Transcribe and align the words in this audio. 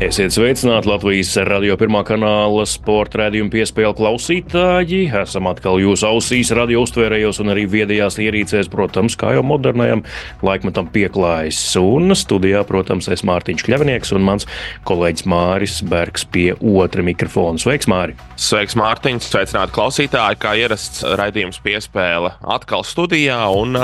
Esiet 0.00 0.32
sveicināti 0.32 0.88
Latvijas 0.88 1.34
radio 1.44 1.74
pirmā 1.76 2.00
kanāla 2.08 2.62
sporta 2.64 3.18
redzējuma 3.20 3.52
piespēļu 3.52 3.90
klausītāji. 3.98 5.00
Esam 5.20 5.50
atkal 5.50 5.76
jūsu 5.82 6.06
ausīs, 6.08 6.48
radio 6.56 6.80
uztvērējos 6.86 7.42
un 7.42 7.52
arī 7.52 7.66
viedajās 7.68 8.16
ierīcēs, 8.24 8.70
protams, 8.72 9.12
kā 9.20 9.34
jau 9.36 9.42
modernajam 9.44 10.00
laikmetam 10.40 10.88
pieklājas. 10.94 11.58
Un 11.76 12.14
studijā, 12.16 12.62
protams, 12.64 13.10
es 13.12 13.20
Mārtiņš 13.28 13.66
Kļavnieks 13.66 14.14
un 14.16 14.24
mans 14.24 14.48
kolēģis 14.88 15.26
Māris 15.28 15.76
Bergs 15.92 16.24
pie 16.32 16.54
otra 16.56 17.04
mikrofona. 17.04 17.60
Sveiks, 17.60 17.90
Māri! 17.92 18.16
Sveiks, 18.40 18.78
Mārtiņš! 18.80 19.28
Sveicināti 19.28 19.76
klausītāji! 19.76 20.40
Kā 20.40 20.54
ierasts 20.62 21.04
raidījums 21.20 21.60
piespēle 21.60 22.32
atkal 22.56 22.88
studijā 22.88 23.42
un 23.52 23.76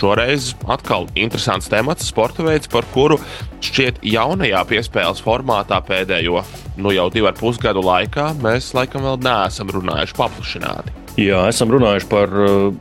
šoreiz 0.00 0.54
atkal 0.64 1.10
interesants 1.12 1.68
temats, 1.68 2.08
sporta 2.08 2.48
veids, 2.48 2.72
par 2.72 2.88
kuru 2.96 3.20
šķiet 3.60 4.00
jaunajā 4.06 4.64
piespēles 4.70 5.20
formātā 5.58 5.80
pēdējo 5.82 6.42
nu, 6.78 6.92
jau 6.92 7.08
divu 7.10 7.28
ar 7.28 7.34
pus 7.34 7.58
gadu 7.58 7.82
laikā 7.82 8.34
mēs 8.42 8.74
laikam 8.74 9.02
vēl 9.02 9.18
neesam 9.18 9.68
runājuši 9.70 10.14
paplašināti. 10.16 10.92
Jā, 11.18 11.48
esam 11.48 11.70
runājuši 11.72 12.08
par 12.08 12.28
uh, 12.30 12.72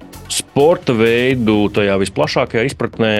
sporta 0.57 0.93
veidu 0.97 1.67
tajā 1.69 1.99
visplašākajā 2.01 2.63
izpratnē, 2.65 3.11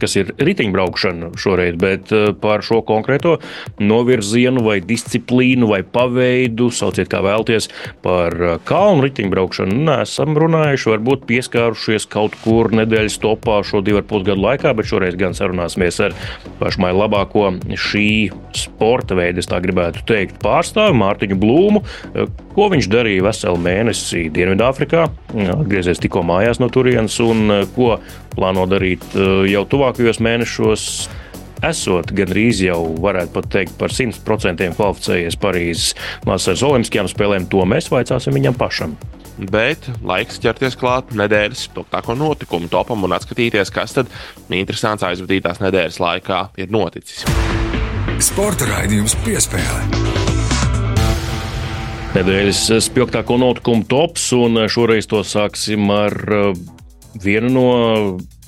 kas 0.00 0.14
ir 0.16 0.30
riteņbraukšana 0.40 1.34
šoreiz, 1.36 1.74
bet 1.76 2.08
eh, 2.16 2.30
par 2.40 2.64
šo 2.64 2.78
konkrēto 2.88 3.34
novirzienu 3.76 4.62
vai 4.64 4.78
disciplīnu 4.80 5.68
vai 5.68 5.82
paveidu, 5.84 6.70
sauciet 6.72 7.10
kā 7.12 7.20
vēlties, 7.26 7.68
par 8.00 8.32
eh, 8.40 8.54
kalnu 8.64 9.04
riteņbraukšanu 9.04 9.82
neesam 9.84 10.32
runājuši, 10.40 10.88
varbūt 10.94 11.28
pieskārušies 11.28 12.08
kaut 12.08 12.38
kur 12.40 12.72
nedēļas 12.72 13.20
topā 13.20 13.58
šo 13.68 13.84
divu 13.84 14.00
ar 14.00 14.08
pus 14.08 14.24
gadu 14.24 14.46
laikā, 14.46 14.72
bet 14.78 14.88
šoreiz 14.88 15.20
gan 15.20 15.36
sarunāsimies 15.36 16.00
ar 16.08 16.16
pašmai 16.62 16.94
labāko 16.96 17.50
šī 17.68 18.08
sporta 18.56 19.18
veidu, 19.18 19.44
es 19.44 19.52
tā 19.52 19.60
gribētu 19.60 20.06
teikt, 20.08 20.40
pārstāvu 20.40 20.96
Mārtiņu 21.04 21.36
Blūmu, 21.44 21.84
eh, 22.14 22.32
ko 22.56 22.72
viņš 22.72 22.88
darīja 22.96 23.28
veselu 23.28 23.60
mēnesi 23.68 24.24
Dienvidāfrikā, 24.32 25.04
atgriezies 25.52 26.00
tikko 26.00 26.24
mājās 26.26 26.64
no 26.64 26.72
turienes 26.78 27.18
un 27.24 27.50
eh, 27.52 27.64
ko 27.74 27.96
plāno 28.36 28.66
darīt 28.70 29.04
eh, 29.14 29.48
jau 29.52 29.64
tuvākajos 29.68 30.22
mēnešos. 30.24 30.84
Esot 31.66 32.12
gandrīz 32.14 32.60
jau, 32.62 32.78
varētu 33.02 33.32
pat 33.34 33.48
teikt, 33.50 33.72
par 33.80 33.90
100% 33.90 34.68
kvalificējies 34.78 35.36
Parīzes 35.42 35.96
Vasaras 36.22 36.62
Olimpiskajām 36.68 37.10
spēlēm, 37.10 37.48
to 37.50 37.64
mēs 37.66 37.90
vaicāsim 37.90 38.38
viņam 38.38 38.54
pašam. 38.60 38.94
Bet 39.38 39.88
laiks 40.06 40.38
ķerties 40.42 40.78
klāt 40.78 41.10
nedēļas 41.18 41.66
spilgtāko 41.66 42.14
notikumu 42.18 42.70
topam 42.70 43.02
un 43.06 43.18
atskatīties, 43.18 43.74
kas 43.74 43.98
tad 43.98 44.14
interesants 44.54 45.06
aizvadītās 45.10 45.58
nedēļas 45.62 46.00
laikā 46.02 46.40
ir 46.62 46.74
noticis. 46.74 47.26
Sporta 48.22 48.70
raidījums 48.70 49.18
piespēlē. 49.26 50.27
Nedēļas 52.14 52.60
spilgtāko 52.86 53.36
notikumu 53.36 53.84
tops, 53.88 54.30
un 54.32 54.62
šoreiz 54.72 55.06
to 55.10 55.20
sāksim 55.28 55.90
ar 55.92 56.14
uh, 56.32 56.54
vienu 57.22 57.50
no 57.52 57.68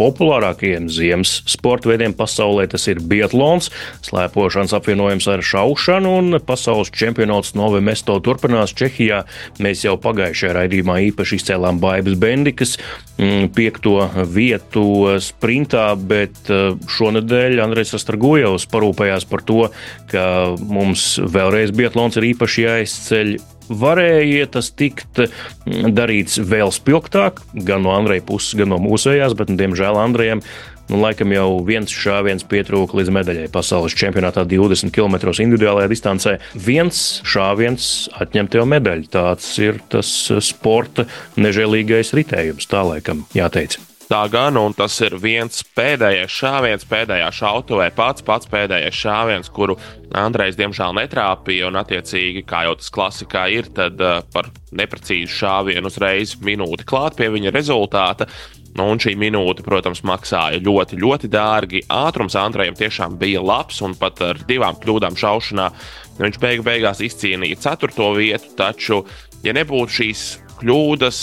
populārākajiem 0.00 0.88
ziemas 0.92 1.40
sporta 1.50 1.90
veidiem 1.90 2.14
pasaulē. 2.16 2.66
Tas 2.70 2.86
ir 2.88 3.02
biatlons, 3.04 3.70
slēpošanas 4.06 4.74
apvienojums 4.78 5.28
ar 5.32 5.44
šaušanu, 5.44 6.14
un 6.22 6.38
pasaules 6.46 6.92
čempionāts 6.94 7.54
Nove 7.58 7.82
Mesto 7.84 8.16
turpinās 8.24 8.74
Čehijā. 8.76 9.22
Mēs 9.60 9.84
jau 9.84 9.96
pagājušajā 10.00 10.54
raidījumā 10.56 11.00
īpaši 11.10 11.40
izcēlām 11.40 11.80
Baibas 11.82 12.16
Bendikas 12.20 12.76
mm, 13.18 13.52
piekto 13.56 13.96
vietu 14.32 14.86
sprintā, 15.22 15.90
bet 15.94 16.48
uh, 16.48 16.74
šonadēļ 16.96 17.60
Andrejs 17.66 17.96
Astragojevs 18.00 18.68
parūpējās 18.72 19.28
par 19.30 19.44
to, 19.46 19.62
ka 20.10 20.26
mums 20.64 21.12
vēlreiz 21.20 21.74
biatlons 21.76 22.20
ir 22.20 22.32
īpaši 22.32 22.68
jāizceļ 22.68 23.34
varēja 23.70 24.50
tas 24.56 24.72
tikt 24.76 25.22
mm, 25.22 25.94
darīts 25.96 26.40
vēl 26.42 26.74
spilgtāk, 26.74 27.40
gan 27.54 27.86
no 27.86 27.94
Andreja 27.94 28.26
puses, 28.26 28.58
gan 28.58 28.72
no 28.74 28.80
mūsējās, 28.82 29.36
bet, 29.38 29.52
nu, 29.52 29.60
diemžēl, 29.60 30.00
Andrejam 30.00 30.44
Nu, 30.90 30.98
laikam 30.98 31.30
jau 31.30 31.60
viens 31.62 31.92
šāviens 31.94 32.42
pietrūka 32.50 32.96
līdz 32.98 33.12
medaļai 33.14 33.50
pasaules 33.54 33.94
čempionātā 33.94 34.42
20 34.50 34.90
km 34.90 35.30
individuālajā 35.30 35.90
distancē. 35.92 36.32
Viens 36.58 37.20
šāviens 37.22 38.08
atņem 38.18 38.50
tev 38.50 38.66
medaļu. 38.72 39.06
Tāds 39.14 39.52
ir 39.62 39.78
tas 39.92 40.10
sporta 40.42 41.06
nežēlīgais 41.38 42.10
ritējums, 42.18 42.66
tā 42.70 42.82
laikam 42.88 43.22
jāteic. 43.38 43.78
Tā 44.10 44.24
gan, 44.26 44.56
un 44.58 44.72
tas 44.74 44.96
ir 45.06 45.14
viens 45.22 45.60
pēdējais 45.78 46.32
šāviens, 46.34 46.86
pēdējā 46.90 47.28
šautavē, 47.30 47.84
pats 47.94 48.24
pats 48.26 48.48
pēdējais 48.50 48.96
šāviens, 48.98 49.50
kuru 49.54 49.76
Andrejs 50.18 50.58
diemžēl 50.58 50.96
netrāpīja. 50.98 51.68
Un, 51.68 51.78
attiecīgi, 51.78 52.42
kā 52.42 52.64
jau 52.66 52.72
tas 52.80 52.90
klasikā 52.90 53.44
ir, 53.54 53.68
tad 53.76 54.02
uh, 54.02 54.18
par 54.34 54.48
neprecīzu 54.74 55.30
šāvienu 55.36 55.86
uzreiz 55.86 56.34
minūti 56.42 56.88
klāt 56.90 57.20
pie 57.20 57.30
viņa 57.30 57.54
rezultāta. 57.54 58.26
Nu, 58.74 58.88
un 58.90 58.98
šī 58.98 59.14
minūte, 59.18 59.62
protams, 59.62 60.02
maksāja 60.02 60.58
ļoti, 60.58 60.98
ļoti 60.98 61.30
dārgi. 61.30 61.86
Ātrums 61.94 62.34
Andrejam 62.38 62.74
tiešām 62.82 63.14
bija 63.20 63.46
labs, 63.46 63.78
un 63.86 63.94
pat 63.98 64.18
ar 64.26 64.42
divām 64.48 64.74
kļūdām 64.82 65.14
šaušanā 65.22 65.70
viņš 66.18 66.42
beigu 66.42 66.66
beigās 66.66 66.98
izcīnīja 67.06 67.62
ceturto 67.62 68.10
vietu. 68.18 68.56
Taču, 68.58 69.04
ja 69.46 69.54
nebūtu 69.54 70.00
šīs 70.00 70.24
kļūdas, 70.58 71.20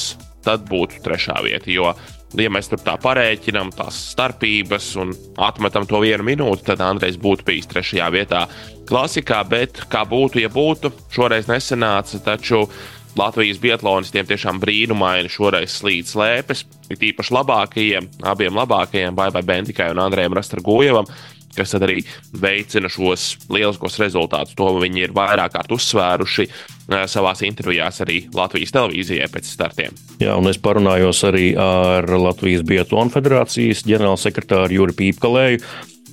tad 0.47 0.64
būtu 0.72 1.03
trešā 1.03 1.42
vieta. 1.44 1.68
Jo 1.68 1.92
ja 2.36 2.52
mēs 2.52 2.68
tur 2.72 2.82
tā 2.84 2.98
parēķinām 3.00 3.72
tās 3.78 4.00
starpības 4.12 4.90
un 5.02 5.14
atmetam 5.48 5.88
to 5.88 6.02
vienu 6.04 6.26
minūti, 6.28 6.66
tad 6.68 6.84
Andrejs 6.84 7.20
būtu 7.22 7.48
bijis 7.48 7.70
trešajā 7.72 8.10
vietā 8.14 8.44
klasikā. 8.90 9.44
Bet 9.48 9.86
kā 9.92 10.04
būtu, 10.08 10.44
ja 10.44 10.52
būtu, 10.52 10.92
šoreiz 11.14 11.48
nesenāca. 11.52 12.20
Taču 12.26 12.66
Latvijas 13.18 13.62
biatlonistiem 13.62 14.28
tiešām 14.30 14.60
brīnumaini 14.62 15.32
šoreiz 15.32 15.80
slīd 15.80 16.10
slēpes. 16.10 16.66
Ir 16.94 17.08
īpaši 17.12 17.34
labākajiem, 17.34 18.12
abiem 18.30 18.59
labākajiem, 18.59 19.16
Baibai 19.18 19.44
Bentikai 19.48 19.90
un 19.96 20.04
Andrejam 20.04 20.36
Rastargojevam 20.38 21.09
kas 21.57 21.75
arī 21.78 22.01
veicina 22.38 22.91
šos 22.91 23.50
lieliskos 23.53 24.00
rezultātus. 24.01 24.56
To 24.59 24.72
viņi 24.81 25.07
ir 25.07 25.16
vairāk 25.18 25.56
kārt 25.57 25.73
uzsvēruši 25.75 26.47
eh, 26.47 27.03
savā 27.09 27.34
intervijās 27.47 28.01
arī 28.06 28.23
Latvijas 28.35 28.73
televīzijai 28.75 29.29
pēc 29.34 29.51
startiem. 29.51 30.00
Jā, 30.23 30.38
un 30.40 30.50
es 30.51 30.62
parunājos 30.62 31.23
arī 31.28 31.51
ar 31.59 32.07
Latvijas 32.17 32.66
Biatlona 32.67 33.13
federācijas 33.13 33.85
ģenerālsekretāru 33.88 34.81
Juri 34.81 34.97
Pīpkalēju. 35.01 35.62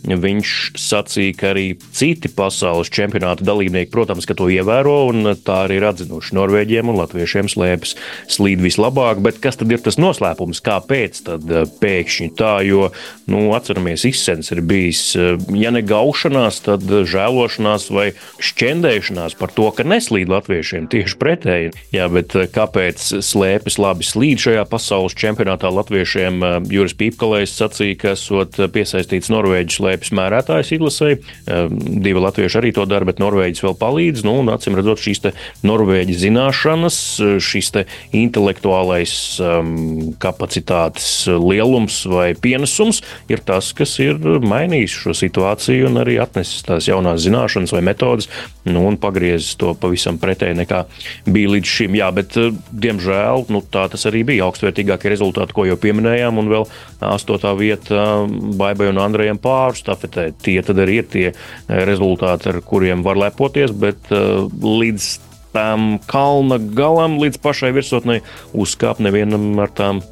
Viņš 0.05 0.75
sacīja, 0.77 1.35
ka 1.39 1.51
arī 1.55 1.65
citi 1.97 2.29
pasaules 2.29 2.91
čempionāta 2.93 3.45
dalībnieki, 3.47 3.89
protams, 3.93 4.27
to 4.29 4.51
ievēro, 4.53 5.07
un 5.09 5.33
tā 5.41 5.63
arī 5.65 5.79
ir 5.79 5.87
atzinuši. 5.89 6.35
Norvēģiem 6.37 6.91
un 6.93 6.99
latviešiem 6.99 7.49
slēpjas 7.49 7.95
slīd 8.35 8.61
vislabāk, 8.65 9.23
bet 9.25 9.39
kas 9.41 9.57
tad 9.61 9.73
ir 9.73 9.81
tas 9.85 9.97
noslēpums? 10.01 10.61
Kāpēc 10.65 11.23
tad 11.25 11.49
eh, 11.49 11.65
pēkšņi 11.81 12.29
tā? 12.37 12.59
Jo, 12.69 12.91
nu, 13.31 13.47
atceramies, 13.57 14.05
izsens 14.09 14.53
ir 14.53 14.61
bijis, 14.67 15.03
eh, 15.17 15.41
ja 15.57 15.73
ne 15.73 15.81
gaušanās, 15.87 16.61
tad 16.67 16.85
žēlošanās 16.85 17.89
vai 17.95 18.11
šķendēšanās 18.45 19.39
par 19.41 19.55
to, 19.57 19.71
ka 19.73 19.89
neslīd 19.89 20.29
latviešiem 20.33 20.91
tieši 20.93 21.19
pretēji. 21.21 21.73
Jā, 21.97 22.11
bet 22.13 22.37
eh, 22.37 22.51
kāpēc 22.53 23.09
slēpjas 23.25 23.81
labi 23.81 24.05
slīd 24.05 24.45
šajā 24.45 24.67
pasaules 24.69 25.17
čempionātā 25.17 25.73
latviešiem? 25.73 26.45
Juris 26.69 26.97
Pīpkalējs 27.01 27.57
sacīja, 27.57 28.01
ka 28.03 28.15
esot 28.19 28.61
piesaistīts 28.75 29.33
Norvēģis 29.33 29.81
slēpjas 29.95 30.15
mērētājs 30.19 30.73
izlasēji. 30.77 31.21
Ehm, 31.47 31.79
divi 32.03 32.21
latvieši 32.21 32.59
arī 32.61 32.73
to 32.75 32.85
dara, 32.87 33.05
bet 33.05 33.23
Norvēģis 33.23 33.63
vēl 33.65 33.77
palīdz. 33.79 34.25
Nu, 34.25 34.39
un, 34.43 34.51
acīm 34.53 34.77
redzot, 34.77 34.99
šīs 34.99 35.23
Norvēģi 35.65 36.15
zināšanas, 36.21 36.99
šis 37.41 37.73
intelektuālais 38.15 39.41
um, 39.41 40.15
kapacitātes 40.21 41.27
lielums 41.27 42.05
vai 42.07 42.35
pienesums 42.35 43.01
ir 43.29 43.41
tas, 43.45 43.73
kas 43.77 43.97
ir 44.03 44.19
mainījis 44.45 44.99
šo 45.05 45.15
situāciju 45.17 45.89
un 45.89 46.03
arī 46.03 46.19
atnesis 46.23 46.67
tās 46.67 46.89
jaunās 46.91 47.25
zināšanas 47.25 47.73
vai 47.75 47.83
metodas 47.87 48.29
nu, 48.65 48.85
un 48.89 48.99
pagriezis 49.01 49.57
to 49.61 49.73
pavisam 49.81 50.19
pretēji 50.21 50.59
nekā 50.61 50.85
bija 51.31 51.53
līdz 51.55 51.73
šim. 51.77 51.99
Jā, 51.99 52.11
bet, 52.15 52.37
diemžēl, 52.71 53.47
nu, 53.53 53.63
tā 53.73 53.87
tas 53.93 54.07
arī 54.09 54.25
bija 54.29 54.49
augstvērtīgākie 54.49 55.13
rezultāti, 55.13 55.57
ko 55.57 55.67
jau 55.69 55.77
pieminējām, 55.81 56.41
un 56.41 56.53
vēl 56.53 56.69
astotā 57.05 57.53
vieta 57.59 58.25
Baibai 58.59 58.89
un 58.93 59.01
Andrejam 59.03 59.41
pārus 59.43 59.84
štafetē. 59.85 60.31
Tie 60.43 60.59
tad 60.65 60.81
arī 60.83 60.99
ir 61.03 61.11
tie 61.13 61.29
eh, 61.31 61.37
rezultāti, 61.85 62.51
ar 62.51 62.61
kuriem 62.65 63.05
var 63.05 63.21
lepoties, 63.21 63.75
bet 63.77 64.11
uh, 64.15 64.49
līdz 64.49 65.13
tam 65.55 65.99
kalna 66.11 66.59
galam, 66.59 67.21
līdz 67.23 67.39
pašai 67.45 67.71
virsotnei 67.77 68.25
uzkāpt 68.59 69.03
nevienam 69.05 69.53
ar 69.63 69.71
tām 69.71 70.03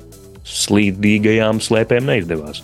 slīdīgajām 0.47 1.59
slēpēm 1.63 2.07
neizdevās. 2.07 2.63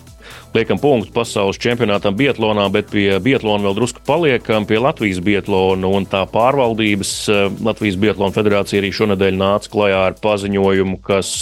Liekam 0.53 0.79
punktu 0.81 1.11
pasaules 1.13 1.59
čempionātam 1.61 2.15
Bietlānā, 2.17 2.63
bet 2.73 2.89
pie 2.93 3.19
Bietlāna 3.21 3.67
vēl 3.67 3.75
drusku 3.77 4.01
paliekam, 4.07 4.65
pie 4.69 4.79
Latvijas 4.81 5.19
Bietlāna 5.25 5.91
un 5.99 6.07
tā 6.09 6.23
pārvaldības. 6.29 7.11
Eh, 7.29 7.41
Latvijas 7.65 7.99
Bietlāna 8.01 8.35
federācija 8.35 8.81
arī 8.81 8.93
šonadēļ 8.95 9.37
nāca 9.37 9.73
klajā 9.75 10.05
ar 10.07 10.17
paziņojumu, 10.23 11.01
kas 11.05 11.33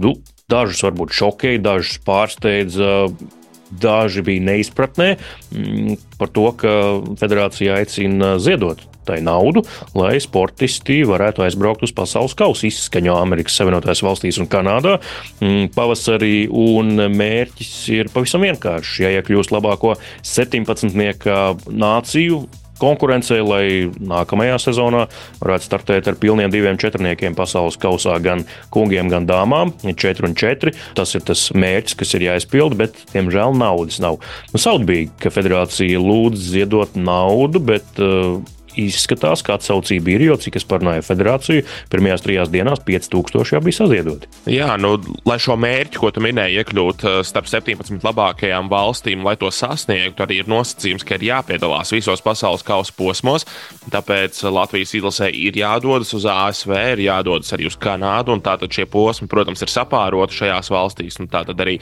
nu, 0.00 0.14
dažus 0.50 0.84
varbūt 0.86 1.14
šokēja, 1.18 1.62
dažus 1.64 2.00
pārsteidza 2.06 2.90
daži 3.80 4.24
bija 4.26 4.46
neizpratnē 4.50 5.14
mm, 5.16 6.00
par 6.20 6.32
to, 6.34 6.50
ka 6.58 6.74
federācija 7.20 7.80
aicina 7.80 8.36
ziedot 8.42 8.82
tai 9.04 9.20
naudu, 9.20 9.62
lai 9.96 10.16
sportisti 10.22 11.02
varētu 11.04 11.44
aizbraukt 11.44 11.84
uz 11.84 11.92
pasaules 11.92 12.34
kausa 12.38 12.68
izskaņo 12.70 13.18
Amerikas 13.20 13.58
Savienotajās 13.60 14.00
valstīs 14.06 14.40
un 14.40 14.48
Kanādā 14.50 14.96
mm, 14.96 15.70
pavasarī. 15.76 16.46
Un 16.48 16.96
mērķis 17.12 17.72
ir 17.92 18.10
pavisam 18.14 18.44
vienkāršs. 18.44 18.98
Ja 19.04 19.12
iekļūst 19.18 19.52
labāko 19.54 19.94
17. 20.24 20.96
nāciju 21.68 22.44
konkurencei, 22.80 23.40
lai 23.44 23.66
nākamajā 23.98 24.58
sezonā 24.62 25.04
varētu 25.40 25.68
startēt 25.68 26.10
ar 26.10 26.18
pilniem 26.20 26.52
diviem 26.52 26.78
četrniekiem 26.80 27.36
pasaules 27.38 27.78
kausā, 27.80 28.16
gan 28.24 28.44
kungiem, 28.74 29.10
gan 29.12 29.28
dāmām. 29.28 29.74
4 29.84 30.28
un 30.28 30.36
4. 30.38 30.74
Tas 30.98 31.14
ir 31.16 31.24
tas 31.26 31.46
mērķis, 31.54 31.98
kas 32.00 32.16
ir 32.16 32.26
jāizpilda, 32.28 32.80
bet, 32.84 32.98
diemžēl, 33.14 33.56
naudas 33.58 34.00
nav. 34.02 34.20
Nu, 34.52 34.60
Saudbīgi, 34.60 35.12
ka 35.22 35.32
federācija 35.34 36.00
lūdz 36.02 36.50
ziedot 36.54 36.98
naudu, 36.98 37.62
bet 37.72 38.02
uh, 38.02 38.40
izskatās, 38.80 39.42
ka 39.44 39.58
atsaucība 39.58 40.14
ir, 40.14 40.26
jo, 40.28 40.36
cik 40.40 40.58
es 40.60 40.66
parunāju 40.68 41.04
federāciju, 41.06 41.64
pirmajās 41.92 42.24
trijās 42.24 42.50
dienās 42.52 42.82
5000 42.84 43.54
jau 43.54 43.62
bija 43.64 43.78
saziedoti. 43.80 44.30
Jā, 44.50 44.74
nu, 44.80 44.96
lai 45.28 45.38
šo 45.42 45.56
mērķi, 45.60 46.00
ko 46.00 46.10
tu 46.14 46.22
minēji, 46.24 46.60
iekļūt 46.62 47.04
uh, 47.06 47.18
starp 47.26 47.48
17 47.50 48.04
labākajām 48.04 48.70
valstīm, 48.72 49.24
lai 49.26 49.36
to 49.40 49.50
sasniegtu, 49.54 50.24
arī 50.24 50.40
ir 50.42 50.50
nosacījums, 50.50 51.06
ka 51.06 51.18
ir 51.18 51.28
jāpiedalās 51.30 51.94
visos 51.94 52.22
pasaules 52.24 52.64
kausa 52.66 52.94
posmos. 52.96 53.46
Tāpēc 53.92 54.40
Latvijas 54.48 54.94
izlasē 54.98 55.30
ir 55.30 55.58
jādodas 55.58 56.14
uz 56.16 56.26
ASV, 56.30 56.74
ir 56.94 57.04
jādodas 57.06 57.52
arī 57.56 57.68
uz 57.70 57.78
Kanādu, 57.80 58.34
un 58.34 58.44
tātad 58.44 58.72
šie 58.72 58.86
posmi, 58.90 59.28
protams, 59.30 59.62
ir 59.64 59.72
sapāroti 59.72 60.40
šajās 60.40 60.70
valstīs. 60.74 61.20
Tātad 61.34 61.60
arī 61.62 61.78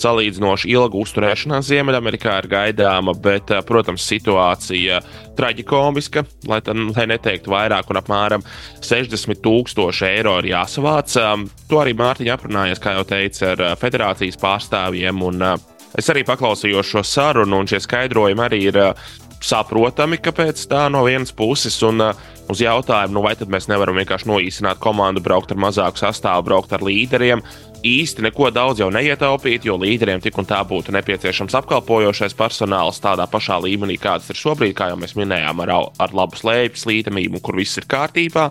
salīdzinoši 0.00 0.70
ilga 0.72 0.98
uzturēšanās 1.00 1.68
Ziemeļamerikā 1.68 2.38
ir 2.42 2.50
gaidāma, 2.52 3.14
bet, 3.22 3.52
uh, 3.52 3.62
protams, 3.66 4.06
situācija 4.06 5.02
traģikomiska 5.36 6.24
lai, 6.48 6.60
tad, 6.64 6.80
lai 6.96 7.06
neteiktu 7.10 7.52
vairāk, 7.52 7.90
un 7.90 8.00
apmēram 8.00 8.44
60 8.84 9.40
tūkstoši 9.44 10.08
eiro 10.10 10.36
ir 10.42 10.50
jāsavāc. 10.52 11.16
Um, 11.20 11.46
to 11.70 11.80
arī 11.82 11.96
Mārtiņa 11.98 12.36
aprunājies, 12.36 12.82
kā 12.82 12.96
jau 12.98 13.06
teica, 13.08 13.54
ar 13.54 13.64
uh, 13.64 13.74
federācijas 13.80 14.38
pārstāvjiem. 14.42 15.22
Un, 15.26 15.42
uh, 15.42 15.88
es 15.98 16.10
arī 16.12 16.26
paklausījos 16.28 16.92
šo 16.92 17.04
sarunu, 17.06 17.62
un 17.62 17.70
šie 17.70 17.80
skaidrojumi 17.84 18.46
arī 18.46 18.62
ir 18.68 18.80
uh, 18.82 19.08
saprotami, 19.46 20.18
kāpēc 20.22 20.66
tā 20.70 20.86
no 20.92 21.04
vienas 21.06 21.34
puses. 21.36 21.78
Un, 21.86 22.02
uz 22.46 22.60
jautājumu, 22.62 23.16
nu, 23.16 23.22
vai 23.24 23.34
tad 23.38 23.50
mēs 23.50 23.66
nevaram 23.66 23.96
vienkārši 23.98 24.28
noīsināt 24.30 24.78
komandu, 24.82 25.22
braukt 25.24 25.50
ar 25.50 25.58
mazāku 25.58 25.98
sastāvu, 25.98 26.44
braukt 26.46 26.74
ar 26.76 26.84
līderiem 26.86 27.42
īsti 27.86 28.24
neko 28.24 28.50
daudz 28.54 28.80
jau 28.82 28.88
neietaupīt, 28.92 29.66
jo 29.66 29.76
līderiem 29.80 30.22
tik 30.22 30.38
un 30.40 30.48
tā 30.48 30.58
būtu 30.66 30.94
nepieciešams 30.96 31.56
apkalpojošais 31.60 32.36
personāls 32.38 33.00
tādā 33.02 33.26
pašā 33.30 33.58
līmenī, 33.62 33.98
kāds 34.00 34.30
ir 34.32 34.38
šobrīd, 34.40 34.74
kā 34.78 34.90
jau 34.90 35.00
mēs 35.00 35.16
minējām, 35.18 35.62
ar, 35.64 35.74
ar 36.02 36.16
labu 36.16 36.38
slēpju 36.38 36.82
slīdamību, 36.82 37.42
kur 37.44 37.58
viss 37.60 37.78
ir 37.80 37.88
kārtībā. 37.90 38.48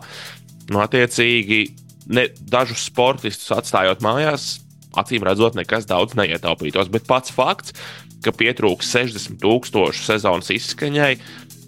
Nu, 0.71 0.81
attiecīgi, 0.83 1.61
ne, 2.15 2.27
dažus 2.51 2.87
sportistus 2.89 3.51
atstājot 3.55 4.03
mājās, 4.05 4.55
acīm 4.97 5.25
redzot, 5.27 5.57
nekas 5.59 5.87
daudz 5.89 6.15
neietaupītos. 6.17 6.89
Bet 6.93 7.07
pats 7.09 7.33
fakts, 7.35 7.75
ka 8.23 8.33
pietrūks 8.35 8.91
60 8.95 9.41
tūkstošu 9.43 10.05
sezonas 10.07 10.51
izskaņai, 10.55 11.15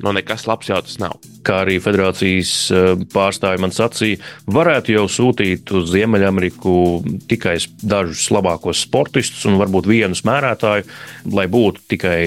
nu 0.04 0.16
nekas 0.16 0.48
labs 0.50 0.70
jau 0.72 0.82
tas 0.84 1.00
nav 1.02 1.20
kā 1.48 1.62
arī 1.64 1.78
federācijas 1.84 2.52
eh, 2.74 2.90
pārstāvji 3.14 3.64
man 3.64 3.74
sacīja, 3.76 4.20
varētu 4.52 4.96
jau 4.96 5.06
sūtīt 5.12 5.72
uz 5.78 5.92
Ziemeļameriku 5.94 6.74
tikai 7.30 7.58
dažus 7.82 8.28
labākos 8.34 8.84
sportistus 8.86 9.46
un 9.50 9.60
varbūt 9.62 9.88
vienu 9.90 10.18
smērētāju, 10.18 10.88
lai 11.36 11.48
būtu 11.52 11.86
tikai 11.94 12.20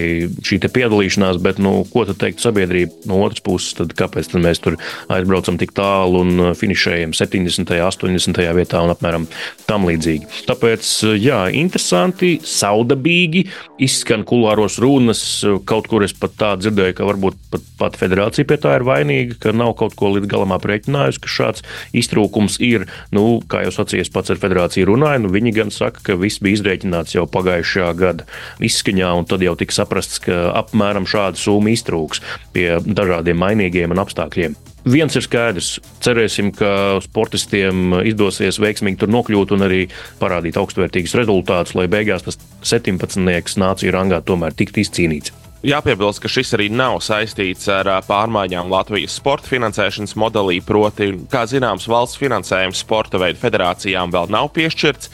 šī 0.46 0.60
piedalīšanās, 0.70 1.40
bet 1.42 1.60
nu, 1.62 1.80
ko 1.90 2.06
tad 2.08 2.20
teikt 2.22 2.42
sabiedrība 2.42 3.10
no 3.10 3.22
otras 3.24 3.42
puses, 3.44 3.74
tad 3.78 3.94
kāpēc 3.98 4.30
tad 4.32 4.44
mēs 4.44 4.62
tur 4.62 4.78
aizbraucam 5.12 5.58
tik 5.60 5.74
tālu 5.76 6.24
un 6.24 6.46
eh, 6.50 6.52
finišējam 6.58 7.14
70. 7.16 7.74
un 7.76 8.16
80. 8.16 8.42
vietā 8.56 8.84
un 8.84 8.94
apmēram 8.94 9.28
tam 9.68 9.88
līdzīgi. 9.88 10.46
Tāpēc, 10.48 10.92
eh, 11.10 11.18
jā, 11.20 11.42
interesanti, 11.60 12.36
saudabīgi 12.46 13.46
izskan 13.82 14.24
kulāros 14.28 14.78
runas, 14.82 15.22
kaut 15.68 15.88
kur 15.90 16.04
es 16.06 16.14
pat 16.16 16.36
tā 16.40 16.54
dzirdēju, 16.60 16.96
ka 16.96 17.08
varbūt 17.08 17.38
pat, 17.52 17.59
pat 17.80 17.98
federācija 18.00 18.48
pie 18.48 18.58
tā 18.60 18.76
ir 18.78 18.86
vainīga 18.86 19.40
ka 19.40 19.54
nav 19.56 19.74
kaut 19.80 19.96
ko 19.98 20.12
līdz 20.14 20.28
galam 20.30 20.54
aprēķinājusi, 20.56 21.22
ka 21.22 21.32
šāds 21.32 21.64
iztrūkums 21.96 22.58
ir. 22.64 22.86
Nu, 23.14 23.40
kā 23.50 23.64
jau 23.66 23.74
sacījis 23.80 24.12
pats 24.14 24.34
ar 24.34 24.40
federāciju 24.42 24.90
runāja, 24.92 25.22
nu, 25.24 25.32
viņi 25.32 25.54
gan 25.56 25.74
saka, 25.74 26.02
ka 26.10 26.18
viss 26.20 26.42
bija 26.42 26.60
izrēķināts 26.60 27.16
jau 27.16 27.26
pagājušā 27.30 27.90
gada 27.98 28.26
izskaņā, 28.64 29.12
un 29.20 29.28
tad 29.30 29.44
jau 29.46 29.56
tika 29.58 29.80
saprasts, 29.80 30.22
ka 30.24 30.50
apmēram 30.60 31.08
šāda 31.08 31.40
summa 31.40 31.74
iztrūks 31.74 32.24
pie 32.54 32.68
dažādiem 32.84 33.40
mainīgiem 33.40 33.94
un 33.94 34.04
apstākļiem. 34.04 34.58
Viens 34.88 35.12
ir 35.12 35.24
skaidrs. 35.24 35.74
Cerēsim, 36.00 36.54
ka 36.56 37.00
sportistiem 37.04 37.98
izdosies 38.08 38.56
veiksmīgi 38.62 39.02
tur 39.02 39.12
nokļūt 39.12 39.52
un 39.52 39.66
arī 39.66 39.82
parādīt 40.22 40.56
augstvērtīgus 40.56 41.18
rezultātus, 41.20 41.76
lai 41.76 41.84
beigās 41.92 42.24
tas 42.24 42.40
17. 42.64 43.20
nāciju 43.60 43.92
rangā 43.92 44.22
tomēr 44.24 44.56
tiktu 44.56 44.80
izcīnīts. 44.80 45.36
Jāpiebilst, 45.60 46.22
ka 46.24 46.28
šis 46.32 46.54
arī 46.56 46.70
nav 46.72 47.02
saistīts 47.04 47.66
ar 47.68 47.88
pārmaiņām 48.06 48.70
Latvijas 48.72 49.18
sporta 49.18 49.50
finansēšanas 49.50 50.16
modelī. 50.16 50.56
Proti, 50.64 51.10
kā 51.28 51.42
zināms, 51.50 51.84
valsts 51.90 52.16
finansējums 52.20 52.80
sporta 52.80 53.20
veidu 53.20 53.42
federācijām 53.42 54.14
vēl 54.14 54.32
nav 54.32 54.48
piešķirts. 54.56 55.12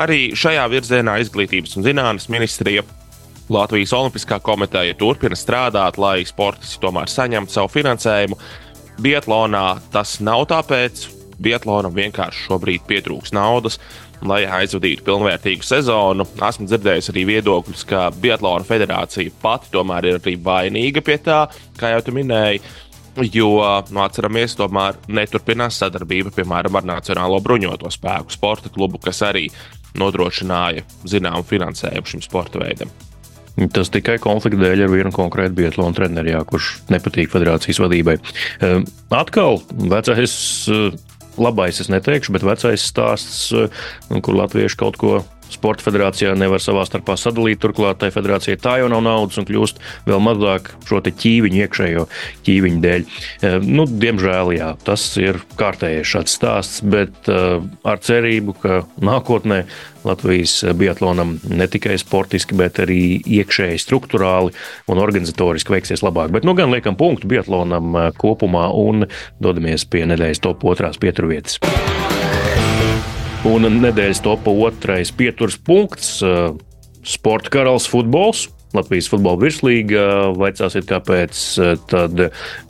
Arī 0.00 0.30
šajā 0.32 0.64
virzienā 0.72 1.18
Izglītības 1.20 1.76
un 1.76 1.84
zinātnes 1.84 2.30
ministrija 2.32 2.86
Latvijas 3.52 3.92
Olimpiskā 3.92 4.38
komiteja 4.40 4.96
turpina 4.96 5.36
strādāt, 5.36 6.00
lai 6.00 6.22
sportisti 6.24 6.80
tomēr 6.80 7.12
saņemtu 7.12 7.52
savu 7.52 7.68
finansējumu. 7.74 8.38
Bietlānā 9.04 9.66
tas 9.92 10.22
nav 10.24 10.46
tāpēc, 10.54 11.04
Bietlānam 11.42 11.92
vienkārši 11.96 12.46
šobrīd 12.46 12.88
pietrūks 12.88 13.32
naudas 13.36 13.80
lai 14.28 14.42
aizvadītu 14.60 15.04
pilnvērtīgu 15.06 15.66
sezonu. 15.66 16.26
Esmu 16.48 16.68
dzirdējis 16.68 17.10
arī 17.12 17.26
viedokļus, 17.32 17.84
ka 17.88 18.06
Biatlona 18.22 18.66
federācija 18.68 19.34
pati 19.42 19.72
tomēr 19.74 20.08
ir 20.08 20.20
arī 20.20 20.36
vainīga 20.42 21.04
pie 21.04 21.18
tā, 21.24 21.44
kā 21.78 21.94
jau 21.94 22.02
tu 22.06 22.16
minēji. 22.16 22.62
Jo, 23.28 23.50
nu, 23.92 24.00
atceramies, 24.00 24.56
tomēr 24.56 24.96
neturpinās 25.12 25.76
sadarbība, 25.82 26.32
piemēram, 26.32 26.80
ar 26.80 26.88
Nacionālo 26.94 27.42
bruņoto 27.44 27.90
spēku 27.92 28.32
sporta 28.32 28.72
klubu, 28.72 29.00
kas 29.02 29.20
arī 29.28 29.50
nodrošināja 30.00 30.86
zināmu 31.04 31.44
finansējumu 31.44 32.14
šim 32.14 32.24
sporta 32.24 32.62
veidam. 32.62 32.92
Tas 33.76 33.90
tikai 33.92 34.16
konflikta 34.22 34.62
dēļ 34.62 34.86
ar 34.86 34.92
vienu 34.94 35.12
konkrētu 35.12 35.58
Bietlānu 35.58 35.92
treneri, 35.98 36.32
kurš 36.48 36.70
nepatīk 36.88 37.28
federācijas 37.34 37.82
vadībai. 37.84 38.16
Ehm, 38.64 38.86
atkal 39.12 39.60
vecais 39.92 40.36
labais 41.40 41.80
es 41.80 41.90
neteikšu, 41.92 42.34
bet 42.34 42.44
vecais 42.46 42.88
stāsts, 42.92 43.52
eh, 43.56 44.20
kur 44.20 44.36
latvieši 44.36 44.78
kaut 44.80 44.98
ko 45.00 45.22
Sporta 45.52 45.84
federācijā 45.86 46.32
nevar 46.38 46.62
savā 46.62 46.84
starpā 46.88 47.16
sadalīt. 47.20 47.60
Turklāt 47.62 48.00
tai 48.02 48.12
federācijai 48.14 48.58
tā 48.60 48.78
jau 48.80 48.88
nav 48.92 49.04
naudas 49.06 49.40
un 49.40 49.48
kļūst 49.48 49.80
vēl 50.08 50.22
mazāk 50.24 50.72
šo 50.88 51.02
ķīviņu, 51.04 51.62
iekšējo 51.66 52.06
ķīviņu 52.46 52.82
dēļ. 52.82 53.06
E, 53.06 53.54
nu, 53.66 53.86
diemžēl 53.86 54.54
jā, 54.56 54.72
tas 54.86 55.06
ir 55.20 55.40
kārtējais 55.60 56.12
šāds 56.14 56.36
stāsts, 56.38 56.82
bet 56.82 57.30
uh, 57.30 57.60
ar 57.86 58.00
cerību, 58.02 58.56
ka 58.62 58.82
nākotnē 59.02 59.62
Latvijas 60.04 60.64
biatlonam 60.74 61.36
ne 61.48 61.66
tikai 61.70 61.98
sportiski, 62.00 62.56
bet 62.58 62.80
arī 62.82 63.20
iekšēji 63.22 63.82
struktūrāli 63.84 64.54
un 64.90 65.02
organizatoriski 65.02 65.76
veiksies 65.76 66.02
labāk. 66.02 66.34
Bet 66.34 66.48
nu 66.48 66.56
gan 66.58 66.74
liekam 66.74 66.98
punktu 66.98 67.30
biatlonam 67.30 67.94
e, 67.94 68.08
kopumā 68.18 68.68
un 68.74 69.06
dodamies 69.42 69.86
pie 69.86 70.06
nedēļas 70.10 70.42
top 70.42 70.66
otrās 70.66 70.98
pieturvietas. 71.02 71.60
Un 73.42 73.66
nedēļas 73.82 74.20
topā 74.22 74.52
otrais 74.68 75.10
pieturas 75.18 75.56
punkts 75.58 76.20
eh,- 76.22 76.52
sporta 77.14 77.50
karalis 77.50 77.88
futbols. 77.90 78.44
Latvijas 78.76 79.10
futbola 79.12 79.40
virslīga. 79.42 80.04
Vaicāsiet, 80.38 80.86
kāpēc 80.88 81.42
eh, 81.60 81.74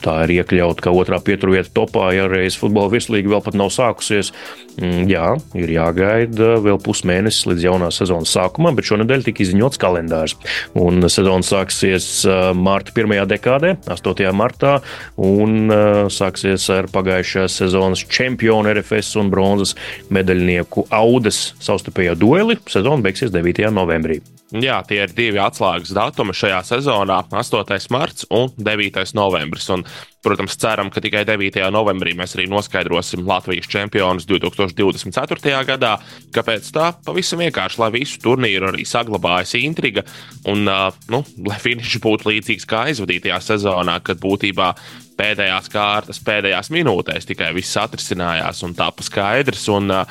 tā 0.03 0.15
ir 0.25 0.35
iekļauta 0.39 0.83
kā 0.83 0.93
otrā 0.93 1.19
pieturvieta 1.23 1.71
topā, 1.75 2.09
ja 2.15 2.27
reiz 2.31 2.57
futbola 2.59 2.91
virslīga 2.91 3.31
vēl 3.31 3.43
pat 3.45 3.57
nav 3.59 3.71
sākusies. 3.73 4.33
Mm, 4.81 5.05
jā, 5.11 5.27
ir 5.59 5.69
jāgaida 5.69 6.57
vēl 6.63 6.79
pusmēnesis 6.81 7.47
līdz 7.51 7.67
jaunās 7.67 8.01
sezonas 8.01 8.33
sākumam, 8.33 8.75
bet 8.75 8.89
šonadēļ 8.89 9.25
tika 9.27 9.45
izziņots 9.45 9.79
kalendārs. 9.81 10.35
Un 10.79 11.05
sezona 11.07 11.45
sāksies 11.45 12.09
eh, 12.27 12.43
mārta 12.57 12.95
pirmajā 12.97 13.27
dekādē, 13.35 13.75
8. 13.93 14.27
martā, 14.35 14.79
un 15.21 15.71
eh, 15.71 16.03
sāksies 16.13 16.67
ar 16.73 16.91
pagājušās 16.93 17.61
sezonas 17.63 18.03
čempionu 18.11 18.73
RFS 18.73 19.15
un 19.21 19.31
bronzas 19.33 19.77
medaļnieku 20.13 20.89
Audas 20.93 21.53
savstarpējo 21.63 22.17
dueli. 22.19 22.59
Sezona 22.67 23.05
beigsies 23.05 23.31
9. 23.33 23.69
novembrī. 23.71 24.19
Jā, 24.53 24.75
tie 24.85 24.99
ir 25.01 25.13
divi 25.17 25.39
atslēgas 25.41 25.95
datumi 25.97 26.33
šajā 26.37 26.59
sezonā- 26.67 27.23
8. 27.33 27.89
marts 27.89 28.27
un 28.29 28.51
9. 28.53 29.13
novembris. 29.17 29.67
Un, 29.73 29.83
protams, 30.21 30.55
ceram, 30.55 30.91
ka 30.91 31.01
tikai 31.01 31.25
9. 31.25 31.71
novembrī 31.73 32.13
mēs 32.13 32.35
arī 32.37 32.45
noskaidrosim 32.47 33.25
Latvijas 33.25 33.65
čempionus 33.65 34.27
2024. 34.27 35.65
gadā. 35.65 35.99
Kāpēc 36.31 36.69
tā? 36.69 36.93
Pavisam 37.03 37.39
vienkārši, 37.39 37.79
lai 37.79 37.89
visu 37.89 38.19
turnīru 38.19 38.69
arī 38.69 38.85
saglabājas 38.85 39.55
intriga 39.57 40.03
un 40.45 40.65
nu, 40.65 41.25
lai 41.47 41.57
finišs 41.57 41.97
būtu 41.97 42.29
līdzīgs 42.29 42.67
kā 42.69 42.85
aizvadītajā 42.93 43.41
sezonā, 43.41 44.03
kad 44.03 44.19
būtībā 44.19 44.75
pēdējās 45.17 45.67
kārtas, 45.69 46.21
pēdējās 46.21 46.69
minūtēs 46.69 47.25
tikai 47.25 47.53
viss 47.53 47.75
atrisinājās 47.75 48.61
un 48.63 48.75
tāpa 48.75 49.01
skaidrs. 49.01 49.67
Un, 49.69 50.05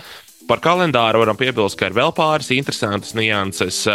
Par 0.49 0.58
kalendāru 0.58 1.20
varam 1.22 1.37
piebilst, 1.38 1.78
ka 1.78 1.87
ir 1.87 1.94
vēl 1.94 2.11
pāris 2.12 2.50
interesantas 2.50 3.14
nianses. 3.14 3.87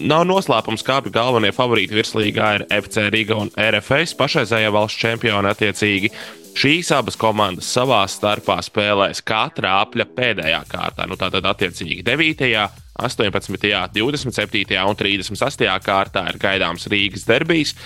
Nav 0.00 0.22
noslēpums, 0.24 0.80
kā 0.86 0.96
abi 1.00 1.10
galvenie 1.12 1.50
favorīti 1.52 1.96
virslīgā 1.98 2.50
ir 2.56 2.62
FC 2.72 3.10
Riga 3.12 3.36
un 3.36 3.50
RFS, 3.52 4.14
pašreizējā 4.16 4.70
valsts 4.72 5.00
čempioni 5.00 5.50
attiecīgi. 5.50 6.10
Šīs 6.56 6.90
abas 6.96 7.18
komandas 7.20 7.68
savā 7.70 8.00
starpā 8.10 8.56
spēlēs 8.64 9.20
katra 9.26 9.76
apļa 9.84 10.06
pēdējā 10.16 10.62
kārtā. 10.70 11.06
Nu, 11.08 11.18
tātad, 11.20 11.44
attiecīgi, 11.52 12.00
9., 12.06 12.64
18., 13.00 13.92
27. 13.94 14.80
un 14.80 14.98
38. 14.98 15.76
kārtā 15.84 16.24
ir 16.32 16.40
gaidāms 16.40 16.88
Rīgas 16.90 17.28
derbijas 17.28 17.76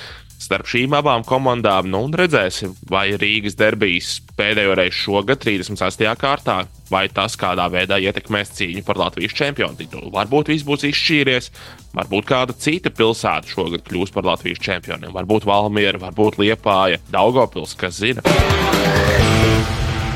starp 0.45 0.69
šīm 0.71 0.95
abām 0.99 1.25
komandām. 1.27 1.89
Nu, 1.91 2.05
redzēsim, 2.13 2.75
vai 2.91 3.07
Rīgas 3.21 3.57
derbijas 3.59 4.19
pēdējo 4.39 4.77
reizi 4.79 5.01
šogad, 5.01 5.43
38. 5.45 6.15
kārtā, 6.21 6.59
vai 6.93 7.07
tas 7.13 7.37
kādā 7.41 7.67
veidā 7.73 7.99
ietekmēs 8.03 8.55
cīņu 8.59 8.85
par 8.87 9.01
Latvijas 9.01 9.37
čempionu 9.37 9.79
titulu. 9.81 10.13
Varbūt 10.15 10.53
viss 10.53 10.67
būs 10.67 10.87
izšķīries, 10.91 11.51
varbūt 11.97 12.31
kāda 12.31 12.57
cita 12.59 12.93
pilsēta 12.95 13.51
šogad 13.51 13.87
kļūs 13.89 14.15
par 14.15 14.29
Latvijas 14.31 14.63
čempionu. 14.65 15.13
Varbūt 15.15 15.49
Valmiera, 15.49 16.01
varbūt 16.09 16.41
Liepāja, 16.43 17.03
Daugopils, 17.15 17.77
kas 17.79 18.03
zina. 18.03 18.25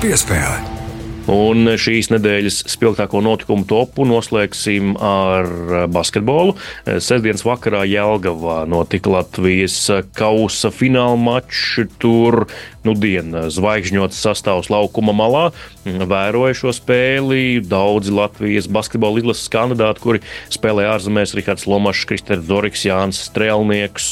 Piespēle. 0.03 0.78
Un 1.29 1.69
šīs 1.77 2.09
nedēļas 2.09 2.63
spilgtāko 2.73 3.21
notikumu 3.21 3.67
topu 3.69 4.07
noslēgsim 4.09 4.95
ar 4.97 5.49
basketbolu. 5.93 6.55
Sestdienas 6.87 7.45
vakarā 7.45 7.83
Jelgavā 7.85 8.63
notika 8.71 9.13
Latvijas 9.13 9.77
kausa 10.17 10.73
fināla 10.73 11.19
mačs. 11.21 11.85
Tur 12.01 12.47
nu, 12.89 12.97
diena 12.97 13.47
zvaigžņots 13.53 14.19
sastāvs 14.25 14.71
laukuma 14.73 15.13
malā. 15.17 15.45
Vēroja 15.85 16.57
šo 16.57 16.73
spēli 16.77 17.61
daudzi 17.65 18.13
Latvijas 18.15 18.69
basketbola 18.73 19.21
izlases 19.21 19.51
kandidāti, 19.53 20.03
kuri 20.05 20.23
spēlē 20.53 20.89
ārzemēs. 20.95 21.35
Rihards 21.37 21.67
Lomašs, 21.69 22.07
Kristers 22.09 22.47
Doriks, 22.49 22.87
Jānis 22.89 23.21
Strēlnieks, 23.29 24.09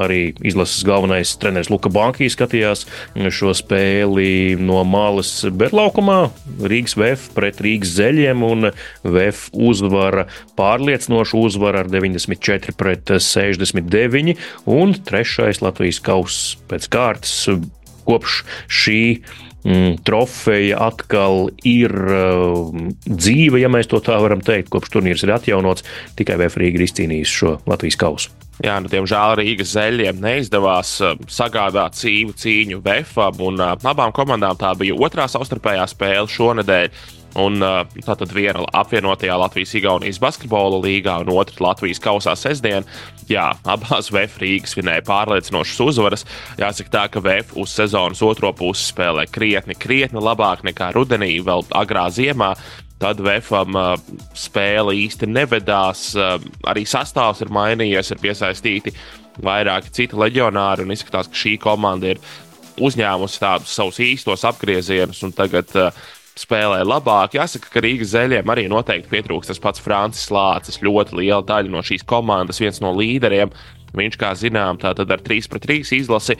arī 0.00 0.22
izlases 0.44 0.84
galvenais 0.86 1.34
treneris 1.40 1.70
Luka 1.72 1.92
Bankī 1.92 2.30
skatījās 2.32 2.86
šo 3.34 3.52
spēli 3.56 4.56
no 4.60 4.80
malas, 4.88 5.36
bet 5.52 5.74
laukumā 5.76 6.18
Rīgas 6.64 6.96
VF 6.98 7.30
pret 7.36 7.60
Rīgas 7.64 7.94
zeļiem 7.98 8.44
un 8.46 8.70
VF 9.04 9.48
uzvara 9.52 10.26
pārliecinošu 10.58 11.44
uzvaru 11.44 11.84
ar 11.84 11.92
94 11.92 12.76
pret 12.78 13.16
69 13.20 14.36
un 14.70 14.94
trešais 15.04 15.62
Latvijas 15.64 16.02
kauss 16.04 16.54
pēc 16.70 16.90
kārtas 16.92 17.48
kopš 18.06 18.42
šī 18.68 19.00
mm, 19.64 19.98
trofeja 20.06 20.80
atkal 20.88 21.48
ir 21.66 21.94
uh, 21.94 22.70
dzīva, 23.08 23.60
ja 23.62 23.70
mēs 23.72 23.90
to 23.90 24.00
tā 24.04 24.18
varam 24.22 24.44
teikt, 24.44 24.70
kopš 24.74 24.94
turnīrs 24.96 25.26
ir 25.26 25.34
atjaunots. 25.36 25.86
Tikai 26.18 26.38
Vēfrīgi 26.44 26.80
ir 26.80 26.86
izcīnījis 26.88 27.36
šo 27.40 27.58
Latvijas 27.70 28.00
kausu. 28.00 28.34
Jā, 28.62 28.76
nu, 28.78 28.86
diemžēl 28.90 29.40
Rīgas 29.40 29.72
zeļiem 29.74 30.20
neizdevās 30.22 30.94
uh, 31.02 31.18
sagādāt 31.26 31.98
cīņu 31.98 32.38
cīņu 32.38 32.80
VFAB, 32.84 33.42
un 33.48 33.60
uh, 33.60 33.74
abām 33.74 34.14
komandām 34.14 34.58
tā 34.60 34.76
bija 34.78 34.94
otrā 34.94 35.26
savstarpējā 35.30 35.88
spēle 35.90 36.30
šonadēļ. 36.30 37.04
Un 37.40 37.58
uh, 37.64 37.80
tātad 38.06 38.30
viena 38.30 38.62
apvienotajā 38.78 39.34
Latvijas-Igaunijas 39.42 40.20
basketbola 40.22 40.78
līgā 40.84 41.16
un 41.24 41.32
otra 41.34 41.66
Latvijas 41.66 41.98
kausā 42.02 42.36
sestdien. 42.38 42.86
Jā, 43.26 43.48
abās 43.66 44.12
VF 44.14 44.38
Rīgas 44.42 44.76
vinēja 44.78 45.02
pārliecinošas 45.08 45.82
uzvaras. 45.82 46.24
Jāsaka 46.60 46.92
tā, 46.92 47.04
ka 47.10 47.24
VF 47.24 47.56
uz 47.58 47.74
sezonas 47.74 48.22
otro 48.22 48.52
pusi 48.54 48.86
spēlē 48.92 49.26
krietni, 49.34 49.74
krietni 49.74 50.22
labāk 50.22 50.62
nekā 50.68 50.92
rudenī, 50.94 51.32
vēl 51.42 51.66
agrā 51.74 52.06
ziemā. 52.14 52.52
Tad 53.02 53.18
VFam 53.18 53.74
uh, 53.74 53.92
spēle 54.38 54.94
īsti 55.02 55.26
nevedās. 55.26 56.12
Uh, 56.14 56.38
arī 56.70 56.86
sastāvs 56.86 57.42
ir 57.42 57.50
mainījies, 57.54 58.14
ir 58.14 58.22
piesaistīti 58.22 58.94
vairāki 59.42 59.90
citi 59.90 60.18
leģionāri, 60.22 60.86
izskatās, 60.94 61.26
ka 61.26 61.40
šī 61.42 61.58
komanda 61.58 62.14
ir 62.14 62.22
uzņēmusi 62.78 63.40
tādus 63.42 63.74
savus 63.74 63.98
īstos 64.02 64.46
apgriezienus, 64.46 65.24
un 65.26 65.34
tagad 65.34 65.74
uh, 65.74 66.04
spēlē 66.38 66.82
labāk. 66.86 67.36
Jāsaka, 67.38 67.70
ka 67.70 67.82
Rīgas 67.84 68.12
zeļiem 68.14 68.50
arī 68.50 68.66
noteikti 68.70 69.10
pietrūkst 69.12 69.52
tas 69.52 69.62
pats 69.62 69.82
Francis 69.82 70.30
Lācis. 70.34 70.80
Ļoti 70.82 71.20
liela 71.20 71.42
daļa 71.46 71.72
no 71.72 71.82
šīs 71.84 72.06
komandas, 72.08 72.60
viens 72.62 72.82
no 72.84 72.94
līderiem. 72.96 73.54
Viņš, 73.94 74.16
kā 74.18 74.32
zinām, 74.34 74.80
tātad 74.82 75.12
ar 75.14 75.20
3 75.22 75.46
pret 75.52 75.68
3 75.68 75.92
izlasi 76.00 76.34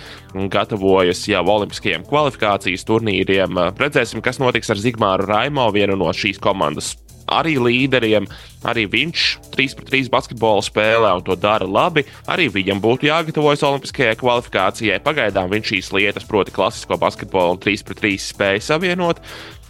gatavojas 0.50 1.22
jau 1.30 1.44
Olimpiskajiem 1.54 2.02
kvalifikācijas 2.08 2.82
turnīriem. 2.88 3.60
Redzēsim, 3.78 4.24
kas 4.26 4.42
notiks 4.42 4.74
ar 4.74 4.82
Zigmāru 4.82 5.28
Raimo, 5.30 5.68
vienu 5.74 5.94
no 6.00 6.10
šīs 6.10 6.42
komandas 6.42 6.96
arī 7.30 7.54
līderiem. 7.60 8.26
Arī 8.64 8.86
viņš 8.90 9.24
3 9.54 9.76
pret 9.78 9.90
3 9.92 10.10
basketbolu 10.12 10.64
spēlē 10.64 11.14
un 11.18 11.24
to 11.24 11.36
dara 11.38 11.66
labi. 11.68 12.06
Arī 12.30 12.48
viņam 12.52 12.80
būtu 12.84 13.08
jāgatavojas 13.10 13.64
Olimpiskajai 13.68 14.18
kvalifikācijai. 14.20 15.02
Pagaidām 15.04 15.52
viņš 15.52 15.72
šīs 15.72 15.92
lietas, 15.96 16.28
proti, 16.28 16.54
klasisko 16.54 16.98
basketbolu 17.00 17.56
un 17.56 17.62
3 17.62 17.86
pret 17.86 18.02
3 18.02 18.16
spēju 18.30 18.64
savienot. 18.64 19.22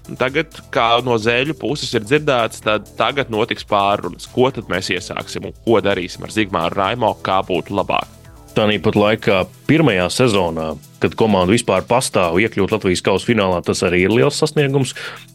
Tagad, 0.04 0.58
kā 0.75 0.88
no 1.04 1.16
zēļu 1.16 1.54
puses 1.56 1.94
ir 1.96 2.04
dzirdēts, 2.04 2.61
tad 2.66 2.90
tagad 2.99 3.30
notiks 3.32 3.64
pārunas, 3.64 4.28
ko 4.28 4.50
tad 4.52 4.68
mēs 4.68 4.90
iesāksim 4.92 5.49
un 5.49 5.54
ko 5.64 5.80
darīsim 5.84 6.26
ar 6.26 6.34
Zigmāru 6.34 6.76
Raimo, 6.76 7.14
kā 7.25 7.40
būtu 7.46 7.73
labāk. 7.78 8.11
Tāpat 8.54 8.94
laikā 8.94 9.38
pirmajā 9.66 10.04
sezonā, 10.14 10.75
kad 11.02 11.16
komanda 11.18 11.50
vispār 11.56 11.82
pastāv 11.88 12.37
iekļūt 12.38 12.76
Latvijas 12.76 13.02
kausa 13.02 13.26
finālā, 13.26 13.62
tas 13.66 13.80
arī 13.87 14.04
ir 14.04 14.12
liels 14.14 14.37
sasniegums. 14.38 14.92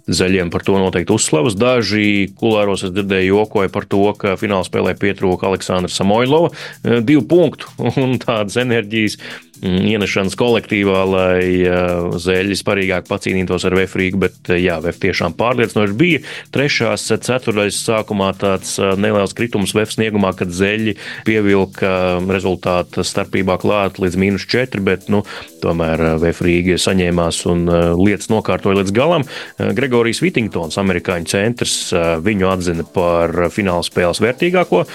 Zaļiem 0.10 0.50
par 0.54 0.66
to 0.66 0.78
noteikti 0.82 1.14
uzslavas. 1.14 1.58
Daži 1.60 2.30
kulāros 2.40 2.86
es 2.88 2.94
dzirdēju 2.96 3.36
jokoja 3.36 3.74
par 3.74 3.86
to, 3.90 4.06
ka 4.18 4.38
finālā 4.40 4.66
spēlē 4.68 4.96
pietrūka 5.00 5.50
Aleksandra 5.50 5.92
Samoilova 5.94 6.50
divu 7.06 7.26
punktu 7.30 7.70
un 8.02 8.18
tādas 8.22 8.58
enerģijas 8.62 9.20
Mm, 9.60 9.82
ienešanas 9.92 10.38
kolektīvā, 10.40 11.00
lai 11.04 11.42
uh, 11.68 12.14
zēļi 12.16 12.56
sparīgāk 12.56 13.10
pacīnītos 13.10 13.66
ar 13.68 13.74
Vefrīgu, 13.76 14.20
bet 14.22 14.52
uh, 14.54 14.56
jā, 14.56 14.78
Vef 14.80 15.02
tiešām 15.04 15.34
pārliecinoši 15.36 15.98
bija. 16.00 16.22
Trešās 16.56 17.10
ceturdaļas 17.26 17.80
sākumā 17.90 18.30
tāds 18.40 18.78
neliels 18.80 19.36
kritums 19.36 19.76
Vef 19.76 19.92
sniegumā, 19.92 20.32
kad 20.40 20.54
zēļi 20.56 20.94
pievilka 21.28 21.92
rezultātu 22.30 23.04
starpībā 23.04 23.58
klāt 23.60 24.00
līdz 24.00 24.16
mīnus 24.22 24.48
4, 24.48 24.80
bet 24.86 25.10
nu, 25.12 25.26
tomēr 25.60 26.06
Vefrīga 26.24 26.80
saņēmās 26.80 27.42
un 27.52 27.68
lietas 28.00 28.32
nokārtoja 28.32 28.80
līdz 28.80 28.96
galam. 28.96 29.28
Gregorijs 30.00 30.22
Vitingtons, 30.24 30.78
amerikāņu 30.80 31.28
centrs, 31.28 31.74
viņu 32.24 32.46
atzina 32.48 32.86
par 32.88 33.34
fināla 33.52 33.84
spēles 33.84 34.22
vērtīgāko 34.24 34.86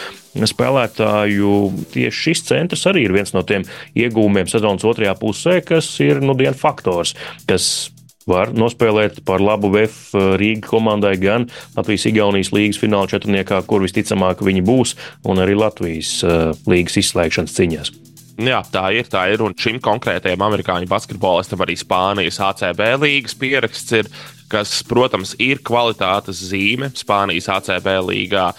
spēlētāju. 0.49 1.51
Tieši 1.93 2.23
šis 2.23 2.41
centrs 2.49 2.87
arī 2.89 3.03
ir 3.05 3.13
viens 3.13 3.35
no 3.37 3.43
tiem 3.45 3.67
iegūmiem 4.01 4.49
sezonas 4.49 4.87
otrajā 4.89 5.13
pusē, 5.21 5.59
kas 5.61 5.91
ir 6.01 6.23
nu 6.25 6.33
dienu 6.39 6.57
faktors, 6.57 7.13
kas 7.45 7.91
var 8.25 8.55
nospēlēt 8.57 9.21
par 9.29 9.45
labu 9.45 9.69
VF 9.75 10.17
Rīgas 10.41 10.71
komandai 10.73 11.19
gan 11.21 11.45
Latvijas-Igaunijas 11.77 12.55
līgas 12.57 12.81
fināla 12.81 13.13
četrniekā, 13.13 13.61
kur 13.69 13.85
visticamāk 13.85 14.41
viņi 14.41 14.65
būs, 14.65 14.97
un 15.29 15.45
arī 15.45 15.59
Latvijas 15.61 16.23
līgas 16.65 16.97
izslēgšanas 17.05 17.61
ciņās. 17.61 17.93
Jā, 18.35 18.65
tā 18.67 18.89
ir. 18.97 19.07
Tā 19.07 19.29
ir. 19.31 19.45
Un 19.47 19.53
šim 19.55 19.77
konkrētajam 19.83 20.43
amerikāņu 20.43 20.89
basketbolistam 20.91 21.61
arī 21.63 21.77
Spānijas 21.79 22.41
ACB 22.43 22.81
līgas 23.05 23.37
pieraksts 23.39 23.95
ir, 24.01 24.09
kas, 24.53 24.79
protams, 24.89 25.35
ir 25.43 25.63
kvalitātes 25.65 26.43
zīme 26.51 26.91
Spānijas 26.97 27.51
ACB 27.57 27.91
līgā 28.09 28.51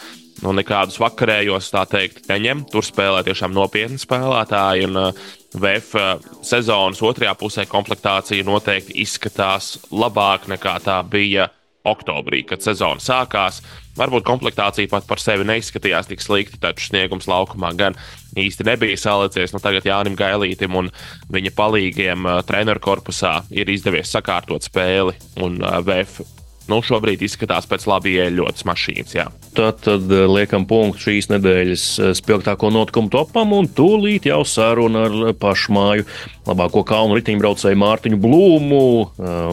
nu, 0.43 0.53
nekādus 0.55 0.99
vakarējos, 1.01 1.71
tā 1.73 1.85
teikt, 1.89 2.25
neņem. 2.29 2.65
Tur 2.71 2.85
spēlē 2.85 3.23
tiešām 3.27 3.55
nopietni 3.55 3.99
spēlētāji. 4.01 4.89
Un, 4.89 4.99
uh, 4.99 5.25
VF 5.55 5.95
uh, 5.95 6.33
sezonas 6.43 6.99
otrajā 7.05 7.31
pusē 7.39 7.63
komplektācija 7.71 8.43
noteikti 8.47 8.97
izskatās 9.05 9.75
labāk 9.91 10.49
nekā 10.51 10.75
tā 10.83 10.99
bija 11.07 11.47
oktobrī, 11.87 12.43
kad 12.49 12.65
sezona 12.65 12.99
sākās. 13.03 13.61
Varbūt 13.95 14.25
komplektācija 14.27 14.91
pat 14.91 15.05
par 15.07 15.21
sevi 15.23 15.47
neizskatījās 15.47 16.09
tik 16.09 16.23
slikti, 16.23 16.59
taču 16.61 16.89
sniegums 16.89 17.29
laukumā 17.31 17.71
gan 17.79 17.95
īsti 18.35 18.67
nebija 18.67 18.99
salicies. 18.99 19.53
Nu, 19.55 19.61
tagad 19.63 19.87
Jānis 19.87 20.17
Gailītam 20.19 20.75
un 20.81 20.91
viņa 21.31 21.53
palīgiem 21.55 22.27
uh, 22.27 22.41
treneru 22.47 22.83
korpusā 22.83 23.37
ir 23.55 23.71
izdevies 23.71 24.11
sakārtot 24.11 24.67
spēli, 24.67 25.15
un 25.43 25.61
uh, 25.63 25.79
VF 25.85 26.25
nu, 26.71 26.81
šobrīd 26.85 27.23
izskatās 27.25 27.67
pēc 27.69 27.85
labi 27.89 28.15
ieļotas 28.19 28.65
mašīnas. 28.67 29.15
Jā. 29.15 29.27
tad, 29.55 29.81
tad 29.85 30.11
eh, 30.11 30.25
liekam 30.29 30.65
punktu 30.69 31.07
šīs 31.07 31.29
nedēļas 31.31 31.85
eh, 31.99 32.13
spilgtāko 32.17 32.71
notikumu 32.73 33.11
topam 33.13 33.53
un 33.57 33.69
tūlīt 33.71 34.27
jau 34.29 34.41
saruna 34.47 35.05
ar 35.07 35.35
pašmāju 35.39 36.07
labāko 36.45 36.83
kalnu 36.85 37.17
riteņbraucēju 37.17 37.79
Mārtiņu 37.81 38.19
Blūmu. 38.21 38.81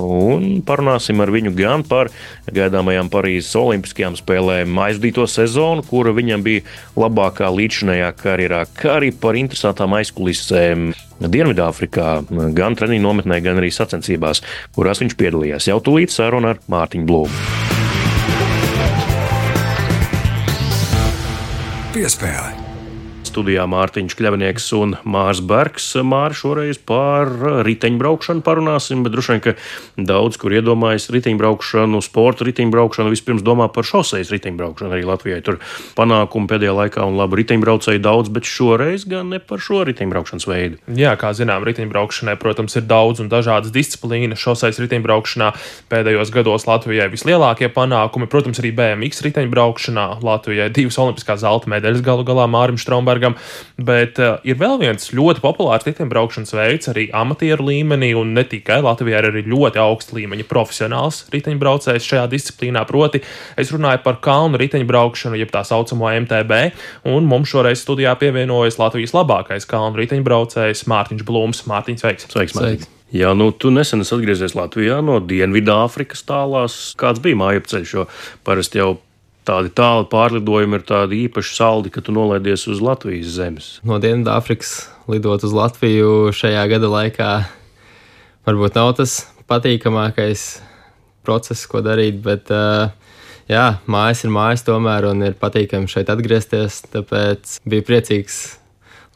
Un 0.02 0.48
parunāsim 0.66 1.22
ar 1.24 1.32
viņu 1.32 1.54
gan 1.56 1.86
par 1.88 2.10
gaidāmajām 2.52 3.08
Parīzes 3.12 3.54
Olimpiskajām 3.56 4.18
spēlēm 4.18 4.76
aizvadīto 4.84 5.24
sezonu, 5.30 5.86
kura 5.88 6.12
viņam 6.16 6.44
bija 6.44 6.66
labākā 7.00 7.48
līdzinājā 7.52 8.12
karjerā, 8.20 8.66
kā 8.76 8.98
arī 8.98 9.12
par 9.16 9.38
interesantām 9.40 9.96
aizkulisēm 9.96 10.90
Dienvidāfrikā, 11.30 12.08
gan 12.56 12.78
treniņu 12.78 13.04
nometnē, 13.06 13.42
gan 13.44 13.60
arī 13.62 13.70
sacensībās, 13.74 14.42
kurās 14.74 15.02
viņš 15.04 15.18
piedalījās. 15.20 15.68
Jau 15.70 15.78
tūlīt 15.84 16.14
saruna 16.14 16.56
ar 16.56 16.64
Mārtiņu 16.72 17.06
Blūmu. 17.10 17.36
Piespēle 21.92 22.61
studijā 23.32 23.64
Mārtiņš 23.70 24.14
Kļavnieks 24.18 24.66
un 24.76 24.94
Mārs 25.08 25.40
Bergs. 25.48 25.88
Māri 26.04 26.36
šoreiz 26.36 26.78
par 26.84 27.30
riteņbraukšanu 27.64 28.44
parunāsim, 28.44 29.02
bet 29.04 29.14
droši 29.14 29.32
vien, 29.32 29.42
ka 29.46 29.54
daudz, 29.96 30.36
kur 30.40 30.52
iedomājas 30.52 31.08
riteņbraukšanu, 31.14 32.02
sporta 32.04 32.44
riteņbraukšanu, 32.48 33.12
vispirms 33.12 33.44
domā 33.46 33.70
par 33.72 33.88
šoseis 33.88 34.32
riteņbraukšanu. 34.34 34.92
Arī 34.92 35.06
Latvijai 35.08 35.40
tur 35.46 35.58
panākumi 35.96 36.50
pēdējā 36.50 36.74
laikā 36.76 37.06
un 37.08 37.16
labi 37.20 37.40
riteņbraucēji 37.40 38.02
daudz, 38.04 38.32
bet 38.34 38.48
šoreiz 38.48 39.06
gan 39.08 39.32
ne 39.32 39.40
par 39.40 39.62
šo 39.64 39.80
riteņbraukšanas 39.88 40.48
veidu. 40.50 40.80
Jā, 40.98 41.14
kā 41.20 41.32
zinām, 41.36 41.64
riteņbraukšanai, 41.68 42.36
protams, 42.42 42.76
ir 42.76 42.86
daudz 42.90 43.24
un 43.24 43.32
dažādas 43.32 43.72
disciplīnas. 43.72 44.42
Šoseis 44.42 44.80
riteņbraukšanā 44.82 45.52
pēdējos 45.92 46.34
gados 46.34 46.68
Latvijai 46.68 47.08
vislielākie 47.12 47.72
panākumi, 47.72 48.28
protams, 48.28 48.60
arī 48.60 48.74
BMX 48.76 49.24
riteņbraukšanā 49.28 50.06
Latvijai 50.26 50.68
divas 50.74 51.00
olimpiskās 51.00 51.44
zelta 51.46 51.70
medaļas 51.72 52.04
galu 52.04 52.26
galā 52.28 52.48
Mārim 52.50 52.80
Štrombergam 52.80 53.21
Lembergam, 53.22 53.36
bet 53.78 54.18
uh, 54.18 54.38
ir 54.44 54.58
vēl 54.58 54.78
viens 54.80 55.10
ļoti 55.14 55.42
populārs 55.42 55.86
riteņbraukšanas 55.86 56.54
veids 56.56 56.90
arī 56.90 57.08
amatieru 57.14 57.68
līmenī, 57.68 58.12
un 58.18 58.34
ne 58.36 58.44
tikai 58.44 58.80
Latvijā 58.82 59.22
ir 59.22 59.30
arī 59.30 59.44
ļoti 59.46 59.80
augsta 59.82 60.16
līmeņa 60.18 60.46
profesionāls 60.50 61.22
riteņbraucējs 61.32 62.08
šajā 62.08 62.24
disciplīnā. 62.32 62.84
Proti, 62.88 63.22
es 63.56 63.72
runāju 63.74 64.02
par 64.04 64.18
kalnu 64.24 64.60
riteņbraukšanu, 64.62 65.38
jeb 65.40 65.52
tā 65.54 65.64
saucamo 65.66 66.10
MTB, 66.24 66.62
un 67.12 67.28
mums 67.30 67.52
šoreiz 67.52 67.82
studijā 67.82 68.14
pievienojas 68.20 68.80
Latvijas 68.82 69.14
labākais 69.16 69.68
kalnu 69.70 70.02
riteņbraucējs 70.02 70.86
Mārtiņš 70.90 71.28
Blūms. 71.28 71.62
Mārtiņš, 71.70 72.02
sveiks! 72.02 72.28
Sveiks, 72.32 72.58
Mārtiņ. 72.58 72.90
Jā, 73.12 73.34
nu, 73.36 73.50
tu 73.52 73.68
nesen 73.68 74.00
atgriezies 74.00 74.54
Latvijā 74.56 75.02
no 75.04 75.18
Dienvidāfrikas 75.20 76.24
tālās. 76.24 76.76
Kāds 76.96 77.20
bija 77.20 77.36
mājapceļš? 77.42 77.90
Jo 77.92 78.06
parasti 78.46 78.80
jau 78.80 78.94
tādi 79.48 79.72
tāli 79.74 80.06
pārlidojumi 80.12 80.78
ir 80.78 80.84
tādi 80.86 81.22
īpaši 81.26 81.56
saldi, 81.56 81.92
ka 81.92 82.02
tu 82.04 82.14
nolaidies 82.14 82.66
uz 82.70 82.82
Latvijas 82.84 83.34
zemes. 83.36 83.68
No 83.86 83.98
Dienvidāfrikas 84.02 84.74
lidot 85.10 85.44
uz 85.46 85.54
Latviju 85.56 86.32
šajā 86.36 86.62
gada 86.70 86.90
laikā 86.92 87.30
varbūt 88.48 88.78
nav 88.78 88.92
tas 88.98 89.22
patīkamākais 89.50 90.46
process, 91.26 91.66
ko 91.70 91.82
darīt, 91.84 92.22
bet 92.22 92.50
jā, 93.50 93.66
mājas 93.90 94.24
ir 94.26 94.34
mājas 94.34 94.66
tomēr 94.66 95.10
un 95.10 95.26
ir 95.28 95.38
patīkami 95.38 95.90
šeit 95.90 96.10
atgriezties, 96.12 96.82
tāpēc 96.94 97.58
biju 97.68 97.86
priecīgs 97.90 98.40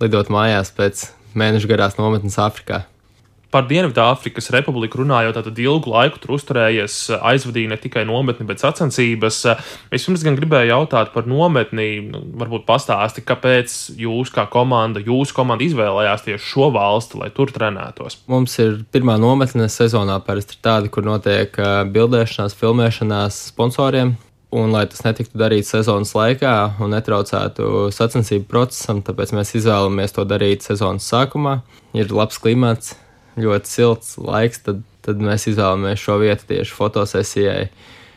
lidot 0.02 0.30
mājās 0.32 0.74
pēc 0.76 1.08
mēneša 1.38 1.72
garās 1.72 1.98
nometnes 2.00 2.38
Āfrikā 2.42 2.84
par 3.56 3.64
Dienvidāfrikas 3.70 4.50
republiku 4.52 5.00
runājot, 5.00 5.38
tad 5.46 5.60
ilgu 5.62 5.88
laiku 5.94 6.20
tur 6.20 6.34
uzturējies, 6.36 6.98
aizvadīja 7.16 7.72
ne 7.72 7.78
tikai 7.80 8.02
nometni, 8.08 8.44
bet 8.48 8.60
sacensības. 8.60 9.38
Es 9.88 10.04
pirms 10.04 10.24
gan 10.26 10.36
gribēju 10.36 10.74
jautāt 10.74 11.14
par 11.14 11.28
nometni, 11.30 11.88
nu, 12.10 12.20
varbūt 12.36 12.66
pastāsti, 12.68 13.24
kāpēc 13.24 13.76
jūs 14.02 14.32
kā 14.34 14.44
komanda, 14.52 15.00
jūsu 15.00 15.38
komanda 15.38 15.64
izvēlējās 15.64 16.26
tieši 16.26 16.50
šo 16.52 16.68
valsti, 16.76 17.22
lai 17.22 17.30
tur 17.32 17.54
trenētos. 17.54 18.20
Mums 18.28 18.58
ir 18.60 18.82
pirmā 18.92 19.16
nometne 19.22 19.70
sezonā 19.72 20.18
parasti 20.26 20.60
tāda, 20.60 20.92
kur 20.92 21.06
notiek 21.08 21.56
bildēšanās, 21.96 22.58
filmēšanās 22.60 23.46
sponsoriem. 23.54 24.16
Un, 24.56 24.70
lai 24.70 24.84
tas 24.88 25.02
netiktu 25.02 25.36
darīts 25.40 25.72
sezonas 25.74 26.12
laikā 26.14 26.52
un 26.80 26.92
netraucētu 26.94 27.88
sacensību 27.92 28.46
procesam, 28.48 29.02
tāpēc 29.04 29.34
mēs 29.34 29.56
izvēlamies 29.58 30.14
to 30.16 30.22
darīt 30.28 30.64
sezonas 30.64 31.08
sākumā. 31.10 31.58
Ir 31.98 32.14
labs 32.14 32.38
klimats, 32.40 32.94
ļoti 33.40 33.70
silts 33.70 34.16
laiks, 34.20 34.62
tad, 34.66 34.80
tad 35.04 35.20
mēs 35.22 35.48
izvēlamies 35.50 36.02
šo 36.02 36.18
vietu 36.22 36.48
tieši 36.50 36.76
fotosesijai. 36.76 37.68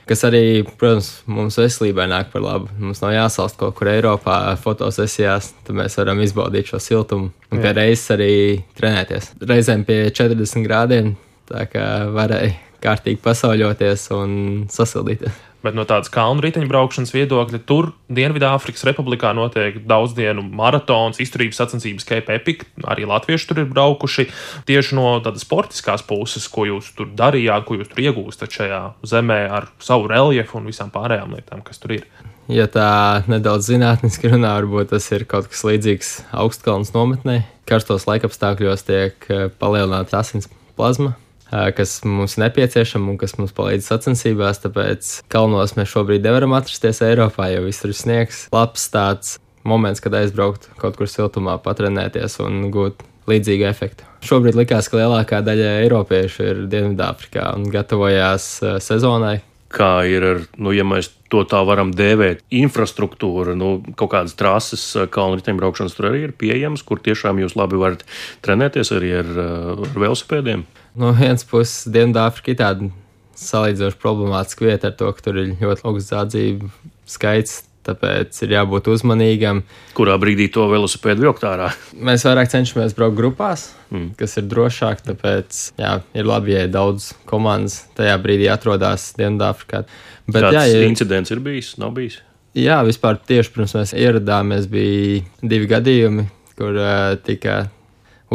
Kas 0.09 0.23
arī, 0.25 0.63
protams, 0.65 1.09
mums 1.29 1.59
veselībai 1.59 2.07
nāk 2.09 2.31
par 2.33 2.41
labu. 2.41 2.71
Mums 2.81 3.03
nav 3.03 3.11
jāsalst 3.13 3.59
kaut 3.59 3.75
kur 3.77 3.91
Eiropā 3.91 4.39
fotosesijās, 4.57 5.51
tad 5.67 5.77
mēs 5.77 5.99
varam 5.99 6.23
izbaudīt 6.25 6.71
šo 6.71 6.79
siltumu 6.81 7.29
un 7.29 7.61
pie 7.61 7.75
reizes 7.77 8.15
arī 8.15 8.31
trenēties. 8.79 9.35
Reizēm 9.51 9.85
pie 9.85 9.99
40 10.09 10.65
grādiem, 10.65 11.13
tā 11.51 11.67
kā 11.69 11.85
varēja 12.15 12.55
kārtīgi 12.81 13.21
pasauļoties 13.21 14.07
un 14.17 14.33
sasildīties. 14.71 15.45
Bet 15.59 15.75
no 15.75 15.83
tādas 15.83 16.07
kalnu 16.13 16.43
riteņbraukšanas 16.45 17.11
viedokļa, 17.11 17.59
tur 17.67 17.91
Dienvidāfrikas 18.15 18.85
Republikā 18.87 19.33
notiek 19.35 19.81
daudz 19.89 20.15
dienu 20.15 20.45
maratons, 20.45 21.19
izturības 21.19 21.59
sacensības 21.59 22.07
Cape 22.07 22.37
Epic. 22.37 22.63
Arī 22.87 23.03
latvieši 23.09 23.49
tur 23.49 23.59
ir 23.65 23.67
braukuši. 23.73 24.29
Tieši 24.69 24.95
no 24.95 25.17
tādas 25.25 25.43
sportiskās 25.43 26.05
puses, 26.07 26.47
ko 26.47 26.63
jūs 26.69 26.93
tur 26.95 27.11
darījāt, 27.11 27.67
ko 27.67 27.75
jūs 27.79 27.91
tur 27.91 28.03
iegūstat 28.07 28.55
šajā 28.55 28.81
zemē 29.11 29.41
ar 29.59 29.67
savu 29.83 30.07
reljefu 30.11 30.61
un 30.61 30.71
visām 30.71 30.93
pārējām 30.95 31.35
lietām, 31.35 31.63
kas 31.67 31.83
tur 31.83 31.97
ir. 31.99 32.07
Ja 32.49 32.65
tā 32.71 33.21
nedaudz 33.29 33.67
zinātniski 33.69 34.31
runā, 34.31 34.55
varbūt 34.57 34.95
tas 34.95 35.05
ir 35.13 35.27
kaut 35.29 35.51
kas 35.51 35.61
līdzīgs 35.67 36.13
augstkalnas 36.33 36.95
nometnē. 36.95 37.43
Karstos 37.69 38.07
laikapstākļos 38.09 38.87
tiek 38.87 39.27
eh, 39.29 39.49
palielināta 39.61 40.23
asins 40.23 40.49
plazma, 40.79 41.13
kas 41.49 41.99
mums 42.05 42.37
nepieciešama 42.41 43.13
un 43.13 43.19
kas 43.21 43.37
mums 43.39 43.53
palīdz 43.57 43.89
sacensībās. 43.89 44.61
Tāpēc 44.63 45.11
kalnos 45.31 45.75
mēs 45.79 45.93
šobrīd 45.93 46.25
nevaram 46.25 46.55
atrasties 46.57 47.03
Eiropā, 47.05 47.49
jo 47.53 47.65
visur 47.67 47.93
ir 47.93 47.99
sniegs. 47.99 48.45
Labs 48.55 48.89
tāds 48.93 49.37
moments, 49.67 50.01
kad 50.03 50.15
aizbraukt 50.17 50.69
kaut 50.79 50.97
kur 50.99 51.09
siltumā, 51.09 51.57
patrenēties 51.63 52.39
un 52.45 52.69
gūt 52.73 53.03
līdzīgu 53.29 53.67
efektu. 53.69 54.07
Šobrīd 54.25 54.57
likās, 54.57 54.89
ka 54.91 54.99
lielākā 54.99 55.43
daļa 55.45 55.75
eiropiešu 55.85 56.47
ir 56.47 56.65
Dienvidāfrikā 56.71 57.53
un 57.55 57.69
gatavojās 57.71 58.49
sezonai. 58.83 59.39
Kā 59.69 60.01
ir 60.09 60.23
ar, 60.25 60.39
nu, 60.57 60.73
ja 60.73 60.81
mēs 60.87 61.11
to 61.29 61.43
tā 61.45 61.59
varam 61.61 61.91
dēvēt, 61.93 62.41
infrastruktūra, 62.57 63.53
nu, 63.57 63.75
kaut 63.99 64.09
kādas 64.15 64.33
trases, 64.33 64.81
kalnu 65.13 65.37
riteņbraukšanas 65.37 65.93
tur 65.93 66.09
arī 66.09 66.23
ir 66.25 66.33
pieejamas, 66.33 66.81
kur 66.81 67.01
tiešām 67.05 67.43
jūs 67.43 67.53
labi 67.59 67.77
varat 67.77 68.01
trenēties 68.45 68.89
arī 68.97 69.13
ar, 69.21 69.29
ar 69.77 69.93
velosipēdiem 69.93 70.65
no 70.99 71.13
vienas 71.15 71.45
puses 71.47 71.87
Dienvidāfrika 71.91 72.53
ir 72.53 72.59
tāda 72.59 72.91
salīdzinoši 73.39 73.99
problemātiska 74.01 74.67
vieta 74.67 74.91
ar 74.91 74.99
to, 74.99 75.09
ka 75.15 75.25
tur 75.25 75.39
ir 75.39 75.55
ļoti 75.61 75.85
augsts 75.87 76.13
zādzību 76.13 76.71
skaits. 77.09 77.63
Tāpēc 77.89 78.35
ir 78.43 78.51
jābūt 78.53 78.89
uzmanīgam. 78.91 79.61
Kurā 79.97 80.17
brīdī 80.21 80.49
to 80.53 80.65
velosipēdu 80.69 81.23
vilkt 81.23 81.45
ārā? 81.47 81.69
Mēs 81.95 82.25
vairāk 82.27 82.51
cenšamies 82.51 82.93
braukt 82.93 83.15
grupās, 83.17 83.69
mm. 83.89 84.11
kas 84.19 84.35
ir 84.37 84.45
drošāk. 84.51 85.01
Tāpēc 85.07 85.61
jā, 85.79 85.93
ir 86.13 86.27
labi, 86.27 86.53
ja 86.57 86.67
daudz 86.69 87.13
komandas 87.29 87.79
tajā 87.97 88.19
brīdī 88.21 88.49
atrodas 88.51 89.07
Dienvidāfrikā. 89.17 89.85
Bet 90.27 90.49
Kāds 90.49 90.59
jā, 90.59 90.65
ja 90.75 90.85
incidents 90.85 91.33
ir 91.33 91.41
bijis, 91.45 91.71
nav 91.81 91.95
bijis. 91.97 92.19
Jā, 92.59 92.81
vispār 92.85 93.17
tieši 93.31 93.55
pirms 93.55 93.77
mēs 93.79 93.95
ieradāmies, 93.95 94.67
bija 94.69 95.23
divi 95.41 95.71
gadījumi, 95.71 96.27
kur 96.59 96.75
uh, 96.75 97.15
tika 97.25 97.61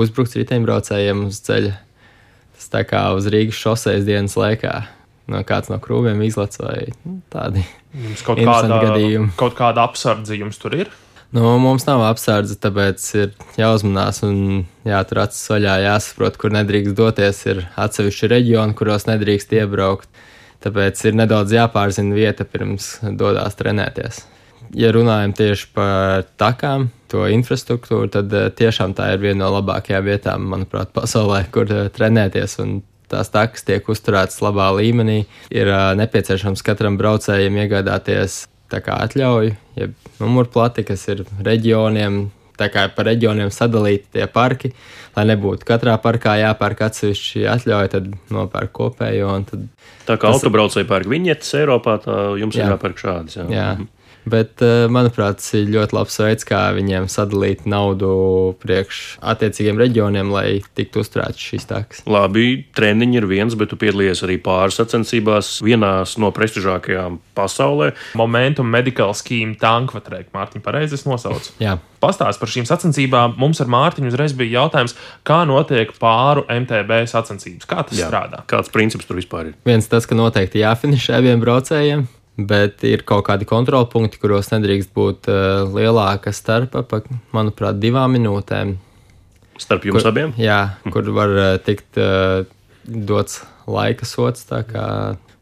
uzbrukts 0.00 0.38
riteņbraucējiem 0.40 1.26
uz 1.28 1.44
ceļa 1.44 1.76
Tas 2.54 2.70
tā 2.72 2.84
kā 2.88 3.06
uz 3.16 3.28
Rīgas 3.30 3.58
šoseis 3.58 4.06
dienas 4.06 4.36
laikā. 4.38 4.74
No 5.30 5.40
kāds 5.46 5.70
no 5.72 5.78
krūmiem 5.80 6.20
izlaiž 6.26 6.58
vai 6.60 6.80
nu, 7.06 7.16
tādi 7.32 7.62
jums 7.96 8.24
kaut 8.26 8.42
kāda 8.44 8.80
gadījuma. 8.82 9.32
Kaut 9.40 9.56
kāda 9.56 9.86
apsardze 9.88 10.36
jums 10.36 10.60
tur 10.60 10.76
ir? 10.76 10.90
Nu, 11.34 11.46
mums 11.58 11.86
nav 11.88 12.04
apsardze, 12.06 12.54
tāpēc 12.62 13.06
ir 13.18 13.32
jāuzmanās 13.58 14.20
un 14.22 14.36
jātur 14.86 15.24
acis 15.24 15.48
vaļā, 15.50 15.78
jāsaprot, 15.82 16.36
kur 16.38 16.54
nedrīkst 16.54 16.94
doties. 16.98 17.40
Ir 17.50 17.64
atsevišķi 17.80 18.30
reģioni, 18.36 18.76
kuros 18.78 19.08
nedrīkst 19.08 19.56
iebraukt. 19.56 20.06
Tāpēc 20.62 21.02
ir 21.08 21.18
nedaudz 21.18 21.56
jāpārzina 21.56 22.14
vieta 22.14 22.46
pirms 22.46 22.92
dodas 23.18 23.58
trenēties 23.58 24.22
ja 24.72 24.92
runājam 24.94 25.34
tieši 25.36 25.68
par 25.76 26.24
takām, 26.40 26.88
to 27.14 27.26
infrastruktūru, 27.30 28.08
tad 28.12 28.32
eh, 28.34 28.48
tiešām 28.50 28.96
tā 28.98 29.12
ir 29.14 29.22
viena 29.22 29.44
no 29.44 29.52
labākajām 29.58 30.08
vietām, 30.08 30.48
manuprāt, 30.50 30.94
pasaulē, 30.96 31.44
kur 31.54 31.70
eh, 31.70 31.86
trenēties. 31.94 32.58
Tās 33.12 33.28
takas 33.30 33.66
tiek 33.68 33.86
uzturētas 33.92 34.40
labā 34.42 34.70
līmenī. 34.74 35.26
Ir 35.52 35.68
uh, 35.68 35.90
nepieciešams 36.00 36.64
katram 36.64 36.96
braucējam 36.98 37.58
iegādāties 37.60 38.46
atļauju, 38.74 39.52
jeb 39.76 39.92
numurplati, 40.18 40.82
kas 40.88 41.04
ir 41.12 41.20
reģioniem. 41.44 42.32
Tā 42.58 42.70
kā 42.72 42.86
pa 42.94 43.04
reģioniem 43.06 43.52
sadalīti 43.52 44.16
tie 44.16 44.26
parki, 44.30 44.72
lai 45.14 45.24
nebūtu 45.26 45.66
katrā 45.68 45.94
parkā 45.98 46.36
jāpērk 46.40 46.84
atsevišķi 46.88 47.44
atļauja, 47.50 47.92
tad 47.96 48.08
nopērk 48.34 48.72
kopējo. 48.74 49.30
Tad 49.50 49.68
tā 50.08 50.16
kā 50.18 50.32
autobraucēji 50.32 50.88
pērk 50.90 51.10
viņetes 51.10 51.54
Eiropā, 51.60 51.98
tā 52.02 52.18
jums 52.40 52.56
jā. 52.56 52.64
ir 52.64 52.74
jāpērk 52.74 53.02
šādas. 53.04 53.38
Jā. 53.42 53.46
Jā. 53.52 53.68
Bet, 54.24 54.62
eh, 54.64 54.86
manuprāt, 54.88 55.38
tas 55.40 55.52
ir 55.58 55.68
ļoti 55.68 55.96
labs 55.96 56.16
veids, 56.20 56.46
kā 56.48 56.60
viņiem 56.76 57.08
sadalīt 57.12 57.66
naudu 57.68 58.54
priekš 58.62 59.00
attiecīgiem 59.20 59.80
reģioniem, 59.80 60.32
lai 60.32 60.46
tiktu 60.76 61.02
uzturētas 61.04 61.44
šīs 61.50 61.68
takas. 61.68 62.02
Labi, 62.08 62.64
treniņi 62.76 63.20
ir 63.20 63.28
viens, 63.28 63.56
bet 63.58 63.72
tu 63.72 63.76
piedalījies 63.80 64.24
arī 64.24 64.38
pāris 64.40 64.80
sacensībās, 64.80 65.58
vienās 65.64 66.16
no 66.18 66.32
prestižākajām 66.34 67.20
pasaulē. 67.36 67.92
Momentum 68.16 68.70
Medical 68.70 69.12
Scheme 69.14 69.58
Tankvatrēk, 69.60 70.32
Mārtiņ, 70.34 70.64
pareizi 70.64 70.96
es 70.96 71.04
nosaucu. 71.08 71.52
Jā. 71.60 71.78
Pastāst 72.04 72.40
par 72.40 72.50
šīm 72.52 72.66
sacensībām. 72.68 73.36
Mums 73.40 73.62
ar 73.64 73.70
Mārtiņu 73.72 74.10
uzreiz 74.12 74.34
bija 74.36 74.60
jautājums, 74.60 74.96
kā 75.24 75.42
notiek 75.48 75.92
pāru 76.00 76.44
MTB 76.52 77.04
sacensības. 77.08 77.68
Kā 77.68 77.84
tas 77.88 77.96
Jā. 77.96 78.10
strādā? 78.10 78.42
Kāds 78.50 78.72
princips 78.72 79.08
tur 79.08 79.16
vispār 79.20 79.52
ir? 79.52 79.54
Viens 79.64 79.88
tas, 79.88 80.04
ka 80.08 80.18
noteikti 80.18 80.60
jāfinišē 80.60 81.16
abiem 81.16 81.40
braucējiem, 81.40 82.04
bet 82.36 82.82
ir 82.86 83.04
kaut 83.06 83.26
kādi 83.28 83.46
kontrolpunkti, 83.48 84.18
kuros 84.22 84.50
nedrīkst 84.52 84.90
būt 84.96 85.30
uh, 85.30 85.62
lielāka 85.70 86.34
starpa, 86.34 86.82
pa, 86.88 87.02
manuprāt, 87.34 87.78
divām 87.82 88.16
minūtēm. 88.16 88.76
Starp 89.62 89.86
jums 89.86 90.00
kur, 90.00 90.10
abiem? 90.10 90.34
Jā, 90.40 90.76
kur 90.90 91.10
var 91.14 91.34
uh, 91.38 91.50
tikt 91.62 92.00
uh, 92.00 92.42
dots 92.84 93.42
laika 93.70 94.06
sots, 94.08 94.48
kā 94.48 94.88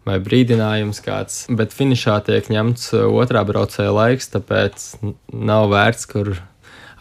vai 0.07 0.19
brīdinājums 0.23 0.99
kāds, 1.03 1.45
bet 1.55 1.75
finišā 1.75 2.19
tiek 2.27 2.49
ņemts 2.51 2.91
otrā 3.07 3.45
braucēja 3.47 3.93
laiks, 3.95 4.33
tāpēc 4.35 4.87
nav 5.31 5.69
vērts, 5.71 6.09
kur 6.11 6.35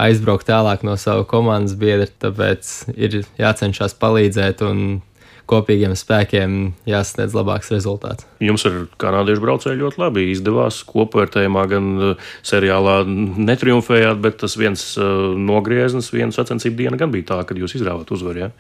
aizbraukt 0.02 0.48
tālāk 0.50 0.86
no 0.86 0.96
sava 1.02 1.26
komandas 1.30 1.76
biedra, 1.82 2.08
tāpēc 2.22 2.70
ir 2.94 3.24
jācenšas 3.42 3.98
palīdzēt 4.02 4.62
un 4.66 5.02
kopīgiem 5.50 5.96
spēkiem 5.98 6.58
jāsasniedz 6.90 7.36
labāks 7.38 7.72
rezultāts. 7.74 8.28
Jums 8.44 8.66
ar 8.70 8.78
kanādiešu 9.02 9.44
braucēju 9.44 9.82
ļoti 9.82 10.02
labi 10.02 10.28
izdevās. 10.34 10.82
Kopvērtējumā 10.90 11.66
gan 11.72 11.92
uh, 11.98 12.32
seriālā 12.48 13.02
netriumfējāt, 13.08 14.22
bet 14.24 14.42
tas 14.44 14.58
viens 14.60 14.86
uh, 15.00 15.32
nogrieznis, 15.38 16.12
viena 16.14 16.36
sacensību 16.36 16.84
diena 16.84 17.00
gan 17.02 17.14
bija 17.14 17.34
tā, 17.34 17.42
kad 17.48 17.60
jūs 17.60 17.78
izrāvāt 17.80 18.14
uzvaru. 18.16 18.48
Ja? 18.48 18.52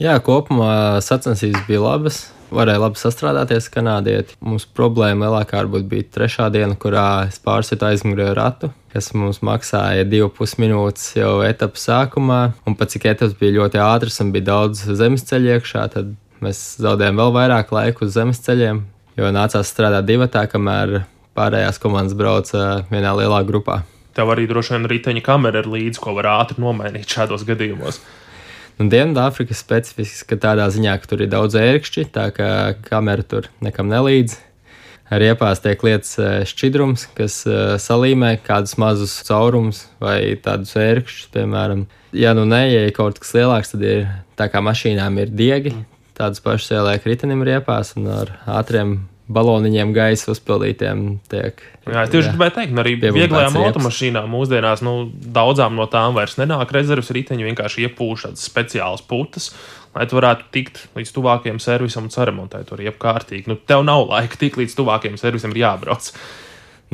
Jā, 0.00 0.18
kopumā 0.26 1.00
sacensības 1.06 1.68
bija 1.68 1.84
labas. 1.84 2.24
Varēja 2.54 2.80
labi 2.82 3.00
sastrādāties 3.00 3.70
kanādieti. 3.72 4.36
Mums 4.44 4.66
problēma 4.76 5.28
lielākā 5.28 5.62
varbūt 5.62 5.86
bija 5.90 6.08
trešā 6.16 6.50
diena, 6.54 6.76
kurā 6.80 7.26
es 7.28 7.40
pārsitu 7.42 7.88
aizmugurēju 7.88 8.34
ratu, 8.36 8.70
kas 8.92 9.12
mums 9.16 9.40
maksāja 9.46 10.04
2,5 10.06 10.60
minūtes 10.62 11.06
jau 11.16 11.38
etapas 11.46 11.86
sākumā. 11.88 12.40
Un 12.68 12.76
pat 12.78 12.92
cik 12.94 13.08
etapas 13.14 13.34
bija 13.40 13.56
ļoti 13.60 13.80
ātras 13.82 14.20
un 14.24 14.34
bija 14.34 14.50
daudz 14.50 14.84
zemesceļu 15.00 15.56
iekšā, 15.56 15.86
tad 15.96 16.12
mēs 16.44 16.62
zaudējām 16.84 17.22
vēl 17.22 17.34
vairāk 17.38 17.72
laika 17.74 18.04
uz 18.06 18.14
zemesceļiem, 18.18 18.84
jo 19.18 19.32
nācās 19.34 19.70
strādāt 19.72 20.06
divatā, 20.10 20.44
kamēr 20.50 21.02
pārējās 21.34 21.80
komandas 21.82 22.16
brauca 22.18 22.84
vienā 22.90 23.14
lielā 23.18 23.40
grupā. 23.48 23.82
Tev 24.14 24.30
arī 24.30 24.46
droši 24.46 24.76
vien 24.76 24.84
riteņa 24.90 25.24
kamera 25.26 25.64
ir 25.64 25.70
līdzi, 25.70 25.98
ko 26.02 26.14
var 26.14 26.30
ātri 26.36 26.62
nomainīt 26.62 27.10
šādos 27.10 27.42
gadījumos. 27.48 27.98
Nu, 28.74 28.88
Dienvidāfrika 28.90 29.54
ir 29.54 29.58
specifiska 29.58 30.36
tādā 30.40 30.66
ziņā, 30.74 30.96
ka 30.98 31.10
tur 31.10 31.22
ir 31.22 31.30
daudz 31.30 31.54
ērkšķi, 31.58 32.08
tā 32.14 32.26
kā 32.34 32.48
kamera 32.88 33.22
tur 33.22 33.46
nekam 33.62 33.86
nelīdz. 33.92 34.34
Ar 35.14 35.22
iepās 35.22 35.60
tiek 35.62 35.82
lietas 35.84 36.16
eh, 36.18 36.42
šķidrums, 36.48 37.04
kas 37.14 37.42
eh, 37.46 37.76
salīmē 37.78 38.32
kādus 38.42 38.74
mazus 38.80 39.14
caurumus 39.28 39.84
vai 40.02 40.34
tādus 40.42 40.74
ērkšķus, 40.80 41.30
piemēram. 41.36 41.84
Ja 42.16 42.32
nu 42.34 42.48
nē, 42.50 42.64
ja 42.72 42.84
ir 42.88 42.94
kaut 42.96 43.20
kas 43.22 43.34
lielāks, 43.36 43.74
tad 43.74 43.84
ir 43.86 44.08
tā 44.38 44.48
kā 44.50 44.64
mašīnām 44.64 45.22
ir 45.22 45.30
diegi, 45.30 45.76
tādas 46.18 46.42
pašas 46.42 46.74
ieliek 46.80 47.06
ritenim 47.06 47.44
riepās 47.46 47.94
un 48.00 48.10
ar 48.16 48.32
ātriem 48.58 48.96
baloniņiem 49.32 49.92
gaisa 49.96 50.32
uzpildītiem 50.34 51.04
tiek. 51.32 51.62
Jā, 51.88 52.04
tieši 52.12 52.34
gribēju 52.34 52.54
teikt, 52.58 52.76
arī 52.80 52.94
vieglajām 53.00 53.56
automašīnām 53.62 54.28
mūsdienās 54.32 54.82
nu, 54.84 54.94
daudzām 55.36 55.76
no 55.78 55.86
tām 55.90 56.16
vairs 56.16 56.36
nenāk 56.40 56.72
rezerves 56.76 57.12
riteņi, 57.14 57.46
vienkārši 57.48 57.86
iepūš 57.88 58.28
tādas 58.28 58.44
speciālas 58.50 59.04
putas, 59.08 59.50
lai 59.96 60.06
tu 60.10 60.18
varētu 60.20 60.48
tikt 60.52 60.82
līdz 60.98 61.12
tuvākajam 61.16 61.60
servisam 61.62 62.08
un 62.08 62.12
saremontēt 62.12 62.68
to 62.68 62.80
riepu 62.80 63.00
kārtīgi. 63.06 63.48
Nu, 63.48 63.56
tev 63.56 63.84
nav 63.88 64.06
laika 64.12 64.40
tikt 64.40 64.60
līdz 64.60 64.76
tuvākajam 64.80 65.20
servisam, 65.20 65.56
ir 65.56 65.64
jābrauc. 65.64 66.12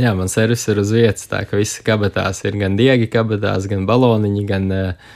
Jā, 0.01 0.15
man 0.17 0.31
servis 0.31 0.63
ir 0.71 0.79
uz 0.81 0.95
vietas, 0.95 1.27
tā 1.29 1.43
ka 1.49 1.59
visi 1.59 1.83
kabatās 1.85 2.45
ir 2.47 2.55
gan 2.61 2.79
diegi 2.79 3.11
kabatās, 3.11 3.67
gan 3.69 3.89
baloniņi, 3.91 4.45
gan 4.49 4.71
uh, 4.71 5.09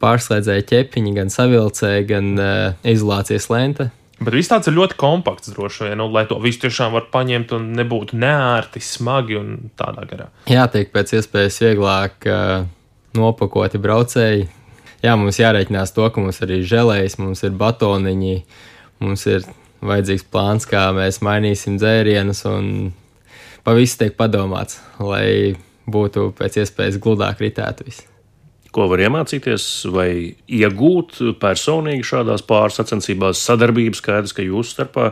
pārslēdzēji 0.00 0.68
ķepiņi, 0.70 1.16
gan 1.18 1.32
savilcēji, 1.34 2.06
gan 2.08 2.30
uh, 2.38 2.52
izolācijas 2.88 3.50
lente. 3.52 3.90
Bet 4.20 4.34
viss 4.36 4.50
tāds 4.50 4.68
ir 4.68 4.76
ļoti 4.76 4.98
kompakts, 5.00 5.48
droši 5.54 5.86
vien, 5.86 5.96
nu, 5.96 6.10
lai 6.12 6.26
to 6.28 6.36
visu 6.42 6.66
tiešām 6.66 6.92
var 6.92 7.06
paņemt 7.12 7.54
un 7.56 7.70
nebūtu 7.78 8.18
neērti, 8.20 8.82
smagi 8.84 9.38
un 9.40 9.54
tādā 9.80 10.04
garā. 10.10 10.26
Jātiek 10.50 10.92
pēc 10.92 11.14
iespējas 11.16 11.56
vieglāk 11.64 12.28
uh, 12.28 12.66
nopakoti 13.16 13.80
braucēji. 13.80 14.44
Jā, 15.00 15.14
mums 15.16 15.40
jārēķinās 15.40 15.94
to, 15.96 16.04
ka 16.12 16.20
mums 16.20 16.42
arī 16.44 16.60
žēlējs, 16.68 17.16
mums 17.22 17.40
ir 17.48 17.56
batoniņi, 17.56 18.36
mums 19.00 19.24
ir 19.32 19.48
vajadzīgs 19.80 20.28
plāns, 20.28 20.68
kā 20.68 20.90
mēs 20.92 21.22
mainīsim 21.24 21.80
dzērienus, 21.80 22.44
un 22.50 22.92
pa 23.64 23.72
visu 23.78 24.02
tiek 24.02 24.20
padomāts, 24.20 24.82
lai 25.00 25.56
būtu 25.88 26.30
pēc 26.36 26.60
iespējas 26.60 27.00
gludāk 27.00 27.40
ritēt 27.40 27.80
viss. 27.86 28.09
Ko 28.70 28.86
var 28.86 29.02
iemācīties 29.02 29.64
vai 29.90 30.10
iegūt 30.46 31.16
personīgi 31.42 32.06
šādās 32.06 32.44
pāris 32.46 32.78
sacensībās? 32.78 33.40
Sadarbība 33.42 33.98
skaidrs, 33.98 34.34
ka 34.36 34.46
jūsu 34.46 34.76
starpā 34.76 35.08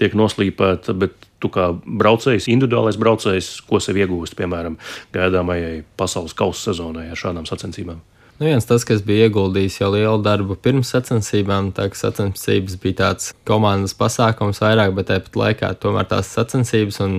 tiek 0.00 0.16
noslīpēta, 0.16 0.94
bet 0.96 1.28
tu 1.42 1.50
kā 1.52 1.68
braucējs, 1.84 2.48
individuālais 2.52 2.96
braucējs, 3.00 3.50
ko 3.68 3.82
sev 3.82 4.00
iegūst, 4.00 4.38
piemēram, 4.38 4.78
gaidāmajai 5.12 5.82
pasaules 6.00 6.32
kausa 6.38 6.70
sezonai 6.70 7.10
ar 7.12 7.20
šādām 7.20 7.48
sacensībām? 7.50 8.00
Nu, 8.38 8.48
viens 8.48 8.64
tas, 8.66 8.82
kas 8.88 9.04
bija 9.06 9.28
ieguldījis 9.28 9.76
jau 9.82 9.90
lielu 9.92 10.22
darbu 10.24 10.56
pirms 10.58 10.94
sacensībām, 10.94 11.68
tā 11.76 11.90
ka 11.92 11.98
sacensības 12.00 12.78
bija 12.80 12.98
tāds 13.02 13.28
komandas 13.46 13.92
pasākums 13.98 14.62
vairāk, 14.64 14.96
bet 14.96 15.10
tāpat 15.12 15.36
laikā 15.38 15.74
tomēr 15.82 16.08
tās 16.10 16.32
sacensības 16.32 16.98
un 17.04 17.14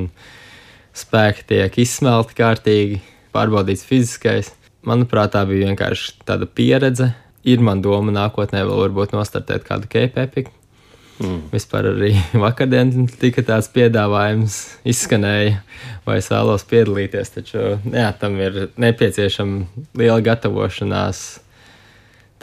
spēki 0.98 1.46
tiek 1.54 1.80
izsmelti 1.86 2.36
kārtīgi, 2.42 3.00
pārbaudīts 3.36 3.86
fiziskais. 3.88 4.52
Manuprāt, 4.84 5.32
tā 5.36 5.46
bija 5.48 5.70
vienkārši 5.70 6.18
tāda 6.28 6.48
pieredze. 6.50 7.14
Ir 7.48 7.64
man 7.64 7.82
doma 7.84 8.12
nākotnē 8.16 8.64
vēl 8.64 8.86
varbūt 8.86 9.16
nostartēt 9.16 9.66
kādu 9.68 9.88
Epic. 10.00 10.52
Mm. 11.22 11.40
Vispār 11.54 11.88
arī 11.92 12.12
vakardien 12.46 13.08
tika 13.20 13.44
tāds 13.46 13.70
piedāvājums, 13.72 14.58
izskanēja, 14.88 15.62
vai 16.08 16.18
es 16.20 16.30
vēlos 16.32 16.66
piedalīties. 16.68 17.34
Taču 17.38 17.64
jā, 17.78 18.10
tam 18.20 18.40
ir 18.42 18.70
nepieciešama 18.76 19.86
liela 20.00 20.20
gatavošanās. 20.26 21.24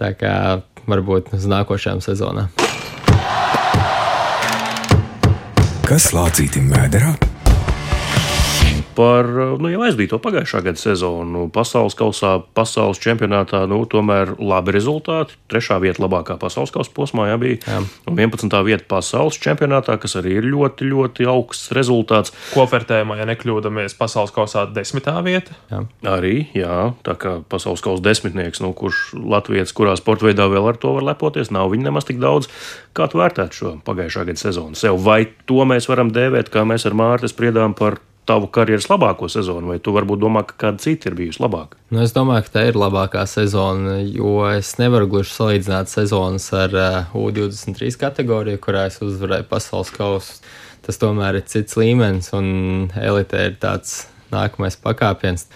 Tā 0.00 0.14
kā 0.16 0.34
varbūt 0.88 1.34
uz 1.36 1.44
nākošajām 1.50 2.00
sezonām. 2.04 2.48
Kas 5.84 6.12
lācītim 6.14 6.70
vēderā? 6.72 7.29
Par 9.00 9.24
nu, 9.56 9.70
jau 9.72 9.80
aizbīto 9.86 10.18
pagājušā 10.20 10.60
gada 10.66 10.76
sezonu 10.76 11.46
pasaules 11.54 11.94
kausā, 11.96 12.34
pasaules 12.56 12.98
čempionātā, 13.00 13.62
nu, 13.70 13.78
tomēr 13.88 14.34
labi 14.36 14.74
rezultāti. 14.76 15.38
Trešā 15.48 15.78
vieta 15.80 16.02
labākā 16.04 16.36
pasaules 16.40 16.72
kausa 16.74 16.92
posmā 16.92 17.30
jā, 17.30 17.38
bija. 17.40 17.60
Jā. 17.64 17.78
Un 18.10 18.20
11. 18.20 18.52
vieta 18.66 18.84
pasaules 18.90 19.38
čempionātā, 19.40 19.96
kas 20.02 20.18
arī 20.20 20.34
ir 20.36 20.48
ļoti, 20.52 20.90
ļoti 20.90 21.28
augsts 21.32 21.72
rezultāts. 21.76 22.34
Kopvērtējumā, 22.52 23.16
ja 23.22 23.28
nekļūdāmies, 23.30 23.96
pasaules 23.96 24.34
kausā 24.36 24.66
desmitā 24.68 25.16
vieta. 25.24 25.56
Jā. 25.72 25.80
Arī, 26.12 26.34
jā, 26.56 26.90
tā 27.06 27.16
kā 27.20 27.38
pasaules 27.48 27.80
kausa 27.86 28.04
desmitnieks, 28.04 28.60
nu, 28.60 28.74
kurš 28.76 29.14
Latvijas, 29.16 29.72
kurā 29.76 29.96
sporta 29.96 30.28
veidā 30.28 30.50
vēl 30.52 30.68
ar 30.74 30.80
to 30.82 30.92
var 30.98 31.08
lepoties, 31.08 31.54
nav 31.54 31.72
viņa 31.72 31.88
nemaz 31.88 32.10
tik 32.10 32.20
daudz. 32.20 32.52
Kā 32.92 33.08
tu 33.08 33.22
vērtētu 33.22 33.62
šo 33.62 33.74
pagājušā 33.86 34.28
gada 34.28 34.44
sezonu 34.44 34.76
sev? 34.76 35.00
Vai 35.08 35.22
to 35.48 35.64
mēs 35.64 35.88
varam 35.88 36.12
dēvēt, 36.12 36.52
kā 36.52 36.68
mēs 36.68 36.84
ar 36.90 37.00
Mārtu 37.00 37.32
spriedām 37.32 37.72
par 37.78 38.02
tavu 38.30 38.46
karjeras 38.54 38.86
labāko 38.90 39.26
sezonu, 39.30 39.72
vai 39.72 39.80
tu 39.82 39.94
varbūt 39.94 40.20
domā, 40.22 40.44
ka 40.46 40.54
kāda 40.64 40.84
cita 40.84 41.10
ir 41.10 41.16
bijusi 41.18 41.42
labāka? 41.42 41.78
Nu, 41.90 41.98
es 42.04 42.14
domāju, 42.14 42.46
ka 42.46 42.54
tā 42.58 42.64
ir 42.70 42.78
labākā 42.78 43.24
sezona, 43.26 43.98
jo 44.06 44.44
es 44.52 44.76
nevaru 44.78 45.10
gluži 45.10 45.34
salīdzināt 45.34 45.90
sezonas 45.90 46.46
ar 46.54 46.76
uh, 46.78 47.16
U23 47.18 47.98
kategoriju, 47.98 48.62
kurā 48.62 48.86
es 48.90 49.00
uzvarēju 49.02 49.48
pasaules 49.50 49.90
kausu. 49.96 50.38
Tas 50.86 51.00
tomēr 51.02 51.40
ir 51.40 51.48
cits 51.50 51.76
līmenis, 51.76 52.30
un 52.36 52.46
elite 52.96 53.42
ir 53.50 53.58
tāds 53.60 54.04
nākamais 54.30 54.78
pakāpiens. 54.80 55.48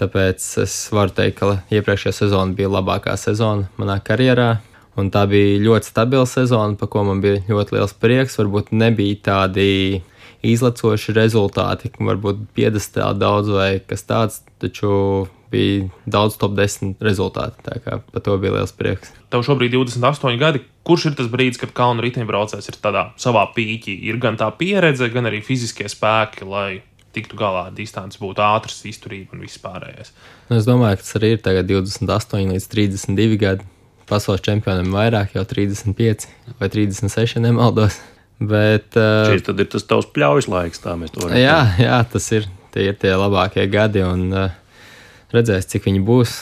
Tāpēc 0.00 0.46
es 0.62 0.76
varu 0.94 1.12
teikt, 1.14 1.42
ka 1.42 1.58
iepriekšējā 1.74 2.14
sezona 2.22 2.56
bija 2.56 2.70
labākā 2.72 3.16
sezona 3.20 3.68
manā 3.80 3.98
karjerā. 4.04 4.54
Un 4.96 5.08
tā 5.12 5.24
bija 5.28 5.60
ļoti 5.64 5.88
stabila 5.88 6.28
sezona, 6.28 6.76
par 6.78 6.90
ko 6.92 7.02
man 7.08 7.20
bija 7.24 7.42
ļoti 7.48 7.76
liels 7.76 7.94
prieks. 7.96 8.38
Varbūt 8.40 8.72
nebija 8.76 9.20
tādi 9.28 10.02
izlecoši 10.42 11.14
rezultāti, 11.16 11.92
varbūt 11.98 12.48
piedestāli 12.56 13.20
daudz 13.22 13.52
vai 13.54 13.70
kas 13.86 14.04
tāds, 14.08 14.42
taču 14.62 15.28
bija 15.52 15.88
daudz 16.08 16.38
top 16.40 16.54
10 16.56 17.02
rezultātu. 17.04 17.60
Tā 17.66 17.78
kā 17.84 17.98
par 18.02 18.24
to 18.24 18.36
bija 18.40 18.56
liels 18.56 18.72
prieks. 18.76 19.12
Tev 19.32 19.44
šobrīd 19.46 19.74
ir 19.74 19.84
28 19.84 20.40
gadi. 20.40 20.62
Kurš 20.86 21.10
ir 21.10 21.18
tas 21.18 21.28
brīdis, 21.30 21.60
kad 21.60 21.74
kalnu 21.76 22.02
riteņbraucējs 22.02 22.72
ir 22.72 22.78
tādā 22.82 23.04
savā 23.20 23.44
pīķī? 23.54 23.94
Ir 24.08 24.18
gan 24.22 24.38
tā 24.40 24.48
pieredze, 24.58 25.10
gan 25.12 25.28
arī 25.30 25.42
fiziskie 25.44 25.86
spēki, 25.92 26.48
lai 26.48 26.80
tiktu 27.12 27.36
galā 27.36 27.66
ar 27.68 27.76
distanci, 27.76 28.18
būtu 28.22 28.42
ātrs, 28.42 28.80
izturība 28.88 29.36
un 29.36 29.44
viss 29.44 29.60
pārējais. 29.62 30.14
Nu, 30.48 30.56
es 30.56 30.66
domāju, 30.68 30.98
ka 30.98 31.04
tas 31.04 31.18
arī 31.20 31.34
ir 31.36 31.44
tagad 31.44 31.68
28 31.68 32.56
līdz 32.56 32.68
32 32.72 33.38
gadi. 33.40 33.68
Pasaules 34.08 34.42
čempionam 34.44 34.90
vairāk, 34.96 35.36
jau 35.36 35.44
35 35.48 36.26
vai 36.58 36.70
36, 36.72 37.38
nemaldos. 37.44 38.00
Bet, 38.48 38.96
uh, 38.96 39.28
Šis 39.28 39.44
tad 39.46 39.60
ir 39.60 39.68
tas 39.72 39.84
tavs 39.86 40.08
pļaujas 40.14 40.48
laiks, 40.50 40.80
tā 40.82 40.94
mēs 40.98 41.12
to 41.14 41.22
varam 41.24 41.38
jā, 41.38 41.58
jā, 41.82 42.00
tas 42.12 42.28
ir. 42.34 42.48
Tie 42.72 42.86
ir 42.88 42.96
tie 42.96 43.10
labākie 43.12 43.66
gadi, 43.68 44.00
un 44.00 44.30
uh, 44.32 44.54
redzēs, 45.34 45.68
cik 45.68 45.90
viņi 45.90 46.00
būs. 46.08 46.38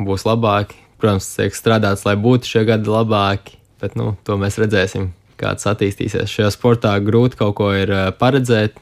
Būs 0.00 0.24
labāki. 0.24 0.78
Protams, 0.96 1.28
tiek 1.36 1.52
strādāts, 1.52 2.06
lai 2.08 2.14
būtu 2.16 2.48
šie 2.48 2.62
gadi 2.68 2.88
labāki, 2.88 3.58
bet 3.82 3.98
nu, 4.00 4.14
to 4.24 4.38
mēs 4.40 4.56
redzēsim, 4.60 5.10
kāds 5.36 5.68
attīstīsies. 5.68 6.32
Šajā 6.32 6.48
sportā 6.54 6.94
grūti 7.04 7.36
kaut 7.42 7.58
ko 7.60 7.68
ir 7.76 7.92
uh, 7.92 8.08
paredzēt. 8.16 8.80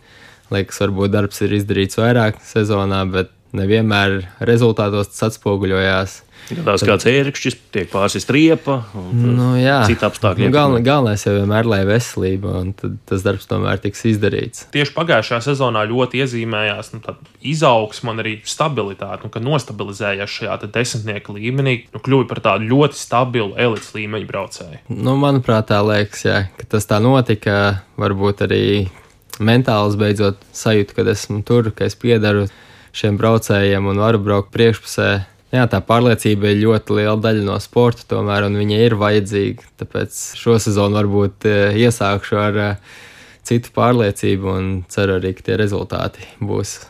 Liekas, 0.54 0.78
varbūt 0.84 1.10
darbs 1.16 1.42
ir 1.42 1.56
izdarīts 1.58 1.98
vairāk 1.98 2.38
sezonā, 2.46 3.02
bet 3.10 3.34
nevienmēr 3.56 4.20
rezultātos 4.44 5.12
tas 5.12 5.30
atspoguļojās. 5.30 6.20
Gadās 6.44 6.82
kāds 6.84 7.06
ērkšķis, 7.08 7.54
tiek 7.72 7.86
pārsist 7.88 8.28
riepa, 8.34 8.82
un 9.00 9.22
Nu, 9.34 9.46
cita 9.88 10.10
apstākļi. 10.10 10.44
Nu, 10.44 10.52
galven, 10.52 10.82
galvenais 10.84 11.22
jau 11.24 11.32
vienmēr 11.38 11.64
ir 11.64 11.88
veselība, 11.88 12.52
un 12.60 12.74
tad 12.76 12.98
tas 13.08 13.24
darbs 13.24 13.48
tomēr 13.48 13.80
tiks 13.80 14.04
izdarīts. 14.10 14.66
Tieši 14.74 14.92
pagājušajā 14.96 15.40
sezonā 15.46 15.86
ļoti 15.88 16.20
iezīmējās 16.20 16.92
nu, 16.96 17.14
izaugsme 17.54 18.12
un 18.12 18.20
arī 18.20 18.34
stabilitāte, 18.48 19.24
nu, 19.24 19.32
kad 19.32 19.46
nostabilizējās 19.46 20.34
šajā 20.36 20.58
desmitnieka 20.66 21.32
līmenī, 21.32 21.76
nu, 21.94 22.02
kļuva 22.04 22.28
par 22.28 22.42
tādu 22.44 22.68
ļoti 22.74 23.00
stabilu 23.00 23.56
elites 23.56 23.94
līmeņa 23.96 24.28
braucēju. 24.28 24.82
Nu, 24.92 25.16
manuprāt, 25.20 25.70
tā 25.72 25.80
liekas, 25.86 26.26
jā, 26.28 26.36
ka 26.60 26.68
tas 26.76 26.90
tā 26.90 27.00
notika. 27.00 27.80
Varbūt 27.94 28.40
arī 28.44 28.64
mentāls 29.38 29.96
beidzot 29.98 30.40
sajūta, 30.54 30.96
ka 30.96 31.04
esmu 31.12 31.40
tur, 31.46 31.70
ka 31.74 31.86
es 31.86 31.96
piedaru 31.98 32.48
šiem 32.94 33.18
braucējiem 33.20 33.88
un 33.90 34.02
varu 34.02 34.20
braukt 34.22 34.52
priekšpusē. 34.54 35.08
Jā, 35.54 35.66
tā 35.70 35.78
pārliecība 35.86 36.50
ir 36.50 36.64
ļoti 36.64 36.96
liela 36.98 37.18
daļa 37.22 37.44
no 37.46 37.58
sporta, 37.62 38.06
tomēr, 38.10 38.48
un 38.48 38.58
viņa 38.58 38.78
ir 38.86 38.96
vajadzīga. 38.98 39.68
Tāpēc 39.82 40.16
šo 40.40 40.56
sezonu 40.62 40.98
varbūt 40.98 41.46
eh, 41.50 41.76
iesākšu 41.84 42.40
ar 42.42 42.58
eh, 42.64 42.96
citu 43.46 43.70
pārliecību 43.76 44.50
un 44.50 44.72
ceru 44.90 45.20
arī, 45.20 45.34
ka 45.36 45.46
tie 45.46 45.60
rezultāti 45.60 46.26
būs 46.42 46.80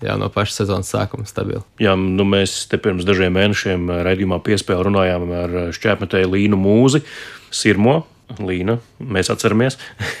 jau 0.00 0.16
no 0.18 0.30
paša 0.32 0.62
sezonas 0.62 0.90
sākuma 0.90 1.28
stabili. 1.28 1.62
Jā, 1.82 1.92
nu 1.94 2.24
mēs 2.26 2.64
te 2.70 2.80
pirms 2.80 3.06
dažiem 3.06 3.34
mēnešiem 3.36 3.90
raidījumā 4.06 4.40
piespēlē 4.46 4.86
runājām 4.88 5.34
ar 5.36 5.58
šķērsmetēju 5.76 6.32
Līnu 6.34 6.58
Mūzi, 6.60 7.04
Sirmo. 7.52 8.00
Līna, 8.38 8.76
mēs 9.02 9.30
atceramies. 9.32 9.78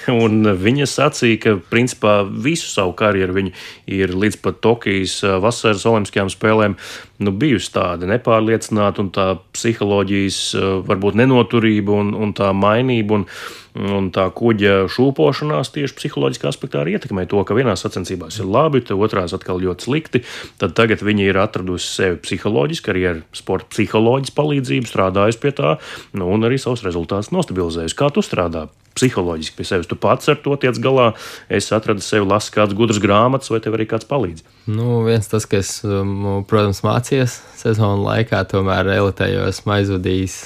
Viņa 0.66 0.88
sacīja, 0.90 1.38
ka 1.44 1.52
principā 1.70 2.20
visu 2.26 2.66
savu 2.70 2.96
karjeru 2.98 3.36
viņa 3.36 3.52
ir 3.94 4.14
līdz 4.16 4.40
pat 4.42 4.58
Tokijas 4.64 5.20
vasaras 5.42 5.86
Olimpiskajām 5.86 6.32
spēlēm 6.32 6.74
nu, 7.20 7.32
bijusi 7.36 7.72
tāda 7.74 8.08
nepārliecināta 8.10 9.04
un 9.04 9.10
tā 9.14 9.26
psiholoģijas, 9.56 10.42
varbūt 10.88 11.18
nenoturība 11.20 11.98
un, 12.02 12.14
un 12.16 12.36
tā 12.36 12.52
mainība. 12.56 13.20
Un, 13.20 13.28
Un 13.70 14.08
tā 14.10 14.24
kuģa 14.34 14.88
šūpošanās 14.90 15.68
tieši 15.70 15.94
psiholoģiskā 15.94 16.48
aspektā 16.50 16.80
arī 16.80 16.96
ietekmē 16.96 17.22
to, 17.30 17.38
ka 17.46 17.54
vienā 17.54 17.76
sacensībās 17.78 18.40
ir 18.42 18.48
labi, 18.50 18.80
tad 18.82 18.98
otrās 18.98 19.30
atkal 19.36 19.62
ļoti 19.62 19.86
slikti. 19.86 20.22
Tad 20.58 20.74
tagad 20.74 21.04
viņi 21.06 21.28
ir 21.30 21.38
atradusi 21.38 21.86
sevi 21.86 22.18
psiholoģiski, 22.24 22.90
arī 22.90 23.06
ar 23.12 23.22
sporta 23.30 23.70
psiholoģijas 23.70 24.34
palīdzību, 24.34 24.90
strādājusi 24.90 25.42
pie 25.44 25.54
tā, 25.62 25.76
nu, 26.18 26.26
un 26.34 26.50
arī 26.50 26.58
savus 26.58 26.82
rezultātus 26.82 27.30
nostabilizējusi. 27.36 27.98
Kā 28.00 28.10
tu 28.10 28.26
strādā? 28.26 28.66
Psiholoģiski 29.00 29.56
pie 29.56 29.66
sevis. 29.66 29.88
Tu 29.88 29.96
pats 29.96 30.28
ar 30.28 30.36
to 30.44 30.54
tiec 30.60 30.76
galā. 30.84 31.10
Es 31.48 31.72
atradu 31.72 32.04
sevi, 32.04 32.28
lasu 32.28 32.52
kādas 32.54 32.76
gudras 32.76 33.00
grāmatas, 33.00 33.48
vai 33.52 33.62
tev 33.64 33.78
arī 33.78 33.88
kāds 33.88 34.08
palīdz. 34.10 34.44
Nu, 34.68 35.00
viens 35.08 35.32
tas, 35.32 35.48
kas, 35.48 35.78
um, 35.88 36.44
protams, 36.48 36.84
mācījos 36.84 37.40
sezonu 37.58 38.04
laikā, 38.04 38.44
tomēr 38.52 38.92
elitējos 39.00 39.64
maizudījis 39.64 40.38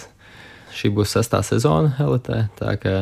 šī 0.75 0.90
būs 0.95 1.19
sestā 1.19 1.43
sezona 1.47 1.95
LT. 2.03 2.40
Tā 2.59 2.79
kā 2.83 2.97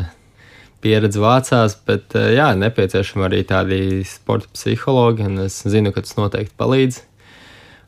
pieredze 0.82 1.22
vācās, 1.22 1.76
bet 1.86 2.16
eh, 2.18 2.34
jā, 2.36 2.50
nepieciešama 2.58 3.28
arī 3.28 3.42
tādi 3.48 3.80
sporta 4.08 4.50
psihologi, 4.56 5.26
un 5.28 5.46
es 5.46 5.60
zinu, 5.62 5.94
ka 5.94 6.04
tas 6.04 6.18
noteikti 6.18 6.56
palīdz. 6.58 7.02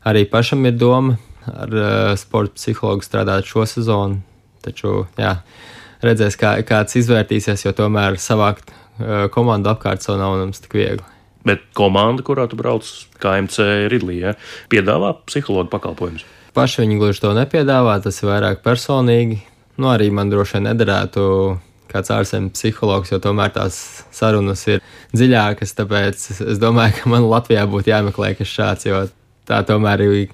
Arī 0.07 0.25
pašam 0.29 0.65
ir 0.69 0.77
doma 0.77 1.17
ar 1.45 1.71
uh, 1.77 2.11
sporta 2.17 2.55
psihologu 2.57 3.05
strādāt 3.05 3.45
šo 3.49 3.65
sezonu, 3.69 4.21
taču 4.65 5.03
jā, 5.17 5.35
redzēs, 6.03 6.37
kā, 6.39 6.57
kāds 6.67 6.97
izvērtīsies, 6.99 7.65
jo 7.67 7.73
tomēr 7.75 8.19
savākt 8.21 8.71
uh, 8.73 9.27
komandu 9.33 9.71
apkārt 9.71 10.03
sev 10.03 10.19
nav 10.19 10.39
nemaz 10.41 10.63
tik 10.63 10.75
viegli. 10.75 11.05
Bet 11.45 11.61
komanda, 11.77 12.25
kurā 12.25 12.47
tu 12.49 12.57
brauc, 12.57 12.87
KMC 13.21 13.89
Ridlī, 13.93 14.21
ja, 14.23 14.37
piedāvā 14.71 15.13
psihologu 15.29 15.69
pakalpojumus. 15.73 16.25
Paši 16.55 16.81
viņi 16.81 16.97
gluži 16.97 17.21
to 17.21 17.35
nepiedāvā, 17.37 17.99
tas 18.01 18.17
ir 18.23 18.31
vairāk 18.31 18.63
personīgi 18.65 19.43
nu, 19.77 19.89
arī 19.91 20.09
man 20.13 20.31
droši 20.31 20.57
vien 20.57 20.69
nederētu 20.69 21.23
kāds 21.91 22.11
ārzemju 22.11 22.53
psihologs, 22.55 23.11
jo 23.13 23.19
tomēr 23.23 23.53
tās 23.55 23.77
sarunas 24.15 24.65
ir 24.71 24.81
dziļākas. 25.15 25.75
Tāpēc 25.77 26.25
es 26.51 26.61
domāju, 26.61 26.97
ka 26.99 27.11
man 27.11 27.27
Latvijā 27.29 27.65
būtu 27.71 27.91
jāmeklē 27.91 28.33
kas 28.39 28.51
šāds, 28.51 28.87
jo 28.89 29.05
tā 29.47 29.61
tomēr 29.67 30.05
ir. 30.05 30.33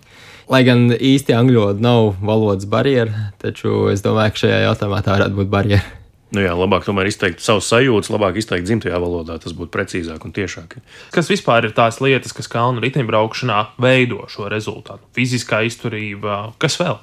Lai 0.51 0.65
gan 0.67 0.89
īsti 0.91 1.31
angļu 1.31 1.61
valoda 1.61 1.85
nav 1.85 2.09
valodas 2.19 2.67
barjera, 2.67 3.29
taču 3.39 3.87
es 3.93 4.03
domāju, 4.03 4.33
ka 4.35 4.41
šajā 4.41 4.61
jautājumā 4.65 4.97
tā 5.05 5.15
varētu 5.15 5.37
būt 5.37 5.51
barjera. 5.51 5.97
Nu 6.31 6.43
jā, 6.43 6.51
labāk 6.55 6.85
tomēr 6.87 7.07
izteikt 7.07 7.43
savus 7.43 7.67
sajūtas, 7.71 8.11
labāk 8.11 8.37
izteikt 8.39 8.67
dzimtajā 8.67 8.99
valodā. 9.03 9.35
Tas 9.39 9.55
būtu 9.55 9.71
precīzāk 9.71 10.23
un 10.27 10.35
tiešāk. 10.35 10.77
Kas 11.15 11.31
vispār 11.31 11.67
ir 11.67 11.75
tās 11.75 11.99
lietas, 12.03 12.31
kas 12.35 12.51
kalnu 12.51 12.83
riteņbraukšanā 12.83 13.57
veido 13.83 14.23
šo 14.31 14.47
rezultātu? 14.51 15.03
Fiziskā 15.15 15.61
izturība, 15.67 16.53
kas 16.59 16.79
vēl? 16.79 16.99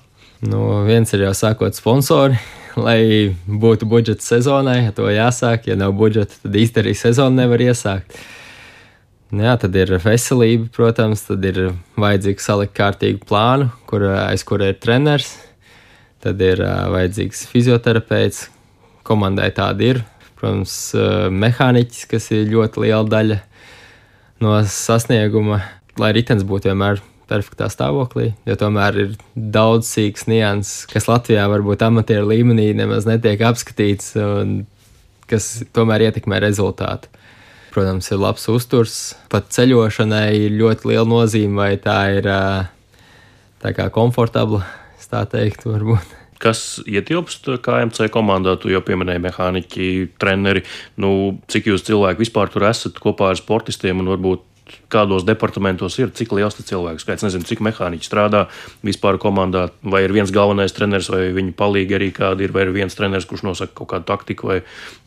Nu, 0.48 0.62
viens 0.88 1.12
ir 1.12 1.24
jau 1.26 1.34
sākot 1.36 1.76
sponsori, 1.76 2.40
lai 2.86 3.32
būtu 3.48 3.88
budžets 3.88 4.28
sezonai, 4.28 4.80
to 4.96 5.08
jāsāk. 5.12 5.68
Ja 5.68 5.76
nav 5.76 5.96
budžeta, 5.96 6.36
tad 6.44 6.56
īstenībā 6.56 6.84
arī 6.84 6.96
sezonu 6.96 7.40
nevar 7.42 7.64
iesākt. 7.64 8.16
Nu, 9.28 9.42
jā, 9.44 9.58
tad 9.60 9.74
ir 9.76 9.90
veselība, 10.00 10.70
protams, 10.72 11.26
tad 11.26 11.42
ir 11.44 11.58
vajadzīgs 12.00 12.46
salikt 12.48 12.72
kārtīgu 12.78 13.26
plānu, 13.28 13.66
kur, 13.90 14.06
aiz 14.22 14.40
kura 14.48 14.70
ir 14.72 14.78
treneris. 14.80 15.34
Tad 16.24 16.40
ir 16.40 16.62
uh, 16.64 16.86
vajadzīgs 16.94 17.42
fizioterapeits, 17.50 18.46
komandai 19.04 19.50
tāda 19.54 19.84
ir. 19.84 20.00
Protams, 20.38 20.78
uh, 20.96 21.28
mehāniķis, 21.28 22.06
kas 22.08 22.30
ir 22.32 22.48
ļoti 22.54 22.86
liela 22.86 23.04
daļa 23.04 23.38
no 24.40 24.56
sasnieguma, 24.64 25.60
lai 26.00 26.10
ritenis 26.16 26.46
būtu 26.48 26.70
vienmēr 26.70 27.04
perfektā 27.28 27.68
stāvoklī, 27.68 28.30
jo 28.48 28.56
tomēr 28.56 28.96
ir 29.02 29.14
daudz 29.36 29.90
sīks 29.92 30.24
nianses, 30.30 30.86
kas 30.88 31.08
Latvijā 31.10 31.44
varbūt 31.52 31.84
amatieru 31.84 32.30
līmenī 32.30 32.70
nemaz 32.78 33.04
netiek 33.04 33.44
apskatīts, 33.44 34.14
un 34.16 34.62
kas 35.28 35.58
tomēr 35.76 36.08
ietekmē 36.08 36.40
rezultātu. 36.40 37.12
Protams, 37.74 38.08
ir 38.10 38.20
labs 38.20 38.48
uzturs, 38.50 38.98
pat 39.32 39.50
ceļošanai 39.54 40.30
ir 40.46 40.56
ļoti 40.56 40.88
liela 40.90 41.08
nozīme, 41.08 41.58
vai 41.60 41.72
tā 41.82 41.98
ir 42.16 42.28
tā 43.60 43.74
kā 43.76 43.90
komfortabla, 43.92 44.64
tā 45.08 45.24
teikt, 45.28 45.66
varbūt. 45.68 46.14
Kas 46.38 46.78
ietilpst 46.86 47.48
KMC 47.64 48.12
komandā? 48.14 48.54
Tu 48.62 48.70
jau 48.70 48.80
pieminēji 48.86 49.22
mehāniķi, 49.24 49.86
treneri. 50.22 50.62
Nu, 51.00 51.10
cik 51.50 51.66
jūs 51.72 51.82
cilvēki 51.88 52.22
vispār 52.22 52.52
tur 52.52 52.68
esat 52.68 53.00
kopā 53.02 53.32
ar 53.32 53.40
sportistiem 53.40 54.04
un 54.04 54.12
varbūt 54.12 54.44
kādos 54.92 55.24
departamentos 55.28 55.98
ir, 56.00 56.12
cik 56.16 56.32
liels 56.36 56.56
tas 56.56 56.66
cilvēku 56.68 57.02
skaits. 57.02 57.24
Nezinu, 57.26 57.46
cik 57.48 57.60
mehāniķi 57.64 58.08
strādā 58.08 58.46
vispār 58.86 59.18
komandā, 59.20 59.66
vai 59.82 60.04
ir 60.06 60.14
viens 60.16 60.32
galvenais 60.34 60.72
treneris, 60.74 61.10
vai 61.12 61.28
viņa 61.36 61.52
palīgi 61.58 61.98
arī 61.98 62.08
kādi 62.16 62.46
ir, 62.46 62.54
vai 62.56 62.64
ir 62.66 62.72
viens 62.76 62.96
treneris, 62.96 63.28
kurš 63.28 63.44
nosaka 63.48 63.74
kaut 63.76 63.92
kādu 63.92 64.08
taktiku, 64.08 64.52
vai 64.52 64.60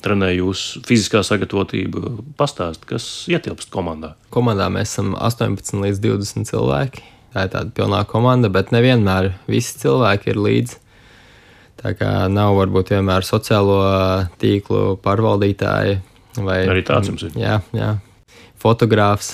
trenē 0.05 0.33
jūsu 0.35 0.83
fiziskā 0.87 1.23
sagatavotību. 1.25 2.13
Pastāst, 2.39 2.85
kas 2.89 3.07
ietilpst 3.31 3.73
komandā. 3.73 4.13
Komandā 4.33 4.69
mēs 4.73 4.93
esam 4.93 5.15
18 5.17 5.81
līdz 5.81 6.05
20 6.05 6.51
cilvēki. 6.53 7.09
Tā 7.31 7.47
ir 7.47 7.51
tāda 7.53 7.71
pilnā 7.73 8.03
komanda, 8.11 8.51
bet 8.51 8.73
nevienmēr 8.75 9.31
visi 9.49 9.77
cilvēki 9.79 10.33
ir 10.33 10.39
līdzi. 10.45 10.79
Tā 11.81 11.95
kā 11.97 12.09
nav 12.29 12.53
varbūt 12.59 12.91
vienmēr 12.93 13.25
sociālo 13.25 13.81
tīklu 14.41 14.99
pārvaldītāji. 15.01 16.01
Vai, 16.45 16.59
arī 16.69 16.83
tāds 16.85 17.09
jums 17.09 17.23
ir. 17.25 17.33
Jā, 17.39 17.55
jā. 17.75 17.95
Fotogrāfs, 18.61 19.31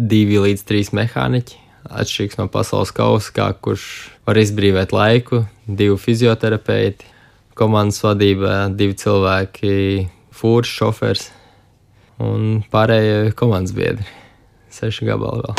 divi 0.00 0.38
līdz 0.40 0.62
trīs 0.64 0.90
mehāniķi. 0.96 1.58
Atšķirīgs 1.90 2.38
no 2.38 2.46
pasaules 2.52 2.92
kausa, 2.94 3.32
kā 3.36 3.48
kurš 3.60 3.84
var 4.28 4.38
izbrīvot 4.40 4.94
laiku, 4.94 5.42
divi 5.66 5.96
fizioterapeiti, 6.00 7.04
komandas 7.58 8.00
vadībā, 8.04 8.70
divi 8.76 8.96
cilvēki, 9.00 9.74
fūrs, 10.32 10.72
šofers 10.80 11.26
un 12.20 12.62
pārējie 12.72 13.34
komandas 13.36 13.74
biedri. 13.76 14.06
Seši 14.72 15.08
gabali 15.08 15.44
vēl. 15.44 15.56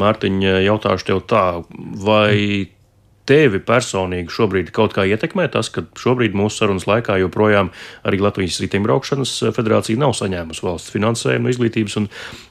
Mārtiņa, 0.00 0.60
jautāšu 0.64 1.10
tev 1.10 1.18
tā, 1.28 1.44
vai 2.00 2.70
tevi 3.30 3.60
personīgi 3.62 4.34
šobrīd 4.34 4.72
kaut 4.74 4.94
kā 4.96 5.06
ietekmē 5.06 5.46
tas, 5.54 5.70
ka 5.72 5.84
šobrīd 5.98 6.34
mūsu 6.36 6.62
sarunas 6.62 6.88
laikā 6.90 7.20
joprojām 7.22 7.70
arī 8.06 8.20
Latvijas 8.24 8.58
riteņbraukšanas 8.64 9.34
federācija 9.56 10.00
nav 10.00 10.16
saņēmusi 10.18 10.66
valsts 10.66 10.94
finansējumu 10.94 11.46
no 11.46 11.54
izglītības 11.54 11.98
un 12.02 12.08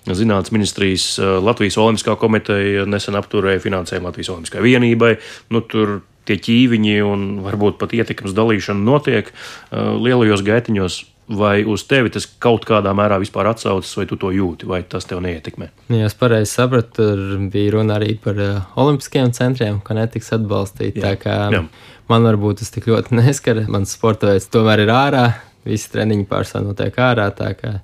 zinātnes 0.08 0.54
ministrijas. 0.56 1.10
Latvijas 1.20 1.80
Olimpiskā 1.82 2.16
komiteja 2.20 2.88
nesen 2.90 3.20
apturēja 3.20 3.64
finansējumu 3.66 4.10
Latvijas 4.10 4.32
Olimpiskajai 4.36 4.66
vienībai. 4.66 5.14
Nu, 5.54 5.64
tur 5.66 6.00
tie 6.30 6.38
ķīviņi 6.40 6.98
un 7.06 7.30
varbūt 7.46 7.80
pat 7.82 7.96
ietekmes 7.98 8.36
dalīšana 8.38 8.86
notiek 8.86 9.32
lielajos 9.74 10.46
gaitiņos 10.46 11.02
vai 11.30 11.62
uz 11.68 11.84
tevi 11.86 12.10
tas 12.14 12.26
kaut 12.42 12.66
kādā 12.66 12.92
mērā 12.98 13.20
vispār 13.22 13.52
atsaucas, 13.52 13.92
vai 13.98 14.06
tu 14.10 14.18
to 14.20 14.32
jūti, 14.34 14.68
vai 14.70 14.82
tas 14.90 15.06
tev 15.10 15.22
neietekmē? 15.26 15.70
Ja 15.94 16.08
es 16.10 16.18
pareizi 16.18 16.52
sapratu, 16.56 16.96
tur 16.98 17.44
bija 17.54 17.76
runa 17.78 18.00
arī 18.00 18.16
par 18.24 18.40
uh, 18.42 18.64
olimpiskiem 18.82 19.32
centriem, 19.38 19.78
ka 19.86 19.98
netiks 19.98 20.34
atbalstīti. 20.38 21.04
Tā 21.04 21.14
kā 21.22 21.38
Jā. 21.54 21.62
man 22.10 22.26
varbūt 22.26 22.64
tas 22.64 22.74
tik 22.74 22.90
ļoti 22.90 23.16
neskar, 23.22 23.62
mans 23.70 23.94
sporta 23.98 24.32
veids 24.32 24.50
tomēr 24.50 24.86
ir 24.88 24.94
ārā, 24.96 25.28
visi 25.70 25.92
treniņi 25.94 26.26
pārsvarā 26.30 26.66
notiek 26.66 26.98
ārā, 27.06 27.30
tā 27.38 27.54
kā 27.60 27.78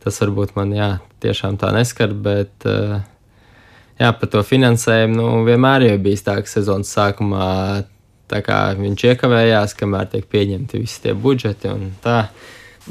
tas 0.00 0.20
varbūt 0.22 0.56
man, 0.56 0.74
jā, 0.74 0.92
tiešām 1.22 1.60
tā 1.60 1.72
neskar, 1.76 2.14
bet. 2.16 2.54
Uh, 2.66 3.00
Jā, 4.00 4.14
par 4.16 4.30
to 4.32 4.40
finansējumu 4.40 5.12
nu, 5.12 5.24
vienmēr 5.44 5.82
jau 5.84 5.96
bijis 6.00 6.22
tā, 6.24 6.38
ka 6.40 6.48
sezonas 6.48 6.88
sākumā 6.96 7.48
viņš 8.30 9.02
iekavējās, 9.10 9.74
kamēr 9.76 10.06
tiek 10.08 10.24
pieņemti 10.30 10.80
visi 10.80 11.02
tie 11.04 11.12
budžeti 11.12 11.68
un 11.68 11.90
tā 12.00 12.22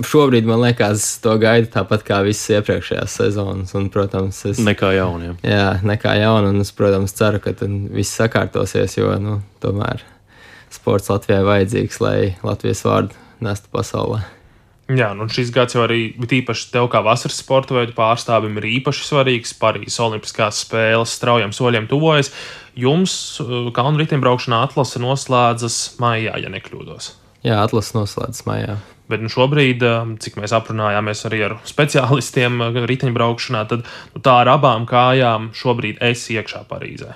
šobrīd 0.06 0.48
man 0.48 0.62
liekas, 0.64 1.06
to 1.24 1.36
gaidu 1.42 1.70
tāpat 1.74 2.06
kā 2.08 2.22
visas 2.26 2.60
iepriekšējās 2.60 3.18
sezonas. 3.22 3.74
Un, 3.78 3.90
protams, 3.94 4.42
es, 4.50 4.62
nekā 4.64 4.94
jauna. 4.98 5.32
Jā. 5.32 5.36
jā, 5.44 5.70
nekā 5.86 6.16
jauna. 6.22 6.54
Un 6.54 6.64
es, 6.64 6.74
protams, 6.76 7.16
ceru, 7.18 7.42
ka 7.44 7.56
viss 7.60 8.18
sakārtosies, 8.20 8.98
jo 9.00 9.14
nu, 9.22 9.40
tomēr 9.64 10.04
sports 10.74 11.10
Latvijai 11.10 11.46
vajadzīgs, 11.48 12.02
lai 12.04 12.18
Latvijas 12.46 12.84
vārdu 12.86 13.18
nestu 13.44 13.72
pasaulē. 13.74 14.22
Jā, 14.90 15.12
nu 15.14 15.28
šis 15.30 15.52
gads 15.54 15.76
jau 15.76 15.84
arī 15.86 16.16
īpaši 16.18 16.72
tev, 16.74 16.88
kā 16.90 17.04
vasaras 17.06 17.38
sporta 17.44 17.76
veidu 17.76 17.94
pārstāvim, 17.94 18.56
ir 18.58 18.66
īpaši 18.80 19.06
svarīgs. 19.06 19.54
Parīzes 19.62 20.00
Olimpiskās 20.02 20.64
spēles 20.64 21.14
straujiem 21.14 21.54
soļiem 21.54 21.86
tuvojas. 21.92 22.32
Jums 22.80 23.14
uh, 23.44 23.70
kalnu 23.76 24.02
riteņbraukšanā 24.02 24.64
atlase 24.66 25.02
noslēdzas 25.04 25.78
maijā, 26.02 26.40
ja 26.42 26.50
nekļūdos. 26.50 27.12
Jā, 27.46 27.60
atlase 27.62 27.94
noslēdzas 28.00 28.48
maijā. 28.50 28.80
Bet 29.10 29.24
nu, 29.26 29.32
šobrīd, 29.34 29.82
um, 29.88 30.14
cik 30.22 30.38
mēs 30.38 30.54
aprunājāmies 30.54 31.24
arī 31.30 31.42
ar 31.48 31.58
speciālistiem 31.66 32.62
uh, 32.62 32.84
riteņbraukšanā, 32.90 33.64
tad 33.72 33.88
nu, 33.88 34.22
tā 34.22 34.36
ar 34.44 34.54
abām 34.54 34.86
kājām 34.90 35.50
šobrīd 35.58 36.04
es 36.12 36.28
iekšā 36.30 36.62
Parīzē. 36.70 37.16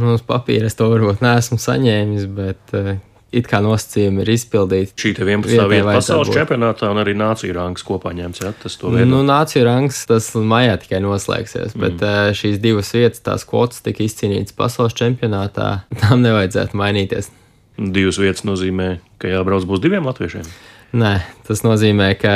Nu, 0.00 0.16
uz 0.16 0.24
papīra 0.24 0.66
es 0.70 0.74
to 0.78 0.88
varbūt 0.88 1.20
neesmu 1.22 1.60
saņēmis, 1.60 2.26
bet 2.34 2.74
uh, 2.74 2.96
it 3.32 3.48
kā 3.48 3.60
nosacījumi 3.64 4.24
ir 4.24 4.32
izpildīti. 4.34 4.96
Šī 4.98 5.12
11. 5.20 5.62
vieta 5.70 5.94
pasaules 5.94 6.32
čempionātā 6.32 6.90
un 6.92 7.00
arī 7.02 7.14
nāciju 7.18 7.56
rangs 7.56 7.84
kopā 7.86 8.12
ņemts. 8.16 8.42
Ja, 8.44 8.52
tas. 8.64 8.78
Nu, 8.82 9.22
nāciju 9.28 9.66
rangs 9.68 10.02
tas 10.08 10.32
maijā 10.36 10.78
tikai 10.82 11.00
noslēgsies, 11.04 11.76
mm. 11.76 11.84
bet 11.84 12.36
šīs 12.40 12.58
divas 12.62 12.92
vietas, 12.96 13.22
tās 13.24 13.46
kvotas 13.48 13.84
tika 13.84 14.04
izcīnītas 14.04 14.56
pasaules 14.58 14.96
čempionātā, 14.98 15.70
tam 16.02 16.24
nevajadzētu 16.24 16.82
mainīties. 16.82 17.32
Divas 17.78 18.20
vietas 18.20 18.44
nozīmē, 18.48 18.94
ka 19.22 19.32
jābrauc 19.32 19.64
būs 19.68 19.80
diviem 19.82 20.04
latviešiem. 20.08 20.44
Nē, 20.92 21.12
tas 21.48 21.62
nozīmē, 21.64 22.10
ka 22.20 22.34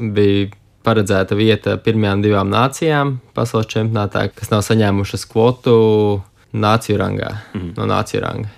bija 0.00 0.48
paredzēta 0.86 1.36
vieta 1.36 1.76
pirmajām 1.84 2.22
divām 2.24 2.48
nācijām 2.52 3.18
pasaules 3.36 3.68
čempionātā, 3.68 4.28
kas 4.32 4.48
nav 4.52 4.64
saņēmušas 4.64 5.26
kvotu 5.28 5.74
nāciju 6.56 6.96
rangā, 7.00 7.34
mm. 7.52 7.74
no 7.76 7.88
nāciju 7.90 8.22
ranga. 8.24 8.52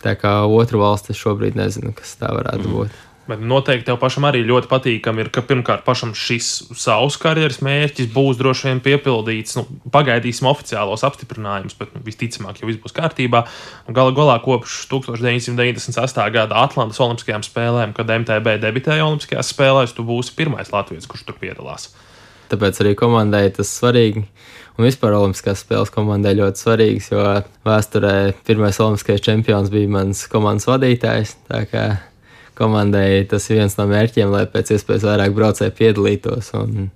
Tā 0.00 0.14
kā 0.16 0.38
otru 0.46 0.80
valsti 0.80 1.16
šobrīd 1.16 1.58
nezinu, 1.58 1.92
kas 1.96 2.14
tā 2.20 2.30
varētu 2.32 2.68
mm. 2.68 2.76
būt. 2.76 3.00
Bet 3.30 3.42
noteikti 3.46 3.86
tev 3.86 3.98
pašam 4.02 4.24
arī 4.26 4.40
ļoti 4.42 4.66
patīkami 4.66 5.22
ir, 5.22 5.28
ka 5.30 5.44
pirmkārt 5.46 5.84
pašam 5.86 6.16
šis 6.18 6.48
savs 6.74 7.14
karjeras 7.22 7.60
mērķis 7.62 8.08
būs 8.10 8.40
droši 8.40 8.66
vien 8.66 8.80
piepildīts. 8.82 9.54
Nu, 9.54 9.62
pagaidīsim 9.94 10.48
oficiālos 10.50 11.04
apstiprinājumus, 11.06 11.76
bet 11.78 11.94
nu, 11.94 12.02
visticamāk 12.02 12.58
jau 12.58 12.66
viss 12.66 12.82
būs 12.82 12.96
kārtībā. 12.96 13.44
Gala 13.94 14.16
galā 14.16 14.34
kopš 14.42 14.82
1998. 14.90 16.26
gada 16.34 16.64
Atlantas 16.64 16.98
Olimpiskajām 16.98 17.46
spēlēm, 17.46 17.94
kad 17.94 18.10
MTB 18.10 18.58
debitēja 18.66 19.06
Olimpiskajās 19.06 19.54
spēlēs, 19.54 19.94
tu 19.94 20.06
būsi 20.10 20.34
pirmais 20.34 20.74
latviečs, 20.74 21.06
kurš 21.06 21.28
tur 21.30 21.38
piedalās. 21.38 21.92
Tāpēc 22.50 22.82
arī 22.82 22.96
komandai 22.98 23.46
tas 23.54 23.70
svarīgi. 23.78 24.26
Un 24.74 24.86
vispār 24.88 25.14
Olimpiskās 25.14 25.62
spēles 25.62 25.94
komandai 25.94 26.34
ļoti 26.40 26.66
svarīgas, 26.66 27.10
jo 27.14 27.24
vēsturē 27.68 28.14
pirmais 28.48 28.82
olimpiskais 28.82 29.22
čempions 29.22 29.70
bija 29.70 29.98
mans 30.00 30.26
komandas 30.32 30.66
vadītājs 30.70 31.36
komandai 32.60 33.24
tas 33.30 33.48
ir 33.50 33.60
viens 33.60 33.76
no 33.78 33.86
mērķiem, 33.90 34.30
lai 34.32 34.44
pēc 34.50 34.74
iespējas 34.76 35.06
vairāk 35.08 35.34
braucēju 35.36 35.74
piedalītos. 35.78 36.52
Un, 36.60 36.90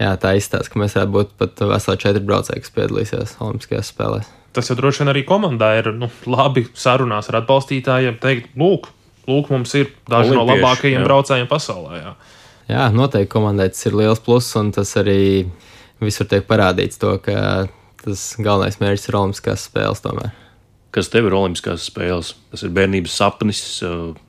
jā, 0.00 0.12
tā 0.22 0.34
izstāsta, 0.38 0.70
ka 0.70 0.82
mēs 0.82 0.94
varētu 0.98 1.14
būt 1.16 1.32
pat 1.40 1.64
veseli 1.74 2.02
četri 2.04 2.22
braucēji, 2.28 2.64
kas 2.64 2.74
piedalīsies 2.78 3.36
Olimpiskajās 3.44 3.90
spēlēs. 3.94 4.30
Tas 4.54 4.70
jau 4.70 4.76
droši 4.78 5.02
vien 5.02 5.10
arī 5.10 5.24
komandai 5.26 5.72
ir 5.80 5.90
nu, 5.98 6.10
labi 6.30 6.68
sarunās 6.78 7.30
ar 7.30 7.40
atbalstītājiem, 7.40 8.20
teikt, 8.22 8.52
lūk, 8.60 8.86
lūk 9.26 9.50
mums 9.50 9.74
ir 9.74 9.90
daži 10.06 10.30
Olimpieši, 10.30 10.38
no 10.38 10.46
labākajiem 10.52 11.00
jā. 11.00 11.08
braucējiem 11.08 11.50
pasaulē. 11.50 11.98
Jā. 11.98 12.14
jā, 12.70 12.86
noteikti 12.94 13.32
komandai 13.34 13.72
tas 13.74 13.90
ir 13.90 13.98
liels 13.98 14.22
pluss, 14.22 14.54
un 14.60 14.70
tas 14.76 14.94
arī 15.02 15.18
visur 16.04 16.30
tiek 16.30 16.46
parādīts, 16.46 17.02
to, 17.02 17.16
ka 17.24 17.66
tas 18.04 18.30
galvenais 18.38 18.78
mērķis 18.78 19.10
ir 19.10 19.20
Olimpiskās 19.24 19.66
spēles 19.72 20.06
tomēr 20.06 20.43
kas 20.94 21.10
tev 21.10 21.26
ir 21.28 21.34
Olimpiskās 21.34 21.88
spēles. 21.88 22.34
Tas 22.52 22.62
ir 22.62 22.72
bērnības 22.74 23.16
sapnis, 23.18 23.62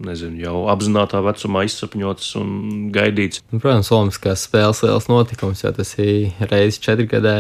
nezinu, 0.02 0.40
jau 0.42 0.64
apzinātajā 0.74 1.22
vecumā 1.28 1.66
izsapņots 1.68 2.32
un 2.42 2.50
gaidīts. 2.96 3.44
Nu, 3.54 3.62
protams, 3.62 3.92
Olimpiskās 3.94 4.48
spēles 4.48 4.82
liels 4.86 5.10
notikums, 5.12 5.62
jo 5.64 5.74
tas 5.76 5.94
ir 6.02 6.34
reizes 6.50 6.82
četrgadē. 6.82 7.38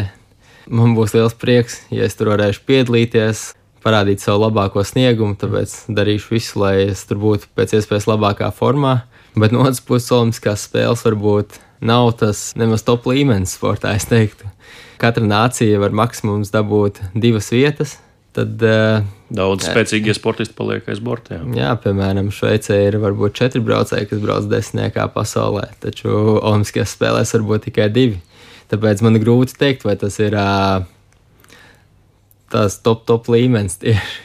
Man 0.66 0.96
būs 0.98 1.14
liels 1.18 1.36
prieks, 1.38 1.84
ja 1.94 2.06
es 2.08 2.18
tur 2.18 2.32
varēšu 2.34 2.64
piedalīties, 2.70 3.52
parādīt 3.86 4.24
savu 4.24 4.48
labāko 4.48 4.82
sniegumu, 4.86 5.38
tāpēc 5.38 5.76
darīšu 5.94 6.34
visu, 6.34 6.62
lai 6.62 6.76
es 6.88 7.04
tur 7.10 7.22
būtu 7.22 7.52
pēc 7.58 7.78
iespējas 7.78 8.10
labākā 8.10 8.50
formā. 8.56 9.04
Bet 9.38 9.54
no 9.54 9.66
otras 9.66 9.84
puses, 9.84 10.14
Olimpiskās 10.16 10.66
spēles 10.70 11.06
varbūt 11.06 11.60
nav 11.86 12.14
tas 12.22 12.48
nemaz 12.58 12.86
top 12.88 13.06
līmenis 13.10 13.58
sportā, 13.58 13.94
es 13.98 14.08
teiktu. 14.10 14.50
Katra 15.02 15.26
nācija 15.28 15.82
var 15.82 15.94
maksimums 15.94 16.54
dabūt 16.54 17.02
divas 17.14 17.52
vietas, 17.52 17.98
tad 18.36 18.65
uh, 18.65 19.06
Daudz 19.36 19.65
spēcīgie 19.65 20.13
sportisti 20.15 20.54
paliek 20.58 20.86
aiz 20.91 21.00
borta. 21.04 21.39
Jā. 21.39 21.45
jā, 21.58 21.71
piemēram, 21.82 22.30
Šveicē 22.36 22.78
ir 22.88 23.00
varbūt 23.02 23.38
četri 23.39 23.62
braucēji, 23.65 24.10
kas 24.12 24.21
brauc 24.24 24.50
desmitniekā 24.52 25.08
pasaulē, 25.15 25.69
taču 25.84 26.12
Olimpiskajās 26.38 26.93
spēlēs 26.98 27.34
var 27.38 27.48
būt 27.50 27.69
tikai 27.69 27.89
divi. 27.93 28.19
Tāpēc 28.71 29.02
man 29.06 29.17
grūti 29.21 29.56
pateikt, 29.56 29.86
vai 29.88 29.95
tas 30.02 30.19
ir 30.21 30.38
uh, 30.38 30.86
tās 32.54 32.80
top, 32.86 33.06
top 33.10 33.30
līmenis 33.34 33.80
tieši. 33.82 34.25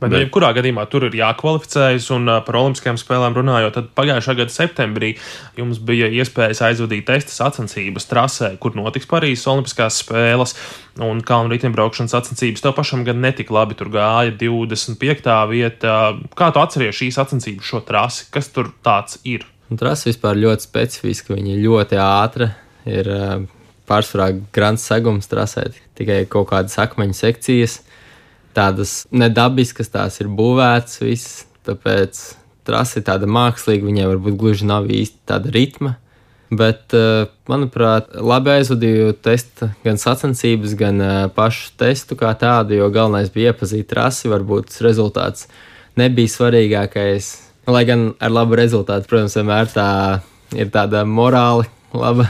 Bet, 0.00 0.14
Bet. 0.14 0.22
jebkurā 0.22 0.54
gadījumā 0.56 0.86
tur 0.88 1.04
ir 1.10 1.16
jākvalificējas, 1.18 2.06
un 2.16 2.30
par 2.46 2.56
Olimpiskajām 2.56 2.96
spēlēm 2.96 3.34
runājot, 3.36 3.74
tad 3.76 3.90
pagājušā 3.98 4.34
gada 4.38 4.54
septembrī 4.54 5.10
jums 5.58 5.76
bija 5.84 6.08
iespējas 6.08 6.62
aizvadīt 6.70 7.04
testa 7.10 7.34
sacensības 7.34 8.08
trasē, 8.08 8.54
kur 8.62 8.78
notiks 8.78 9.08
Parīzes 9.10 9.44
Olimpiskās 9.52 9.98
spēles 10.00 10.56
un 11.04 11.20
kalnu 11.20 11.52
riteņbraukšanas 11.52 12.16
sacensības. 12.16 12.64
Tev 12.64 12.72
pašam 12.78 13.04
gan 13.04 13.20
netik 13.20 13.52
labi 13.52 13.76
tur 13.76 13.92
gāja 13.92 14.32
25. 14.40 15.28
vieta. 15.52 15.98
Kā 16.32 16.48
tu 16.48 16.64
atceries 16.64 16.96
šīs 16.96 17.20
sacensības, 17.20 17.68
šo 17.68 17.82
trasi? 17.84 18.30
Kas 18.32 18.48
tur 18.56 18.72
tāds 18.80 19.20
ir? 19.28 19.44
Trasa 19.68 20.08
vispār 20.08 20.40
ļoti 20.40 20.64
specifiska, 20.64 21.36
viņa 21.36 21.52
ir 21.58 21.62
ļoti 21.68 22.00
ātra. 22.00 22.54
Ir 22.88 23.12
pārsvarā 23.90 24.32
grants 24.54 24.88
segums 24.88 25.28
trasē, 25.28 25.68
tikai 26.00 26.22
kaut 26.30 26.48
kādas 26.54 26.80
akmeņu 26.80 27.20
sekcijas 27.20 27.82
tādas 28.56 29.04
nedabiskas, 29.12 29.90
tās 29.92 30.20
ir 30.22 30.28
būvētas 30.28 31.00
viss, 31.04 31.44
tāpēc 31.66 32.20
trase 32.66 33.00
ir 33.00 33.06
tāda 33.08 33.28
mākslīga, 33.30 33.86
viņai 33.86 34.06
varbūt 34.12 34.38
gluži 34.40 34.68
nav 34.68 34.88
īsti 34.90 35.20
tāda 35.28 35.52
ritma. 35.54 35.96
Bet, 36.50 36.90
eh, 36.98 37.28
manuprāt, 37.46 38.08
labi 38.18 38.50
aizvadīju 38.56 39.12
testu, 39.22 39.68
gan 39.84 40.00
sacensības, 40.02 40.74
gan 40.74 41.00
eh, 41.00 41.28
pašu 41.34 41.70
testu 41.78 42.18
kā 42.18 42.32
tādu, 42.34 42.74
jo 42.74 42.88
galvenais 42.90 43.30
bija 43.30 43.52
iepazīt 43.52 43.86
trasi. 43.92 44.26
Varbūt 44.32 44.72
tas 44.72 44.82
rezultāts 44.82 45.46
nebija 45.96 46.32
svarīgākais. 46.32 47.30
Lai 47.70 47.84
gan 47.86 48.14
ar 48.18 48.34
labu 48.34 48.58
rezultātu, 48.58 49.06
protams, 49.06 49.36
vienmēr 49.38 49.70
tā 49.70 49.88
ir 50.58 50.72
tāda 50.74 51.04
morāli 51.06 51.68
laba. 51.94 52.26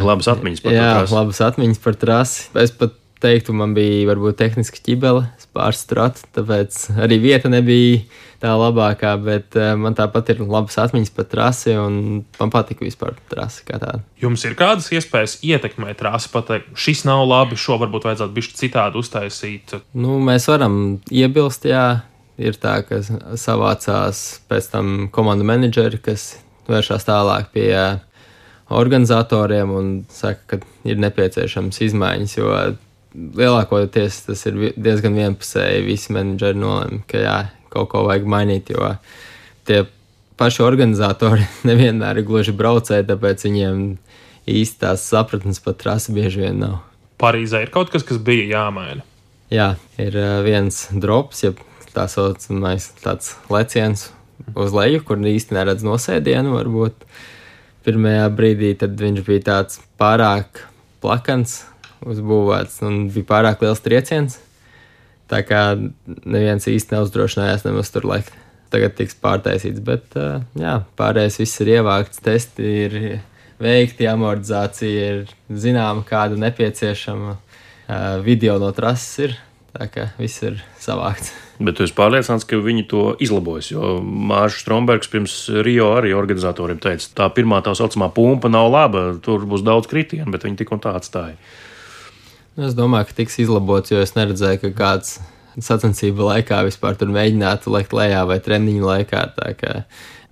Labas 0.00 0.26
atmiņas 0.32 0.62
par 0.64 0.72
Jā, 0.72 0.88
trasi. 0.96 1.14
labas 1.14 1.40
atmiņas 1.44 1.82
par 1.84 1.98
trasi. 2.00 2.46
Es 2.64 2.72
pat 2.72 2.96
teiktu, 3.24 3.56
man 3.56 3.72
bija 3.76 4.04
varbūt 4.12 4.38
tehniski 4.42 4.82
ķibele, 4.84 5.24
pārstrāta, 5.54 6.24
tāpēc 6.34 6.78
arī 7.04 7.18
vieta 7.22 7.50
nebija 7.52 8.02
tā 8.42 8.52
labākā, 8.58 9.14
bet 9.24 9.56
uh, 9.56 9.72
man 9.80 9.96
tāpat 9.96 10.34
ir 10.34 10.42
labas 10.44 10.76
atmiņas 10.82 11.12
par 11.16 11.28
trasi, 11.30 11.74
un 11.80 12.24
man 12.40 12.52
patika 12.52 12.84
vispār 12.84 13.16
trasi 13.30 13.64
kā 13.68 13.78
tāda. 13.80 14.02
Jums 14.20 14.44
ir 14.44 14.56
kādas 14.58 14.90
iespējas 14.92 15.38
ietekmēt 15.46 16.00
trasi, 16.02 16.30
pateikt, 16.34 16.74
šis 16.76 17.06
nav 17.08 17.24
labi, 17.30 17.58
šo 17.60 17.78
varbūt 17.82 18.08
vajadzētu 18.10 18.36
bišķi 18.36 18.58
citādi 18.64 19.00
uztaisīt? 19.00 19.76
Nu, 19.96 20.18
mēs 20.24 20.48
varam 20.50 20.78
iebilst, 21.08 21.68
jā, 21.70 21.86
ir 22.36 22.58
tā, 22.60 22.80
ka 22.88 23.00
savācās 23.40 24.24
pēc 24.50 24.72
tam 24.74 24.96
komandu 25.14 25.46
menedžeri, 25.48 26.02
kas 26.04 26.34
vēršās 26.68 27.06
tālāk 27.06 27.52
pie 27.54 27.70
organizatoriem 28.74 29.72
un 29.72 29.92
saka, 30.12 30.56
ka 30.58 30.88
ir 30.88 31.00
nepieciešams 31.00 31.80
izmaiņas, 31.84 32.36
jo 32.40 32.52
lielākoties 33.14 34.24
tas 34.28 34.46
ir 34.50 34.58
diezgan 34.74 35.16
vienpusēji. 35.18 35.84
Visi 35.86 36.14
menedžeri 36.14 36.58
nolēma, 36.60 37.02
ka 37.10 37.22
jā, 37.22 37.36
kaut 37.72 37.90
ko 37.92 38.04
vajag 38.08 38.26
mainīt, 38.30 38.72
jo 38.74 38.94
tie 39.68 39.84
paši 40.40 40.64
organizatori 40.66 41.46
nevienmēr 41.68 42.20
ir 42.20 42.28
gluži 42.28 42.54
braucēji, 42.56 43.08
tāpēc 43.10 43.46
viņiem 43.48 43.84
īstās 44.50 45.06
sapratnes 45.08 45.62
par 45.64 45.78
trasi 45.80 46.14
bieži 46.16 46.44
vien 46.44 46.60
nav. 46.64 46.80
Parīzē 47.20 47.62
ir 47.64 47.70
kaut 47.72 47.92
kas, 47.94 48.04
kas 48.06 48.18
bija 48.20 48.48
jāmaina. 48.50 49.04
Jā, 49.52 49.74
ir 50.02 50.16
viens 50.42 50.88
drops, 50.90 51.44
ja 51.44 51.52
tā 51.94 52.08
saucamais 52.10 52.88
tāds 53.04 53.36
leciens 53.52 54.08
uz 54.58 54.74
leju, 54.74 55.04
kur 55.06 55.20
īsti 55.20 55.54
neredz 55.54 55.84
nosēdienu. 55.86 56.56
Varbūt 56.56 57.06
pirmajā 57.86 58.26
brīdī 58.34 58.72
viņš 58.82 59.22
bija 59.28 59.44
tāds 59.46 59.78
pārāk 60.00 60.64
plakans, 61.04 61.62
uzbūvēts 62.08 62.80
un 62.86 63.06
bija 63.12 63.28
pārāk 63.28 63.64
liels 63.64 63.82
trieciens. 63.84 64.38
Tā 65.30 65.40
kā 65.46 65.60
neviens 66.06 66.66
īsti 66.68 66.96
neuzdrošinājās 66.96 67.64
nemaz 67.64 67.92
tur 67.94 68.06
likt. 68.10 68.34
Tagad 68.74 68.96
tiks 68.98 69.16
pārtaisīts, 69.22 69.80
bet 69.84 70.16
jā, 70.58 70.74
pārējais 70.98 71.38
viss 71.40 71.62
ir 71.62 71.70
ievākts, 71.76 72.20
testi 72.24 72.74
ir 72.84 72.98
veikti, 73.62 74.08
amortizācija 74.10 75.08
ir 75.12 75.32
zināma, 75.48 76.02
kāda 76.08 76.38
nepieciešama. 76.42 77.38
Video 78.24 78.58
no 78.58 78.70
trases 78.74 79.18
ir, 79.26 79.34
tā 79.76 79.88
kā 79.92 80.06
viss 80.18 80.42
ir 80.42 80.58
savākts. 80.80 81.32
Bet 81.62 81.78
es 81.84 81.92
pārliecināts, 81.94 82.46
ka 82.50 82.58
viņi 82.58 82.86
to 82.90 83.02
izlabos. 83.22 83.68
Jo 83.70 84.00
Mārcis 84.02 84.64
Strombergs 84.64 85.10
pirms 85.12 85.36
Rio 85.62 85.92
arī 85.94 86.10
organizatoriem 86.16 86.80
teica, 86.82 87.12
tā 87.20 87.28
pirmā 87.36 87.60
tā 87.62 87.76
saucamā 87.78 88.08
pumpa 88.16 88.50
nav 88.50 88.72
laba, 88.72 89.04
tur 89.22 89.46
būs 89.46 89.62
daudz 89.62 89.86
kritienu, 89.90 90.32
bet 90.34 90.48
viņi 90.48 90.64
tik 90.64 90.74
un 90.74 90.82
tā 90.82 90.96
atstāja. 90.98 91.38
Es 92.54 92.74
domāju, 92.78 93.08
ka 93.08 93.16
tiks 93.18 93.40
izlabots, 93.42 93.90
jo 93.90 93.98
es 93.98 94.12
neredzēju, 94.14 94.60
ka 94.62 94.68
kāds 94.78 95.16
sacensību 95.58 96.28
laikā 96.28 96.60
vispār 96.68 96.94
tur 96.98 97.10
mēģinātu 97.14 97.72
lekt 97.74 97.94
lejā 97.96 98.20
vai 98.30 98.38
treniņu 98.42 98.86
laikā. 98.86 99.24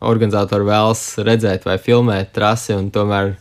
Organizatori 0.03 0.67
vēlas 0.67 1.03
redzēt 1.23 1.67
vai 1.67 1.79
filmēt 1.83 2.31
trasi 2.35 2.77
un 2.79 2.93
tomēr 2.95 3.35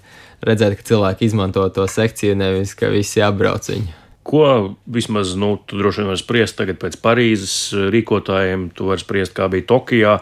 redzēt, 0.45 0.79
ka 0.79 0.87
cilvēki 0.91 1.29
izmanto 1.29 1.67
to 1.73 1.85
sekciju, 1.89 2.37
nevis 2.37 2.73
ka 2.77 2.89
visi 2.93 3.21
apbrauc 3.21 3.69
viņu. 3.69 3.97
Ko 4.25 4.43
vismaz, 4.85 5.33
nu, 5.37 5.55
tu 5.65 5.77
droši 5.77 6.01
vien 6.01 6.11
vari 6.11 6.21
spriest 6.21 6.57
tagad 6.57 6.77
pēc 6.81 6.97
Parīzes 7.01 7.55
rīkotājiem, 7.93 8.67
tu 8.77 8.89
vari 8.89 9.01
spriest, 9.01 9.33
kā 9.37 9.49
bija 9.49 9.65
Tokijā, 9.69 10.19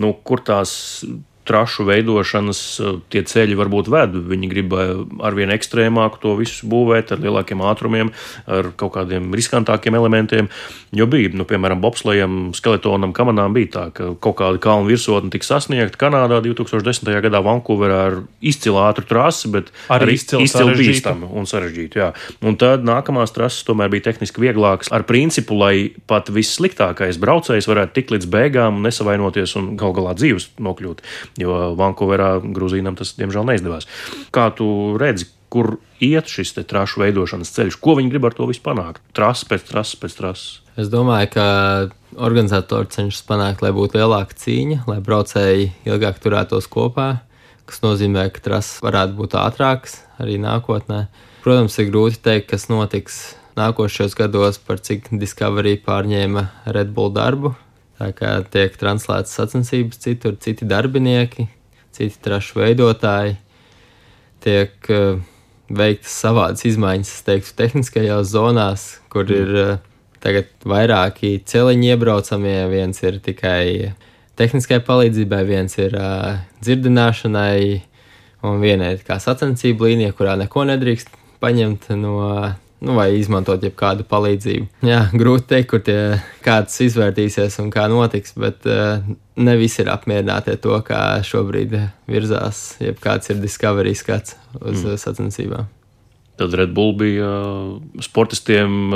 nu, 0.00 0.12
kur 0.24 0.44
tās 0.44 0.72
trašu 1.48 1.86
veidošanas 1.88 2.60
eh, 2.80 2.98
tie 3.12 3.22
ceļi 3.26 3.56
varbūt 3.58 3.90
ved. 3.92 4.16
Viņi 4.30 4.50
grib 4.50 4.74
eh, 4.76 4.92
arvien 5.24 5.52
ekstrēmāku 5.54 6.20
to 6.22 6.34
visu 6.38 6.68
būvēt, 6.68 7.14
ar 7.14 7.22
lielākiem 7.24 7.62
ātrumiem, 7.64 8.12
ar 8.46 8.72
kaut 8.78 8.94
kādiem 8.98 9.32
riskantākiem 9.36 9.96
elementiem. 9.98 10.50
Jo 10.96 11.08
bija, 11.10 11.32
nu, 11.36 11.44
piemēram, 11.48 11.82
bobslējam, 11.84 12.38
skeletonam, 12.56 13.12
kamanām 13.16 13.56
bija 13.56 13.72
tā, 13.74 13.84
ka 13.96 14.12
kaut 14.24 14.38
kāda 14.40 14.60
kalnu 14.62 14.88
virsotne 14.88 15.32
tika 15.32 15.48
sasniegta 15.48 16.00
Kanādā 16.00 16.40
2010. 16.44 17.10
gadā 17.24 17.42
Vankūverā 17.44 17.98
ar 18.06 18.18
izcilu 18.40 18.80
ātru 18.84 19.04
trasi, 19.08 19.50
bet 19.52 19.72
arī 19.92 20.16
izcilu, 20.16 20.44
izcilu 20.46 20.76
bīstamu 20.78 21.28
un 21.36 21.48
sarežģītu. 21.48 22.00
Jā. 22.00 22.12
Un 22.44 22.56
tad 22.60 22.86
nākamās 22.88 23.34
trases 23.36 23.66
tomēr 23.68 23.92
bija 23.92 24.08
tehniski 24.08 24.42
vieglākas 24.42 24.92
ar 24.94 25.04
principu, 25.08 25.58
lai 25.60 25.90
pat 26.08 26.32
vissliktākais 26.32 27.20
braucējs 27.20 27.68
varētu 27.68 27.96
tikt 27.98 28.14
līdz 28.16 28.30
beigām, 28.32 28.80
nesavainoties 28.84 29.56
un 29.60 29.74
gal 29.80 29.94
galā 29.96 30.14
dzīves 30.18 30.50
nokļūt 30.62 31.04
jo 31.40 31.58
Vankūverā 31.78 32.38
Grūzīnam 32.54 32.98
tas 32.98 33.14
diemžēl 33.18 33.46
neizdevās. 33.48 33.88
Kā 34.34 34.48
tu 34.56 34.68
redzi, 35.00 35.28
kur 35.48 35.78
iet 36.04 36.28
šis 36.28 36.52
trašu 36.58 37.02
veidošanas 37.02 37.52
ceļš, 37.54 37.78
ko 37.80 37.96
viņi 37.98 38.12
grib 38.12 38.28
ar 38.28 38.36
to 38.36 38.48
visu 38.50 38.62
panākt? 38.64 39.00
Trases 39.16 39.48
pēc 39.48 39.64
trases 39.70 40.00
pēc 40.00 40.18
trases. 40.18 40.48
Es 40.78 40.90
domāju, 40.92 41.30
ka 41.34 41.46
organizatori 42.22 42.90
cenšas 42.92 43.24
panākt, 43.26 43.64
lai 43.64 43.72
būtu 43.74 43.98
lielāka 43.98 44.36
cīņa, 44.38 44.84
lai 44.90 44.98
braucēji 45.04 45.72
ilgāk 45.88 46.20
turētos 46.22 46.68
kopā, 46.70 47.08
kas 47.68 47.82
nozīmē, 47.84 48.28
ka 48.32 48.44
trases 48.44 48.82
varētu 48.84 49.16
būt 49.18 49.38
ātrākas 49.40 50.02
arī 50.22 50.38
nākotnē. 50.42 51.06
Protams, 51.42 51.78
ir 51.80 51.90
grūti 51.90 52.20
teikt, 52.22 52.50
kas 52.52 52.68
notiks 52.70 53.18
nākošajos 53.58 54.14
gados, 54.18 54.60
par 54.62 54.82
cik 54.84 55.10
Discovery 55.18 55.78
pārņēma 55.82 56.44
Red 56.74 56.92
Bull 56.94 57.14
darbu. 57.14 57.54
Tā 57.98 58.12
kā 58.14 58.36
tiek 58.46 58.76
translētas 58.78 59.34
sacensības 59.34 59.98
citur, 60.04 60.36
citi 60.38 60.66
darbinieki, 60.68 61.48
citi 61.96 62.20
trašu 62.22 62.60
veidotāji, 62.60 63.34
tiek 64.44 64.90
uh, 64.94 65.18
veiktas 65.68 66.14
savādas 66.22 66.62
izmaiņas, 66.68 67.10
es 67.16 67.26
teiktu, 67.26 67.56
tehniskajās 67.58 68.30
zonās, 68.30 68.86
kur 69.10 69.26
mm. 69.26 69.40
ir 69.42 69.58
uh, 69.64 69.72
tagad 70.22 70.52
vairāki 70.62 71.38
celiņi 71.48 71.90
iebraucamie, 71.94 72.60
viens 72.70 73.02
ir 73.02 73.18
tikai 73.24 73.92
tehniskai 74.38 74.78
palīdzībai, 74.86 75.42
viens 75.48 75.74
ir 75.82 75.98
uh, 75.98 76.38
dzirdināšanai, 76.62 77.82
un 78.46 78.62
viena 78.62 78.92
ir 78.94 79.02
kā 79.06 79.18
sacensību 79.22 79.90
līnija, 79.90 80.14
kurā 80.14 80.38
neko 80.38 80.68
nedrīkst 80.70 81.10
paņemt 81.42 81.90
no 81.98 82.14
nu, 82.84 82.94
vai 82.98 83.08
izmantot 83.18 83.62
jebkādu 83.64 84.06
palīdzību. 84.08 84.68
Jā, 84.86 85.04
grūti 85.16 85.48
teikt, 85.52 85.70
kur 85.72 85.82
tie 85.86 86.18
kāds 86.44 86.78
izvērtīsies 86.86 87.58
un 87.62 87.72
kā 87.74 87.88
notiks, 87.90 88.36
bet 88.38 88.68
uh, 88.70 89.00
ne 89.38 89.56
visi 89.60 89.82
ir 89.84 89.90
apmierināti 89.94 90.54
ar 90.54 90.60
to, 90.62 90.76
kā 90.86 91.00
šobrīd 91.26 91.74
virzās, 92.10 92.78
jebkāds 92.82 93.34
ir 93.34 93.42
Discovery 93.42 93.96
skats 93.98 94.38
uz 94.60 94.84
mm. 94.84 95.02
sacensībām. 95.02 95.74
Tad 96.38 96.52
Red 96.54 96.70
Bull 96.70 96.92
bija 96.94 97.26
uh, 97.26 98.02
sportistiem 98.02 98.92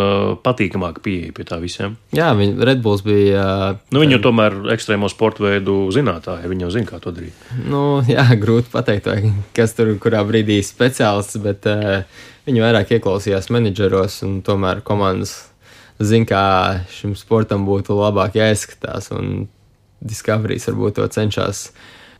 patīkamāka 0.46 1.02
pieeja 1.02 1.32
pie 1.34 1.46
tā 1.48 1.56
visiem. 1.58 1.96
Jā, 2.14 2.28
viņi, 2.38 2.54
Red 2.68 2.84
Bulls 2.84 3.02
bija. 3.02 3.42
Nu, 3.90 4.04
viņi 4.04 4.14
jau 4.14 4.20
tomēr 4.28 4.60
ekstrēmo 4.76 5.10
sporta 5.10 5.42
veidu 5.48 5.74
zinātāji, 5.94 6.46
viņi 6.52 6.68
jau 6.68 6.70
zina, 6.76 6.90
kā 6.92 7.00
to 7.02 7.10
darīt. 7.16 7.48
Nu, 7.66 7.98
jā, 8.06 8.28
grūti 8.44 8.70
pateikt, 8.70 9.10
vai 9.10 9.32
kas 9.58 9.74
tur 9.74 9.90
kurā 10.02 10.22
brīdī 10.28 10.60
ir 10.62 10.68
speciālists, 10.68 11.42
bet 11.42 11.66
uh, 11.66 12.22
viņi 12.46 12.62
vairāk 12.64 12.94
ieklausījās 12.96 13.50
menedžeros 13.54 14.20
un 14.26 14.40
tomēr 14.46 14.82
komandas 14.86 15.34
zina, 16.02 16.26
kā 16.28 16.44
šim 16.92 17.16
sportam 17.18 17.66
būtu 17.68 17.96
labāk 17.98 18.38
jāizskatās. 18.40 19.10
Un 19.14 19.48
Discoveries 20.02 20.66
varbūt 20.66 20.98
to 20.98 21.06
cenšas 21.14 21.68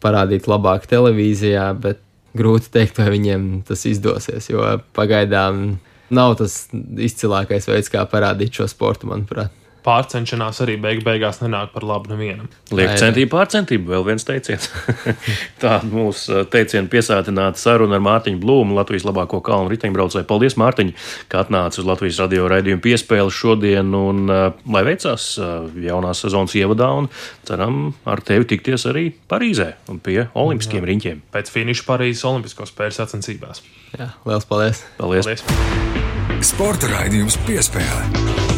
parādīt 0.02 0.46
labāk 0.50 0.86
televīzijā, 0.90 1.72
bet 1.78 2.02
grūti 2.38 2.70
teikt, 2.74 3.00
vai 3.02 3.10
viņiem 3.16 3.48
tas 3.68 3.82
izdosies, 3.88 4.48
jo 4.50 4.76
pagaidām 4.96 5.80
nav 6.12 6.36
tas 6.38 6.66
izcilākais 6.72 7.66
veids, 7.68 7.90
kā 7.92 8.04
parādīt 8.08 8.60
šo 8.60 8.68
sportu, 8.70 9.10
manuprāt 9.10 9.61
pārcenšanās 9.84 10.60
arī 10.64 10.76
beig 10.80 11.02
beigās 11.06 11.40
nenāk 11.42 11.72
par 11.74 11.86
labu 11.86 12.12
nevienam. 12.12 12.48
Liek 12.74 12.94
centība 13.00 13.38
pārcentība, 13.38 13.94
vēl 13.94 14.06
viens 14.10 14.26
teiciens. 14.26 14.68
Tāda 15.62 15.88
mūsu 15.88 16.36
uh, 16.36 16.44
teiciena 16.50 16.90
piesātināta 16.92 17.60
saruna 17.60 17.98
ar 17.98 18.04
Mārtiņu 18.04 18.40
Blūmu, 18.42 18.76
Latvijas 18.78 19.06
labāko 19.08 19.42
kalnu 19.44 19.72
riteņbraucēju. 19.72 20.28
Paldies, 20.28 20.56
Mārtiņ, 20.60 20.94
ka 21.32 21.42
atnāci 21.42 21.82
uz 21.82 21.88
Latvijas 21.88 22.22
radio 22.24 22.48
raidījumu 22.52 22.84
piespēli 22.84 23.34
šodien, 23.34 23.92
un 23.98 24.24
uh, 24.30 24.44
lai 24.72 24.84
veicās 24.88 25.28
uh, 25.40 25.68
jaunās 25.82 26.24
sezonas 26.24 26.56
ievadā, 26.58 26.92
un 27.02 27.10
ceram 27.48 27.82
ar 28.08 28.22
tevi 28.24 28.48
tikties 28.54 28.88
arī 28.92 29.08
Parīzē 29.32 29.72
un 29.92 30.00
pie 30.02 30.26
olimpiskiem 30.38 30.82
Jā. 30.82 30.90
riņķiem. 30.92 31.22
Pēc 31.34 31.52
finiša 31.54 31.88
Parīzes 31.88 32.26
Olimpisko 32.28 32.68
spēļu 32.68 32.98
sacensībās. 33.00 33.64
Jā, 33.98 34.12
liels 34.28 34.48
paldies! 34.48 34.84
Paldies! 35.00 35.28
paldies. 35.28 36.42
Sporta 36.42 36.90
raidījums 36.90 37.38
piespēle. 37.46 38.51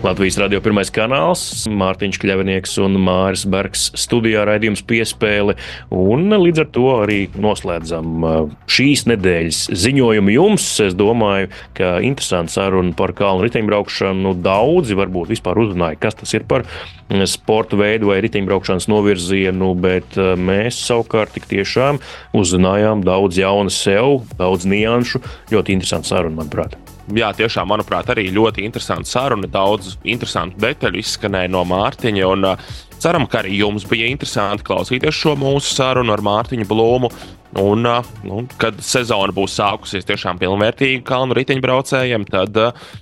Latvijas 0.00 0.38
radio 0.40 0.62
pirmais 0.64 0.88
kanāls, 0.96 1.42
Mārtiņš 1.68 2.16
Kļavinieks 2.22 2.78
un 2.80 2.94
Māris 3.04 3.42
Bergs 3.52 3.90
studijā 4.00 4.46
raidījums 4.48 4.80
piespēle. 4.88 5.58
Un 5.92 6.32
līdz 6.32 6.62
ar 6.62 6.68
to 6.72 6.86
arī 7.02 7.18
noslēdzam 7.36 8.24
uh, 8.24 8.38
šīs 8.64 9.04
nedēļas 9.10 9.58
ziņojumu 9.82 10.32
jums. 10.32 10.68
Es 10.86 10.96
domāju, 10.96 11.50
ka 11.76 11.98
interesants 12.06 12.56
saruna 12.56 12.96
par 12.96 13.12
kalnu 13.18 13.44
riteņbraukšanu 13.44 14.32
daudzi 14.40 14.96
varbūt 14.96 15.34
vispār 15.34 15.60
uzrunāja, 15.66 16.00
kas 16.00 16.16
tas 16.22 16.32
ir 16.32 16.48
par 16.48 16.64
mm, 16.64 17.26
sporta 17.28 17.76
veidu 17.76 18.08
vai 18.14 18.22
riteņbraukšanas 18.24 18.88
novirzienu, 18.88 19.74
bet 19.84 20.16
uh, 20.16 20.32
mēs 20.32 20.80
savukārt 20.86 21.36
tik 21.36 21.50
tiešām 21.52 22.00
uzzinājām 22.40 23.04
daudz 23.04 23.42
jaunu 23.44 23.68
sev, 23.68 24.22
daudz 24.40 24.64
nianšu. 24.64 25.20
Ļoti 25.52 25.76
interesants 25.76 26.14
saruna, 26.14 26.40
manuprāt 26.40 26.80
jā, 27.16 27.30
tiešām, 27.36 27.68
manuprāt, 27.70 28.10
arī 28.12 28.28
ļoti 28.34 28.64
interesanta 28.66 29.08
saruna. 29.08 29.48
Daudz 29.50 29.96
interesantu 30.04 30.60
detaļu 30.62 31.00
izskanēja 31.02 31.50
no 31.52 31.64
Mārtiņa. 31.68 32.30
Un, 32.30 32.48
uh, 32.52 32.70
ceram, 33.00 33.26
ka 33.30 33.42
arī 33.42 33.56
jums 33.60 33.86
bija 33.88 34.08
interesanti 34.10 34.66
klausīties 34.66 35.16
šo 35.16 35.36
mūsu 35.40 35.74
sarunu 35.74 36.14
ar 36.14 36.24
Mārtiņu 36.26 36.68
Blūmu. 36.70 37.12
Un, 37.58 37.86
uh, 37.86 38.06
nu, 38.22 38.44
kad 38.62 38.76
sezona 38.84 39.34
būs 39.34 39.56
sākusies 39.58 40.06
tiešām 40.06 40.38
pilnvērtīgi 40.38 41.00
kalnu 41.06 41.34
riteņbraucējiem, 41.34 42.28
tad 42.30 42.60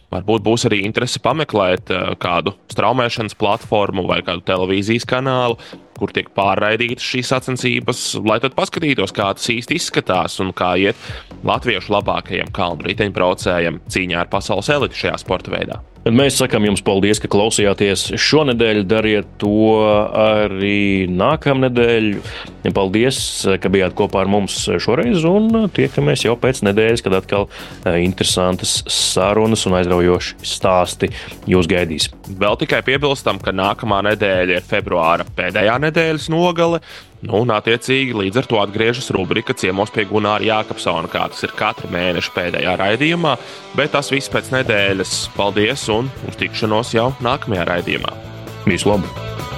varbūt 0.08 0.46
būs 0.46 0.64
arī 0.70 0.80
interese 0.86 1.20
pameklēt 1.20 1.92
kādu 2.22 2.54
straumēšanas 2.72 3.36
platformu 3.36 4.06
vai 4.08 4.22
kādu 4.24 4.46
televīzijas 4.48 5.04
kanālu, 5.08 5.58
kur 5.98 6.14
tiek 6.14 6.30
pārraidītas 6.36 7.04
šīs 7.04 7.32
sacensības, 7.34 8.02
lai 8.24 8.38
tad 8.40 8.56
paskatītos, 8.56 9.12
kā 9.12 9.28
tas 9.36 9.50
īsti 9.52 9.76
izskatās 9.76 10.38
un 10.44 10.54
kā 10.56 10.72
iet 10.80 11.08
latviešu 11.46 11.92
labākajiem 11.98 12.54
kalnu 12.54 12.88
riteņbraucējiem 12.88 13.82
cīņā 13.90 14.24
ar 14.24 14.32
pasaules 14.32 14.72
elitu 14.72 15.02
šajā 15.02 15.20
sporta 15.20 15.52
veidā. 15.52 15.82
Mēs 16.08 16.38
sakām 16.40 16.64
jums 16.64 16.80
paldies, 16.80 17.18
ka 17.20 17.28
klausījāties 17.28 18.06
šonadēļ. 18.22 18.78
Dariet 18.88 19.32
to 19.42 19.74
arī 20.16 21.08
nākamnedēļ. 21.12 22.06
Paldies, 22.72 23.18
ka 23.60 23.72
bijāt 23.72 23.96
kopā 23.98 24.22
ar 24.22 24.30
mums 24.30 24.37
šoreiz. 24.46 25.24
Un 25.26 25.66
tiekamies 25.74 26.22
jau 26.26 26.36
pēc 26.38 26.62
nedēļas, 26.68 27.02
kad 27.04 27.18
atkal 27.18 27.48
eh, 27.48 27.98
interesantas 28.04 28.82
sarunas 28.92 29.66
un 29.66 29.78
aizraujoši 29.80 30.38
stāsti 30.46 31.10
jūs 31.50 31.68
gaidīs. 31.70 32.10
Vēl 32.28 32.58
tikai 32.60 32.84
piebilstam, 32.86 33.40
ka 33.42 33.54
nākamā 33.56 34.04
nedēļa 34.12 34.60
ir 34.60 34.68
februāra 34.68 35.26
pēdējā 35.36 35.78
nedēļas 35.88 36.30
nogale. 36.32 36.82
Nu, 37.18 37.40
un, 37.42 37.50
attiecīgi, 37.50 38.14
līdz 38.14 38.38
ar 38.38 38.46
to 38.46 38.60
atgriežas 38.62 39.10
rubrika 39.14 39.56
ciemos 39.58 39.90
pie 39.90 40.04
Gunāra 40.06 40.44
Jākapsona, 40.46 41.10
kā 41.10 41.24
tas 41.32 41.42
ir 41.42 41.54
katra 41.58 41.90
mēneša 41.90 42.34
pēdējā 42.36 42.76
raidījumā. 42.78 43.34
Bet 43.74 43.96
tas 43.96 44.12
viss 44.14 44.30
pēc 44.30 44.52
nedēļas. 44.54 45.16
Paldies 45.34 45.88
un 45.90 46.12
uz 46.30 46.38
tikšanos 46.38 46.94
jau 46.94 47.10
nākamajā 47.24 47.66
raidījumā. 47.72 48.14
Visu 48.68 48.92
labu! 48.92 49.57